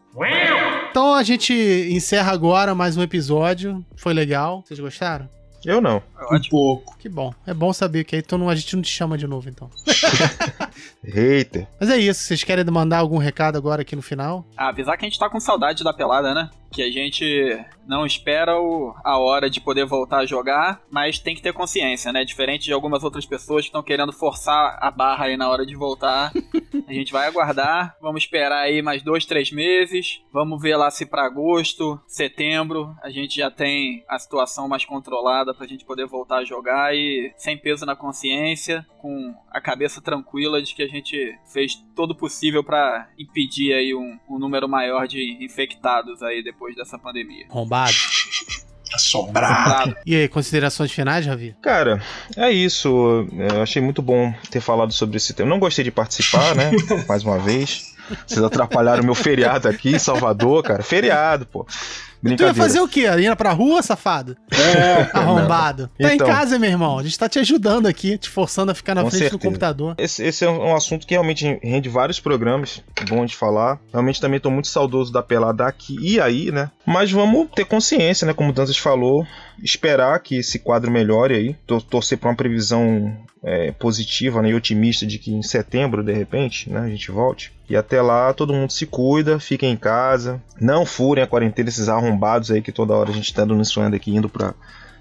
Então 0.90 1.14
a 1.14 1.24
gente 1.24 1.54
encerra 1.92 2.32
agora 2.32 2.74
mais 2.74 2.98
um 2.98 3.04
episódio. 3.04 3.86
Foi 3.96 4.14
legal. 4.14 4.64
Vocês 4.66 4.80
gostaram? 4.80 5.30
Eu 5.66 5.82
não. 5.82 6.02
Um 6.32 6.42
pouco. 6.50 6.97
Que 7.08 7.14
bom. 7.14 7.34
É 7.46 7.54
bom 7.54 7.72
saber 7.72 8.04
que 8.04 8.18
aí 8.18 8.22
então 8.22 8.38
não- 8.38 8.50
a 8.50 8.56
gente 8.56 8.76
não 8.76 8.84
te 8.84 8.90
chama 8.92 9.18
de 9.18 9.26
novo, 9.26 9.48
então. 9.48 9.70
Hater. 11.04 11.68
Mas 11.80 11.90
é 11.90 11.98
isso. 11.98 12.22
Vocês 12.24 12.44
querem 12.44 12.66
mandar 12.66 12.98
algum 12.98 13.18
recado 13.18 13.58
agora 13.58 13.82
aqui 13.82 13.96
no 13.96 14.02
final? 14.02 14.46
Ah, 14.58 14.68
avisar 14.70 14.98
que 14.98 15.06
a 15.06 15.10
gente 15.10 15.18
tá 15.20 15.30
com 15.30 15.40
saudade 15.40 15.84
da 15.84 15.94
pelada, 15.94 16.34
né? 16.34 16.50
Que 16.70 16.84
a 16.84 16.92
gente 16.92 17.24
não 17.88 18.06
espera 18.06 18.60
o- 18.60 18.94
a 19.06 19.18
hora 19.18 19.50
de 19.50 19.62
poder 19.62 19.86
voltar 19.86 20.18
a 20.18 20.26
jogar, 20.26 20.82
mas 20.92 21.18
tem 21.18 21.34
que 21.34 21.42
ter 21.42 21.54
consciência, 21.54 22.12
né? 22.12 22.26
Diferente 22.26 22.66
de 22.66 22.74
algumas 22.74 23.04
outras 23.06 23.26
pessoas 23.26 23.62
que 23.62 23.70
estão 23.70 23.82
querendo 23.82 24.12
forçar 24.12 24.78
a 24.82 24.92
barra 24.92 25.26
aí 25.26 25.38
na 25.38 25.48
hora 25.50 25.66
de 25.66 25.76
voltar. 25.78 26.32
a 26.88 26.94
gente 26.94 27.14
vai 27.14 27.26
aguardar, 27.28 27.96
vamos 28.02 28.24
esperar 28.24 28.60
aí 28.64 28.82
mais 28.82 29.02
dois, 29.02 29.26
três 29.26 29.50
meses. 29.50 30.22
Vamos 30.34 30.62
ver 30.62 30.76
lá 30.76 30.92
se 30.92 31.06
pra 31.06 31.26
agosto, 31.26 31.98
setembro, 32.06 32.94
a 33.02 33.10
gente 33.10 33.38
já 33.38 33.50
tem 33.50 34.04
a 34.10 34.20
situação 34.20 34.68
mais 34.68 34.84
controlada 34.84 35.54
pra 35.54 35.66
gente 35.68 35.86
poder 35.86 36.06
voltar 36.06 36.40
a 36.40 36.46
jogar 36.46 36.94
sem 37.38 37.58
peso 37.58 37.86
na 37.86 37.96
consciência, 37.96 38.86
com 39.00 39.34
a 39.52 39.60
cabeça 39.62 40.02
tranquila 40.02 40.62
de 40.62 40.74
que 40.74 40.84
a 40.84 40.88
gente 40.88 41.38
fez 41.52 41.76
todo 41.96 42.12
o 42.12 42.16
possível 42.16 42.64
pra 42.64 43.08
impedir 43.18 43.74
aí 43.74 43.94
um, 43.94 44.20
um 44.30 44.40
número 44.40 44.68
maior 44.68 45.08
de 45.08 45.38
infectados 45.44 46.22
aí 46.22 46.44
depois 46.44 46.76
dessa 46.76 46.98
pandemia. 46.98 47.46
Arrombado. 47.50 47.94
Assombrado. 48.94 49.96
E 50.06 50.16
aí, 50.16 50.28
considerações 50.30 50.92
finais, 50.92 51.26
Javi? 51.26 51.56
Cara, 51.62 52.02
é 52.38 52.50
isso. 52.50 53.28
Eu 53.34 53.62
achei 53.62 53.82
muito 53.82 54.02
bom 54.02 54.34
ter 54.50 54.62
falado 54.62 54.94
sobre 54.94 55.18
esse 55.18 55.34
tema. 55.34 55.50
Não 55.50 55.60
gostei 55.60 55.84
de 55.84 55.92
participar, 55.92 56.56
né? 56.56 56.72
Mais 57.08 57.24
uma 57.24 57.38
vez. 57.38 57.96
Vocês 58.26 58.42
atrapalharam 58.42 59.04
meu 59.04 59.16
feriado 59.16 59.68
aqui 59.68 59.90
em 59.90 60.00
Salvador, 60.00 60.64
cara. 60.64 60.82
Feriado, 60.82 61.46
pô. 61.46 61.68
Tu 62.24 62.44
ia 62.44 62.54
fazer 62.54 62.80
o 62.80 62.88
quê? 62.88 63.02
Ia 63.20 63.36
pra 63.36 63.52
rua, 63.52 63.82
safado? 63.82 64.36
É. 64.52 65.10
Arrombado. 65.18 65.88
Tá 66.00 66.14
Então. 66.14 66.28
em 66.28 66.30
casa, 66.30 66.58
meu 66.60 66.70
irmão. 66.70 66.98
A 67.00 67.04
gente 67.04 67.18
tá 67.18 67.30
te 67.30 67.40
ajudando 67.40 67.86
aqui, 67.88 68.18
te 68.18 68.30
forçando 68.30 68.72
a 68.72 68.76
ficar 68.76 68.96
na 68.96 69.02
frente 69.02 69.14
do 69.14 69.18
certeza. 69.20 69.38
computador. 69.40 69.96
Esse, 69.98 70.24
esse 70.24 70.44
é 70.44 70.50
um 70.50 70.76
assunto 70.76 71.06
que 71.06 71.14
realmente 71.14 71.60
rende 71.64 71.90
vários 71.90 72.20
programas, 72.20 72.84
bom 73.08 73.26
de 73.26 73.36
falar. 73.36 73.80
Realmente 73.92 74.20
também 74.20 74.40
tô 74.40 74.50
muito 74.50 74.68
saudoso 74.68 75.12
da 75.12 75.22
pelada 75.22 75.66
aqui 75.66 75.96
e 76.02 76.20
aí, 76.20 76.52
né? 76.52 76.72
Mas 76.86 77.12
vamos 77.12 77.48
ter 77.56 77.66
consciência, 77.66 78.26
né? 78.26 78.34
Como 78.34 78.50
o 78.50 78.54
Dantas 78.54 78.78
falou, 78.78 79.26
esperar 79.64 80.20
que 80.20 80.38
esse 80.38 80.60
quadro 80.60 80.92
melhore 80.92 81.34
aí. 81.36 81.56
Tor- 81.66 81.82
Torcer 81.82 82.18
pra 82.18 82.30
uma 82.30 82.36
previsão 82.36 83.16
é, 83.44 83.72
positiva 83.72 84.42
né, 84.42 84.50
e 84.50 84.54
otimista 84.56 85.06
de 85.06 85.18
que 85.18 85.32
em 85.34 85.42
setembro, 85.44 86.04
de 86.04 86.14
repente, 86.14 86.70
né, 86.70 86.80
a 86.82 86.90
gente 86.90 87.12
volte. 87.12 87.52
E 87.70 87.76
até 87.76 88.02
lá, 88.02 88.34
todo 88.34 88.54
mundo 88.54 88.72
se 88.72 88.86
cuida, 88.86 89.40
fiquem 89.40 89.72
em 89.74 89.78
casa. 89.78 90.42
Não 90.60 90.86
furem 90.86 91.24
a 91.24 91.28
quarentena, 91.28 91.70
esses 91.70 91.90
arrombados 91.90 92.52
aí 92.52 92.62
que 92.62 92.72
toda 92.72 92.94
hora 92.94 93.10
a 93.10 93.14
gente 93.14 93.34
tá 93.34 93.44
dando 93.46 93.64
sonhando 93.66 93.96
aqui, 93.96 94.16
indo 94.16 94.30
pra. 94.30 94.54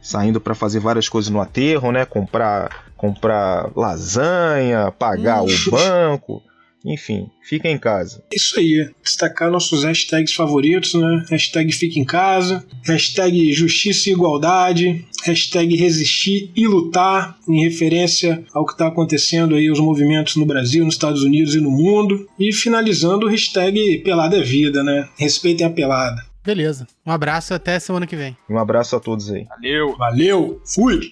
saindo 0.02 0.40
pra 0.40 0.54
fazer 0.54 0.80
várias 0.80 1.09
coisas 1.09 1.30
no 1.30 1.40
aterro, 1.40 1.90
né? 1.92 2.04
Comprar, 2.04 2.86
comprar 2.96 3.70
lasanha, 3.76 4.90
pagar 4.92 5.42
o 5.42 5.70
banco. 5.70 6.42
Enfim, 6.84 7.28
fica 7.42 7.68
em 7.68 7.78
casa. 7.78 8.22
Isso 8.32 8.58
aí. 8.58 8.88
Destacar 9.02 9.50
nossos 9.50 9.84
hashtags 9.84 10.32
favoritos, 10.34 10.94
né? 10.94 11.24
Hashtag 11.30 11.72
Fica 11.72 11.98
em 11.98 12.04
Casa, 12.04 12.64
hashtag 12.84 13.52
Justiça 13.52 14.08
e 14.08 14.12
Igualdade, 14.12 15.04
hashtag 15.24 15.76
Resistir 15.76 16.50
e 16.54 16.66
Lutar, 16.66 17.36
em 17.48 17.64
referência 17.64 18.44
ao 18.54 18.64
que 18.64 18.72
está 18.72 18.86
acontecendo 18.86 19.54
aí, 19.54 19.70
os 19.70 19.80
movimentos 19.80 20.36
no 20.36 20.46
Brasil, 20.46 20.84
nos 20.84 20.94
Estados 20.94 21.22
Unidos 21.22 21.54
e 21.54 21.60
no 21.60 21.70
mundo. 21.70 22.28
E 22.38 22.52
finalizando 22.52 23.26
o 23.26 23.28
hashtag 23.28 23.98
Pelada 24.04 24.38
é 24.38 24.42
Vida, 24.42 24.82
né? 24.82 25.08
Respeitem 25.18 25.66
a 25.66 25.70
pelada. 25.70 26.24
Beleza. 26.44 26.86
Um 27.04 27.10
abraço 27.10 27.52
e 27.52 27.56
até 27.56 27.78
semana 27.80 28.06
que 28.06 28.14
vem. 28.14 28.36
Um 28.48 28.58
abraço 28.58 28.94
a 28.94 29.00
todos 29.00 29.28
aí. 29.32 29.44
Valeu! 29.44 29.96
Valeu, 29.96 30.62
fui! 30.64 31.10